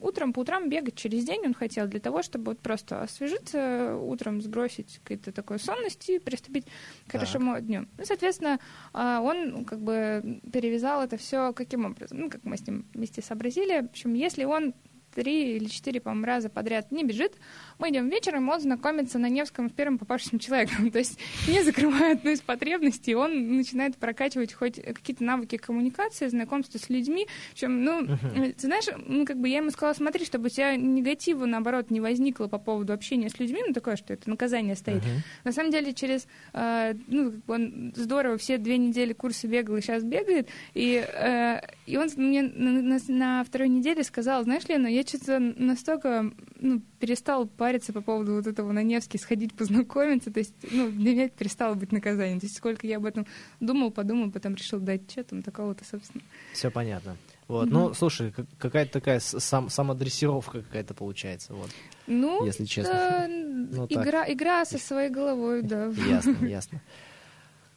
утром, 0.00 0.32
по 0.32 0.40
утрам 0.40 0.68
бегать 0.68 0.94
через 0.94 1.24
день 1.24 1.42
он 1.46 1.54
хотел 1.54 1.86
для 1.86 2.00
того, 2.00 2.22
чтобы 2.22 2.52
вот 2.52 2.60
просто 2.60 3.02
освежиться, 3.02 3.96
утром 3.96 4.40
сбросить 4.40 5.00
какую-то 5.02 5.32
такую 5.32 5.58
сонность 5.58 6.08
и 6.08 6.18
приступить 6.18 6.66
к 7.06 7.12
хорошему 7.12 7.54
так. 7.54 7.66
дню. 7.66 7.86
Ну, 7.96 8.04
соответственно, 8.04 8.58
а, 8.92 9.20
он 9.20 9.64
как 9.64 9.80
бы 9.80 10.40
перевязал 10.52 11.02
это 11.02 11.16
все 11.16 11.52
каким 11.52 11.84
образом? 11.84 12.18
Ну, 12.20 12.30
как 12.30 12.44
мы 12.44 12.56
с 12.56 12.66
ним 12.66 12.86
вместе 12.94 13.22
сообразили. 13.22 13.80
В 13.80 13.90
общем, 13.90 14.14
если 14.14 14.44
он 14.44 14.74
три 15.18 15.56
или 15.56 15.66
четыре, 15.66 16.00
по-моему, 16.00 16.26
раза 16.26 16.48
подряд 16.48 16.92
не 16.92 17.02
бежит, 17.02 17.32
мы 17.78 17.90
идем 17.90 18.08
вечером, 18.08 18.48
он 18.48 18.60
знакомится 18.60 19.18
на 19.18 19.28
Невском 19.28 19.68
с 19.68 19.72
первым 19.72 19.98
попавшим 19.98 20.38
человеком. 20.38 20.90
То 20.92 20.98
есть 20.98 21.18
не 21.48 21.64
закрывая 21.64 22.12
одну 22.12 22.30
из 22.30 22.40
потребностей, 22.40 23.16
он 23.16 23.56
начинает 23.56 23.96
прокачивать 23.96 24.52
хоть 24.52 24.80
какие-то 24.80 25.24
навыки 25.24 25.56
коммуникации, 25.56 26.28
знакомства 26.28 26.78
с 26.78 26.88
людьми. 26.88 27.26
Общем, 27.52 27.82
ну, 27.82 28.02
uh-huh. 28.02 28.52
ты 28.52 28.66
знаешь, 28.66 28.84
ну, 29.06 29.26
как 29.26 29.38
бы 29.38 29.48
я 29.48 29.56
ему 29.56 29.70
сказала, 29.70 29.94
смотри, 29.94 30.24
чтобы 30.24 30.46
у 30.46 30.48
тебя 30.50 30.76
негатива, 30.76 31.46
наоборот, 31.46 31.90
не 31.90 32.00
возникло 32.00 32.46
по 32.46 32.58
поводу 32.58 32.92
общения 32.92 33.28
с 33.28 33.40
людьми, 33.40 33.60
ну, 33.66 33.72
такое, 33.72 33.96
что 33.96 34.12
это 34.12 34.30
наказание 34.30 34.76
стоит. 34.76 35.02
Uh-huh. 35.02 35.22
На 35.42 35.50
самом 35.50 35.72
деле, 35.72 35.94
через, 35.94 36.28
э, 36.52 36.94
ну, 37.08 37.32
он 37.48 37.92
здорово 37.96 38.38
все 38.38 38.58
две 38.58 38.78
недели 38.78 39.12
курсы 39.12 39.48
бегал 39.48 39.76
и 39.76 39.80
сейчас 39.80 40.04
бегает, 40.04 40.48
и, 40.74 41.04
э, 41.04 41.60
и 41.86 41.96
он 41.96 42.08
мне 42.16 42.42
на, 42.42 42.70
на, 42.82 42.98
на 43.08 43.44
второй 43.44 43.68
неделе 43.68 44.04
сказал, 44.04 44.44
знаешь, 44.44 44.68
Лена, 44.68 44.86
я 44.86 45.02
что-то 45.08 45.38
настолько 45.40 46.30
ну, 46.56 46.82
перестал 47.00 47.46
париться 47.46 47.92
по 47.92 48.00
поводу 48.00 48.34
вот 48.34 48.46
этого 48.46 48.72
на 48.72 48.82
Невский, 48.82 49.18
сходить 49.18 49.54
познакомиться. 49.54 50.32
То 50.32 50.40
есть, 50.40 50.54
ну, 50.70 50.90
для 50.90 51.12
меня 51.12 51.24
это 51.24 51.36
перестало 51.36 51.74
быть 51.74 51.92
наказанием. 51.92 52.40
То 52.40 52.46
есть, 52.46 52.56
сколько 52.56 52.86
я 52.86 52.98
об 52.98 53.06
этом 53.06 53.26
думал, 53.60 53.90
подумал, 53.90 54.30
потом 54.30 54.54
решил 54.54 54.80
дать 54.80 55.10
что 55.10 55.24
там 55.24 55.42
такого-то, 55.42 55.84
собственно. 55.84 56.22
Все 56.52 56.70
понятно. 56.70 57.16
Вот, 57.48 57.68
mm-hmm. 57.68 57.72
ну, 57.72 57.94
слушай, 57.94 58.34
какая-то 58.58 58.92
такая 58.92 59.20
сам, 59.20 59.70
самодрессировка 59.70 60.60
какая-то 60.60 60.92
получается, 60.92 61.54
вот. 61.54 61.70
Ну, 62.06 62.44
если 62.44 62.66
честно. 62.66 63.26
ну, 63.26 63.86
игра, 63.88 64.24
так. 64.24 64.30
игра 64.30 64.64
со 64.66 64.78
своей 64.78 65.08
головой, 65.08 65.62
да. 65.62 65.86
Ясно, 65.86 66.36
ясно. 66.46 66.82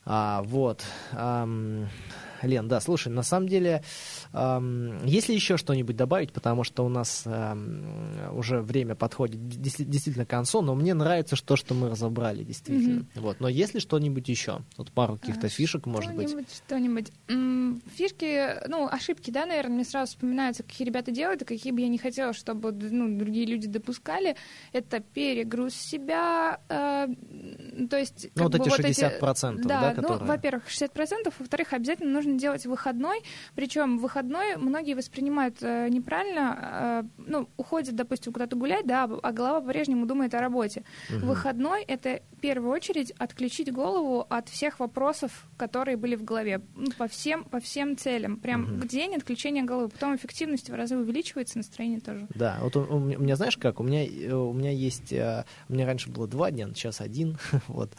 А, 0.03 0.41
вот. 0.43 0.83
Ам, 1.13 1.87
Лен, 2.41 2.67
да, 2.67 2.79
слушай, 2.79 3.09
на 3.09 3.23
самом 3.23 3.47
деле, 3.47 3.83
эм, 4.33 5.05
если 5.05 5.33
еще 5.33 5.57
что-нибудь 5.57 5.95
добавить, 5.95 6.31
потому 6.31 6.63
что 6.63 6.85
у 6.85 6.89
нас 6.89 7.23
эм, 7.25 8.35
уже 8.35 8.61
время 8.61 8.95
подходит 8.95 9.47
действительно 9.47 10.25
к 10.25 10.29
концу, 10.29 10.61
но 10.61 10.75
мне 10.75 10.93
нравится 10.93 11.35
то, 11.43 11.55
что 11.55 11.73
мы 11.73 11.89
разобрали, 11.89 12.43
действительно. 12.43 13.01
Mm-hmm. 13.01 13.21
Вот, 13.21 13.39
но 13.39 13.49
если 13.49 13.79
что-нибудь 13.79 14.27
еще, 14.29 14.61
вот 14.77 14.91
пару 14.91 15.17
каких-то 15.17 15.47
а, 15.47 15.49
фишек, 15.49 15.85
может 15.85 16.15
быть. 16.15 16.29
Что-нибудь. 16.65 17.11
фишки, 17.95 18.67
ну, 18.67 18.87
ошибки, 18.87 19.31
да, 19.31 19.45
наверное, 19.45 19.75
мне 19.75 19.85
сразу 19.85 20.11
вспоминаются, 20.11 20.63
какие 20.63 20.87
ребята 20.87 21.11
делают, 21.11 21.41
и 21.41 21.45
какие 21.45 21.71
бы 21.71 21.81
я 21.81 21.87
не 21.87 21.97
хотела, 21.97 22.33
чтобы 22.33 22.71
ну, 22.71 23.17
другие 23.17 23.45
люди 23.45 23.67
допускали. 23.67 24.35
Это 24.71 24.99
перегруз 24.99 25.73
себя, 25.73 26.59
э, 26.69 27.07
то 27.89 27.97
есть... 27.97 28.29
Ну, 28.35 28.43
вот 28.43 28.55
эти 28.55 28.69
бы, 28.69 28.75
60%, 28.75 28.75
вот 28.75 29.59
эти, 29.59 29.67
да, 29.67 29.81
да, 29.81 29.93
которые... 29.93 30.19
ну, 30.19 30.25
во-первых, 30.25 30.67
60%, 30.67 31.33
во-вторых, 31.37 31.73
обязательно 31.73 32.11
нужно 32.11 32.37
делать 32.37 32.65
выходной, 32.65 33.21
причем 33.55 33.97
выходной 33.97 34.57
многие 34.57 34.93
воспринимают 34.93 35.57
э, 35.61 35.87
неправильно, 35.89 37.03
э, 37.17 37.21
ну, 37.25 37.49
уходят, 37.57 37.95
допустим, 37.95 38.33
куда-то 38.33 38.55
гулять, 38.55 38.85
да, 38.85 39.03
а 39.03 39.31
голова 39.31 39.61
по-прежнему 39.61 40.05
думает 40.05 40.33
о 40.33 40.41
работе. 40.41 40.83
Мгм. 41.09 41.27
Выходной— 41.27 41.83
это 41.87 42.21
в 42.31 42.39
первую 42.39 42.71
очередь 42.71 43.11
отключить 43.17 43.71
голову 43.71 44.25
от 44.29 44.49
всех 44.49 44.79
вопросов, 44.79 45.47
которые 45.57 45.97
были 45.97 46.15
в 46.15 46.23
голове, 46.23 46.61
ну, 46.75 46.91
по 46.97 47.07
всем, 47.07 47.43
по 47.43 47.59
всем 47.59 47.95
целям. 47.97 48.37
Прям 48.37 48.61
Мгм. 48.61 48.87
день 48.87 49.15
отключения 49.15 49.63
головы. 49.63 49.89
Потом 49.89 50.15
эффективность 50.15 50.69
в 50.69 50.73
разы 50.73 50.97
увеличивается, 50.97 51.57
настроение 51.57 51.99
тоже. 51.99 52.27
Да, 52.35 52.57
вот 52.61 52.75
у, 52.75 52.81
у 52.81 52.99
меня, 52.99 53.17
у 53.17 53.21
меня, 53.21 53.35
знаешь 53.35 53.57
как, 53.57 53.79
у 53.79 53.83
меня, 53.83 54.05
э, 54.05 54.33
у 54.33 54.53
меня 54.53 54.71
есть, 54.71 55.13
э, 55.13 55.45
у 55.69 55.73
меня 55.73 55.85
раньше 55.85 56.09
было 56.09 56.27
два 56.27 56.51
дня, 56.51 56.67
сейчас 56.73 57.01
один, 57.01 57.37
вот, 57.67 57.93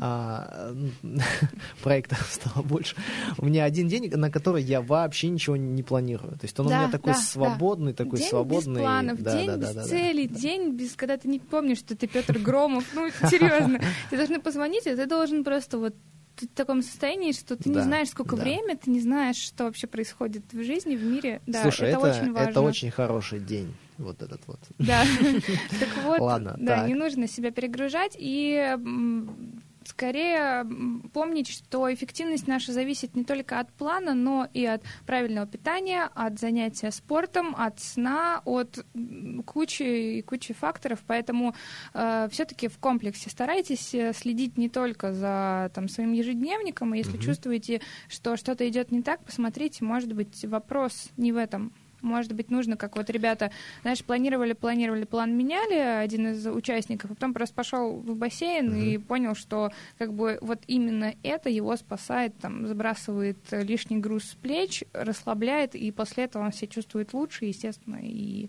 а, 0.00 0.74
проектов 1.82 2.28
стало 2.30 2.62
больше. 2.62 2.96
У 3.38 3.46
меня 3.46 3.64
один 3.64 3.88
день, 3.88 4.10
на 4.10 4.30
который 4.30 4.62
я 4.62 4.80
вообще 4.80 5.28
ничего 5.28 5.56
не 5.56 5.82
планирую. 5.82 6.32
То 6.32 6.44
есть 6.44 6.58
он 6.60 6.66
у 6.66 6.70
меня 6.70 6.90
такой 6.90 7.12
да, 7.12 7.18
да. 7.18 7.24
свободный, 7.24 7.92
такой 7.92 8.18
день 8.18 8.28
свободный. 8.28 8.74
без 8.74 8.80
планов, 8.80 9.22
да, 9.22 9.32
день 9.32 9.46
да, 9.46 9.56
без 9.56 9.66
да, 9.68 9.74
да, 9.74 9.82
да. 9.82 9.88
целей, 9.88 10.28
день 10.28 10.72
без, 10.72 10.94
когда 10.94 11.16
ты 11.16 11.28
не 11.28 11.38
помнишь, 11.38 11.78
что 11.78 11.96
ты 11.96 12.06
Петр 12.06 12.38
Громов. 12.38 12.84
Ну, 12.94 13.08
серьезно. 13.28 13.80
Ты 14.10 14.16
должны 14.16 14.40
позвонить, 14.40 14.86
и 14.86 14.94
ты 14.94 15.06
должен 15.06 15.44
просто 15.44 15.78
вот 15.78 15.94
ты 16.36 16.46
в 16.46 16.50
таком 16.50 16.82
состоянии, 16.82 17.32
что 17.32 17.56
ты 17.56 17.68
Да, 17.68 17.80
не 17.80 17.82
знаешь, 17.82 18.10
сколько 18.10 18.36
да. 18.36 18.42
время, 18.42 18.76
ты 18.76 18.90
не 18.90 19.00
знаешь, 19.00 19.36
что 19.36 19.64
вообще 19.64 19.88
происходит 19.88 20.44
в 20.52 20.62
жизни, 20.62 20.94
в 20.94 21.02
мире. 21.02 21.40
Да, 21.46 21.62
Слушай, 21.62 21.90
это, 21.90 21.98
это, 21.98 22.10
очень 22.10 22.32
важно. 22.32 22.50
это 22.50 22.60
очень 22.60 22.90
хороший 22.92 23.40
день, 23.40 23.74
вот 23.98 24.22
этот 24.22 24.46
вот. 24.46 24.60
Да. 24.78 25.04
Так 25.80 26.04
вот, 26.04 26.20
Ладно, 26.20 26.54
да, 26.58 26.76
так. 26.78 26.88
не 26.88 26.94
нужно 26.94 27.26
себя 27.28 27.50
перегружать 27.50 28.16
и 28.18 28.76
скорее 29.84 30.66
помнить, 31.14 31.48
что 31.48 31.92
эффективность 31.92 32.46
наша 32.46 32.72
зависит 32.72 33.16
не 33.16 33.24
только 33.24 33.58
от 33.58 33.72
плана, 33.72 34.12
но 34.14 34.46
и 34.52 34.66
от 34.66 34.82
правильного 35.06 35.46
питания, 35.46 36.10
от 36.14 36.38
занятия 36.38 36.90
спортом, 36.90 37.54
от 37.56 37.80
сна, 37.80 38.42
от 38.44 38.84
кучи 39.46 40.18
и 40.18 40.22
кучи 40.22 40.52
факторов. 40.52 41.02
Поэтому 41.06 41.54
все-таки 42.30 42.68
в 42.68 42.76
комплексе 42.78 43.30
старайтесь 43.30 43.94
э, 43.94 44.12
следить 44.12 44.58
не 44.58 44.68
только 44.68 45.14
за 45.14 45.70
там, 45.74 45.88
своим 45.88 46.12
ежедневником, 46.12 46.94
и 46.94 46.98
если 46.98 47.16
Мгм. 47.16 47.22
чувствуете, 47.22 47.80
что 48.08 48.36
что-то 48.36 48.68
идет 48.68 48.92
не 48.92 49.02
так, 49.02 49.24
посмотрите, 49.24 49.84
может 49.84 50.12
быть, 50.12 50.44
вопрос 50.44 51.08
не 51.16 51.32
в 51.32 51.36
этом. 51.38 51.72
Может 52.00 52.32
быть, 52.32 52.50
нужно, 52.50 52.76
как 52.76 52.96
вот 52.96 53.10
ребята, 53.10 53.50
знаешь, 53.82 54.04
планировали, 54.04 54.52
планировали, 54.52 55.04
план 55.04 55.36
меняли, 55.36 55.74
один 56.04 56.28
из 56.28 56.46
участников, 56.46 57.10
а 57.10 57.14
потом 57.14 57.34
просто 57.34 57.54
пошел 57.54 57.96
в 57.96 58.14
бассейн 58.16 58.68
Мгм. 58.68 58.76
и 58.80 58.98
понял, 58.98 59.34
что 59.34 59.70
как 59.98 60.12
бы 60.12 60.38
вот 60.40 60.60
именно 60.66 61.14
это 61.22 61.48
его 61.48 61.76
спасает, 61.76 62.36
там, 62.38 62.66
сбрасывает 62.66 63.38
лишний 63.50 63.98
груз 63.98 64.24
с 64.24 64.34
плеч, 64.34 64.84
расслабляет, 64.92 65.74
и 65.74 65.90
после 65.90 66.24
этого 66.24 66.44
он 66.44 66.52
себя 66.52 66.68
чувствует 66.68 67.12
лучше, 67.14 67.46
естественно, 67.46 67.98
и 68.02 68.48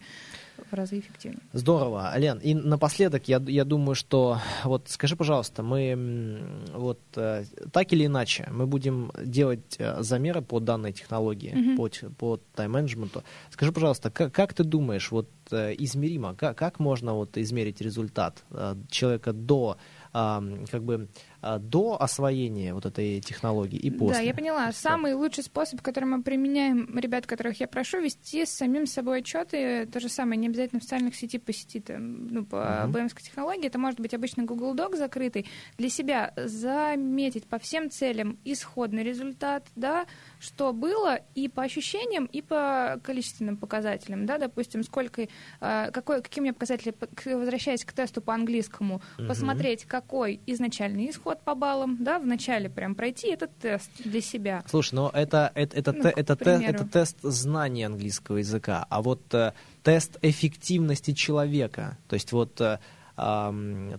в 0.69 0.73
разы 0.73 0.99
эффективнее. 0.99 1.41
Здорово, 1.53 2.17
Лен. 2.17 2.39
И 2.39 2.53
напоследок, 2.53 3.27
я, 3.27 3.41
я 3.47 3.65
думаю, 3.65 3.95
что 3.95 4.39
вот 4.63 4.89
скажи, 4.89 5.15
пожалуйста, 5.15 5.63
мы 5.63 6.39
вот 6.73 6.99
э, 7.15 7.43
так 7.71 7.93
или 7.93 8.05
иначе 8.05 8.47
мы 8.51 8.67
будем 8.67 9.11
делать 9.23 9.75
э, 9.79 10.01
замеры 10.03 10.41
по 10.41 10.59
данной 10.59 10.91
технологии, 10.91 11.53
Мгм. 11.53 11.77
по, 11.77 11.89
по 12.17 12.39
тайм-менеджменту. 12.55 13.23
Скажи, 13.51 13.71
пожалуйста, 13.71 14.09
как, 14.11 14.33
как 14.33 14.53
ты 14.53 14.63
думаешь, 14.63 15.11
вот 15.11 15.29
э, 15.51 15.75
измеримо, 15.77 16.35
как, 16.35 16.57
как 16.57 16.79
можно 16.79 17.13
вот 17.13 17.37
измерить 17.37 17.81
результат 17.81 18.43
человека 18.89 19.33
до 19.33 19.77
как 20.11 20.83
бы 20.83 21.07
до 21.41 22.01
освоения 22.01 22.73
вот 22.73 22.85
этой 22.85 23.21
технологии 23.21 23.77
и 23.77 23.89
после? 23.89 24.15
Да, 24.15 24.21
я 24.21 24.33
поняла. 24.33 24.71
Самый 24.71 25.13
лучший 25.13 25.43
способ, 25.43 25.81
который 25.81 26.05
мы 26.05 26.21
применяем, 26.23 26.97
ребят, 26.97 27.25
которых 27.25 27.59
я 27.59 27.67
прошу, 27.67 28.01
вести 28.01 28.45
с 28.45 28.49
самим 28.49 28.85
собой 28.85 29.19
отчеты. 29.19 29.85
То 29.85 29.99
же 29.99 30.09
самое, 30.09 30.39
не 30.39 30.47
обязательно 30.47 30.79
в 30.79 30.83
социальных 30.83 31.15
сети 31.15 31.37
по 31.37 31.53
сети, 31.53 31.79
там, 31.79 32.27
ну, 32.27 32.45
по 32.45 32.83
Мгм. 32.87 32.91
БМской 32.91 33.23
технологии. 33.23 33.67
Это 33.67 33.77
может 33.79 33.99
быть 33.99 34.13
обычно 34.13 34.43
Google 34.43 34.75
Doc 34.75 34.95
закрытый. 34.97 35.45
Для 35.77 35.89
себя 35.89 36.33
заметить 36.35 37.45
по 37.45 37.59
всем 37.59 37.89
целям 37.89 38.37
исходный 38.43 39.03
результат, 39.03 39.65
да, 39.75 40.05
что 40.39 40.73
было 40.73 41.19
и 41.35 41.47
по 41.47 41.63
ощущениям, 41.63 42.25
и 42.25 42.41
по 42.41 42.99
количественным 43.03 43.57
показателям, 43.57 44.25
да, 44.25 44.37
допустим, 44.37 44.83
сколько, 44.83 45.27
э, 45.61 45.91
какой, 45.91 46.21
какие 46.21 46.41
у 46.41 46.43
меня 46.43 46.53
показатели, 46.53 46.93
возвращаясь 47.25 47.85
к 47.85 47.93
тесту 47.93 48.21
по 48.21 48.33
английскому, 48.33 49.01
Мгм. 49.17 49.27
посмотреть, 49.27 49.85
какой 49.85 50.39
изначальный 50.45 51.09
исход 51.09 51.28
по 51.37 51.55
баллам, 51.55 51.97
да, 51.99 52.19
вначале 52.19 52.69
прям 52.69 52.95
пройти 52.95 53.27
этот 53.29 53.55
тест 53.57 53.89
для 54.03 54.21
себя. 54.21 54.63
Слушай, 54.67 54.95
но 54.95 55.11
это, 55.13 55.51
это, 55.55 55.77
это, 55.77 55.91
Ну, 55.93 56.03
те- 56.03 56.09
это, 56.15 56.35
те- 56.35 56.63
это 56.65 56.85
тест 56.85 57.17
знания 57.21 57.85
английского 57.85 58.37
языка, 58.37 58.85
а 58.89 59.01
вот 59.01 59.21
э, 59.33 59.53
тест 59.83 60.17
эффективности 60.21 61.13
человека, 61.13 61.97
то 62.07 62.15
есть 62.15 62.31
вот 62.31 62.59
э, 62.61 62.79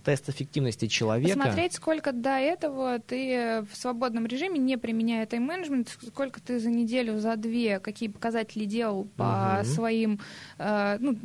тест 0.03 0.29
эффективности 0.29 0.87
человека. 0.87 1.37
Посмотреть, 1.39 1.73
сколько 1.73 2.11
до 2.11 2.37
этого 2.39 2.99
ты 2.99 3.65
в 3.71 3.75
свободном 3.75 4.25
режиме, 4.25 4.57
не 4.59 4.77
применяя 4.77 5.25
тайм-менеджмент, 5.25 5.97
сколько 6.07 6.41
ты 6.41 6.59
за 6.59 6.69
неделю, 6.69 7.19
за 7.19 7.35
две, 7.35 7.79
какие 7.79 8.09
показатели 8.09 8.65
делал 8.65 9.05
по 9.17 9.57
Мгм. 9.61 9.65
своим 9.65 10.19
э, 10.57 10.97
ну, 10.99 11.17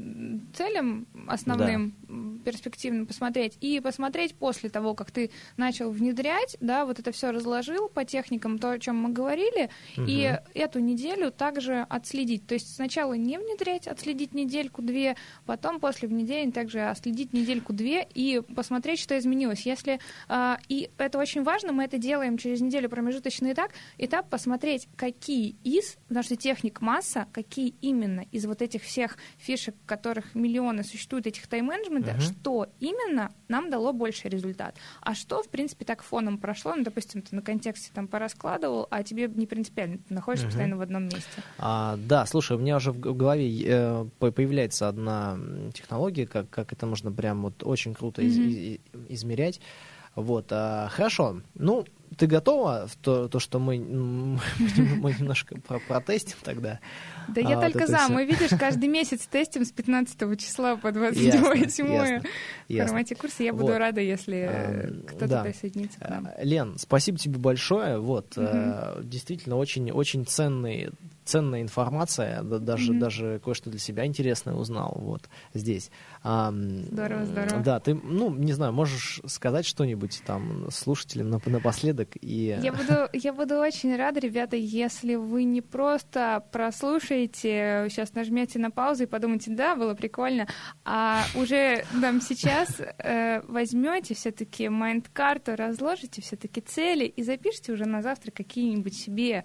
целям 0.55 1.07
основным, 1.27 1.95
м, 2.09 2.41
перспективным 2.45 3.07
посмотреть. 3.07 3.57
И 3.61 3.81
посмотреть 3.81 4.35
после 4.35 4.69
того, 4.69 4.95
как 4.95 5.11
ты 5.11 5.31
начал 5.57 5.91
внедрять, 5.91 6.57
да, 6.61 6.85
вот 6.85 6.99
это 6.99 7.13
все 7.13 7.31
разложил 7.31 7.89
по 7.89 8.05
техникам, 8.05 8.59
то, 8.59 8.71
о 8.73 8.79
чем 8.79 8.97
мы 8.97 9.11
говорили, 9.11 9.71
и 9.97 10.29
Мгм. 10.39 10.51
эту 10.55 10.79
неделю 10.81 11.31
также 11.31 11.87
отследить. 11.89 12.47
То 12.47 12.55
есть 12.55 12.75
сначала 12.75 13.15
не 13.15 13.39
внедрять, 13.39 13.87
отследить 13.87 14.35
недельку-две, 14.35 15.17
потом 15.47 15.81
после 15.81 16.09
внедрения 16.09 16.53
также 16.53 16.81
отследить 16.83 17.33
недельку-две 17.33 17.86
и 17.95 18.41
посмотреть, 18.55 19.01
что 19.01 19.17
изменилось. 19.19 19.67
Если 19.67 20.01
а, 20.29 20.59
и 20.69 20.91
это 20.99 21.19
очень 21.19 21.43
важно, 21.43 21.73
мы 21.73 21.85
это 21.85 21.99
делаем 21.99 22.39
через 22.39 22.61
неделю 22.61 22.89
промежуточный 22.89 23.53
этап, 23.53 23.71
этап 23.99 24.29
посмотреть, 24.29 24.89
какие 24.97 25.57
из, 25.65 25.97
потому 26.09 26.23
что 26.25 26.37
техник 26.37 26.81
масса, 26.81 27.27
какие 27.33 27.75
именно 27.81 28.25
из 28.33 28.47
вот 28.47 28.63
этих 28.63 28.83
всех 28.83 29.17
фишек, 29.39 29.75
которых 29.87 30.35
миллионы 30.35 30.83
существует, 30.85 31.27
этих 31.27 31.47
тайм-менеджмента, 31.47 32.13
Мгм. 32.13 32.21
что 32.21 32.67
именно 32.81 33.33
нам 33.49 33.71
дало 33.71 33.93
больший 33.93 34.31
результат. 34.31 34.77
А 35.01 35.15
что, 35.15 35.43
в 35.43 35.49
принципе, 35.49 35.85
так 35.85 36.03
фоном 36.03 36.39
прошло, 36.39 36.75
ну, 36.75 36.83
допустим, 36.85 37.23
ты 37.23 37.35
на 37.37 37.43
контексте 37.43 37.91
там 37.95 38.09
пораскладывал, 38.09 38.87
а 38.91 39.03
тебе 39.03 39.29
не 39.29 39.47
принципиально, 39.47 39.99
ты 40.09 40.15
находишься 40.15 40.47
Мгм. 40.47 40.51
постоянно 40.53 40.77
в 40.77 40.81
одном 40.81 41.05
месте. 41.05 41.43
А, 41.59 41.97
да, 41.97 42.27
слушай, 42.27 42.57
у 42.57 42.61
меня 42.61 42.77
уже 42.77 42.93
в 42.93 42.99
голове 43.01 43.63
э, 43.65 44.05
по- 44.19 44.31
появляется 44.33 44.89
одна 44.89 45.39
технология, 45.75 46.27
как, 46.27 46.51
как 46.51 46.73
это 46.73 46.87
можно 46.87 47.13
прям 47.13 47.43
вот 47.43 47.63
очень 47.77 47.95
круто 47.95 48.23
из- 48.23 48.39
Мгм. 48.39 48.49
и- 48.49 48.53
и- 48.53 48.81
измерять. 49.15 49.61
Вот, 50.15 50.47
а, 50.51 50.89
хорошо. 50.89 51.43
Ну, 51.55 51.85
ты 52.17 52.27
готова 52.27 52.87
в 52.89 52.97
то, 52.97 53.29
то 53.29 53.39
что 53.39 53.59
мы, 53.59 53.77
мы 54.99 55.13
немножко 55.13 55.61
про- 55.61 55.79
протестим 55.81 56.39
тогда? 56.43 56.81
Да 57.29 57.43
А, 57.45 57.51
я 57.51 57.57
вот 57.57 57.65
только 57.73 57.87
за. 57.87 58.09
Мы, 58.09 58.25
видишь, 58.25 58.51
каждый 58.59 58.89
месяц 58.89 59.27
тестим 59.27 59.67
с 59.67 59.73
15 59.73 60.37
числа 60.39 60.77
по 60.77 60.91
27 60.91 61.27
Ясно, 61.27 61.53
ясно, 61.55 62.21
в 62.69 62.73
ясно. 62.73 62.87
формате 62.89 63.15
курса. 63.15 63.43
Я 63.43 63.53
буду 63.53 63.77
рада, 63.77 64.01
если 64.01 65.03
кто-то 65.07 65.43
присоединится 65.43 66.01
к 66.01 66.09
нам. 66.09 66.29
А, 66.35 66.43
Лен, 66.43 66.77
спасибо 66.79 67.19
тебе 67.19 67.39
большое. 67.39 67.99
Вот, 67.99 68.33
э, 68.39 69.01
действительно, 69.05 69.57
очень, 69.57 69.91
очень 69.91 70.25
ценный, 70.25 70.91
ценная 71.27 71.61
информация. 71.61 72.43
Да- 72.43 72.59
даже, 72.59 72.93
Мгм. 72.93 73.01
даже 73.01 73.41
кое-что 73.45 73.69
для 73.69 73.79
себя 73.79 74.07
интересное 74.07 74.55
узнал 74.55 74.97
вот 74.99 75.29
здесь. 75.53 75.91
Здорово, 76.23 77.25
здорово. 77.27 77.63
Да, 77.63 77.81
ты, 77.81 77.95
ну, 77.95 78.35
не 78.35 78.53
знаю, 78.53 78.73
можешь 78.73 79.21
сказать 79.27 79.67
что-нибудь 79.67 80.23
там 80.27 80.71
слушателям 80.71 81.29
нап- 81.29 81.51
напоследок 81.51 82.11
и... 82.21 82.59
Я 82.63 82.73
буду, 82.73 83.09
я 83.13 83.33
буду 83.33 83.57
очень 83.59 83.95
рада, 83.97 84.21
ребята, 84.21 84.57
если 84.57 85.17
вы 85.17 85.45
не 85.45 85.61
просто 85.61 86.45
прослушаете, 86.53 87.87
сейчас 87.91 88.15
нажмете 88.15 88.59
на 88.59 88.71
паузу 88.71 89.05
и 89.05 89.07
подумаете, 89.07 89.51
да, 89.51 89.77
было 89.77 89.95
прикольно, 89.95 90.47
а 90.85 91.23
уже 91.35 91.85
там 92.01 92.21
сейчас 92.21 92.81
э, 92.81 93.41
возьмете 93.49 94.15
все-таки 94.15 94.69
майнд-карту, 94.69 95.57
разложите 95.57 96.23
все-таки 96.23 96.61
цели 96.61 97.05
и 97.05 97.23
запишите 97.23 97.73
уже 97.73 97.85
на 97.87 98.03
завтра 98.03 98.31
какие-нибудь 98.31 98.97
себе 98.97 99.45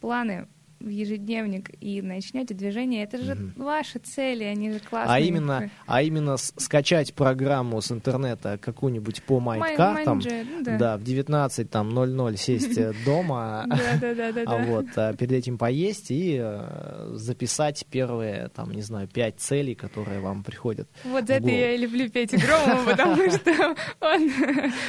планы 0.00 0.48
в 0.82 0.88
ежедневник 0.88 1.70
и 1.80 2.02
начнете 2.02 2.54
движение, 2.54 3.04
это 3.04 3.18
же 3.18 3.32
угу. 3.32 3.64
ваши 3.64 3.98
цели, 3.98 4.44
они 4.44 4.72
же 4.72 4.80
классные. 4.80 5.16
А 5.16 5.20
именно, 5.20 5.70
а 5.86 6.02
именно 6.02 6.36
скачать 6.36 7.14
программу 7.14 7.80
с 7.80 7.90
интернета 7.92 8.58
какую-нибудь 8.60 9.22
по 9.22 9.40
майткартам, 9.40 10.18
ну, 10.18 10.64
да. 10.64 10.78
да, 10.78 10.96
в 10.96 11.04
19 11.04 11.70
там 11.70 11.90
00 11.90 12.36
сесть 12.36 12.78
э, 12.78 12.92
дома, 13.04 13.66
а 14.46 14.64
вот 14.64 14.86
а 14.96 15.12
перед 15.14 15.32
этим 15.32 15.58
поесть 15.58 16.10
и 16.10 16.38
э, 16.40 17.10
записать 17.14 17.86
первые 17.90 18.48
там 18.54 18.72
не 18.72 18.82
знаю 18.82 19.08
пять 19.08 19.38
целей, 19.38 19.74
которые 19.74 20.20
вам 20.20 20.42
приходят. 20.42 20.88
Вот 21.04 21.26
за 21.26 21.34
это 21.34 21.48
я 21.48 21.74
и 21.74 21.78
люблю 21.78 22.08
Петю 22.08 22.38
Громова, 22.38 22.84
потому 22.90 23.30
что 23.30 23.76
он 24.00 24.30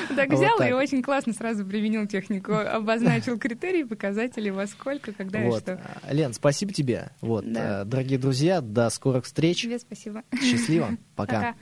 так 0.15 0.29
взял 0.29 0.59
и 0.61 0.71
очень 0.71 1.01
классно 1.01 1.33
сразу 1.33 1.65
применил 1.65 2.07
технику, 2.07 2.53
обозначил 2.53 3.37
критерии, 3.37 3.83
показатели, 3.83 4.49
во 4.49 4.67
сколько, 4.67 5.11
когда 5.11 5.43
и 5.43 5.51
что. 5.51 5.79
Лен, 6.09 6.34
спасибо 6.34 6.73
тебе. 6.73 7.11
Вот, 7.21 7.45
э, 7.45 7.84
дорогие 7.86 8.17
друзья, 8.17 8.61
до 8.61 8.89
скорых 8.89 9.25
встреч. 9.25 9.61
Тебе 9.61 9.79
спасибо. 9.79 10.23
Счастливо. 10.41 10.97
Пока. 11.15 11.55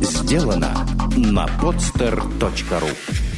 Сделано 0.00 0.86
на 1.16 1.46
podster.ru 1.60 3.33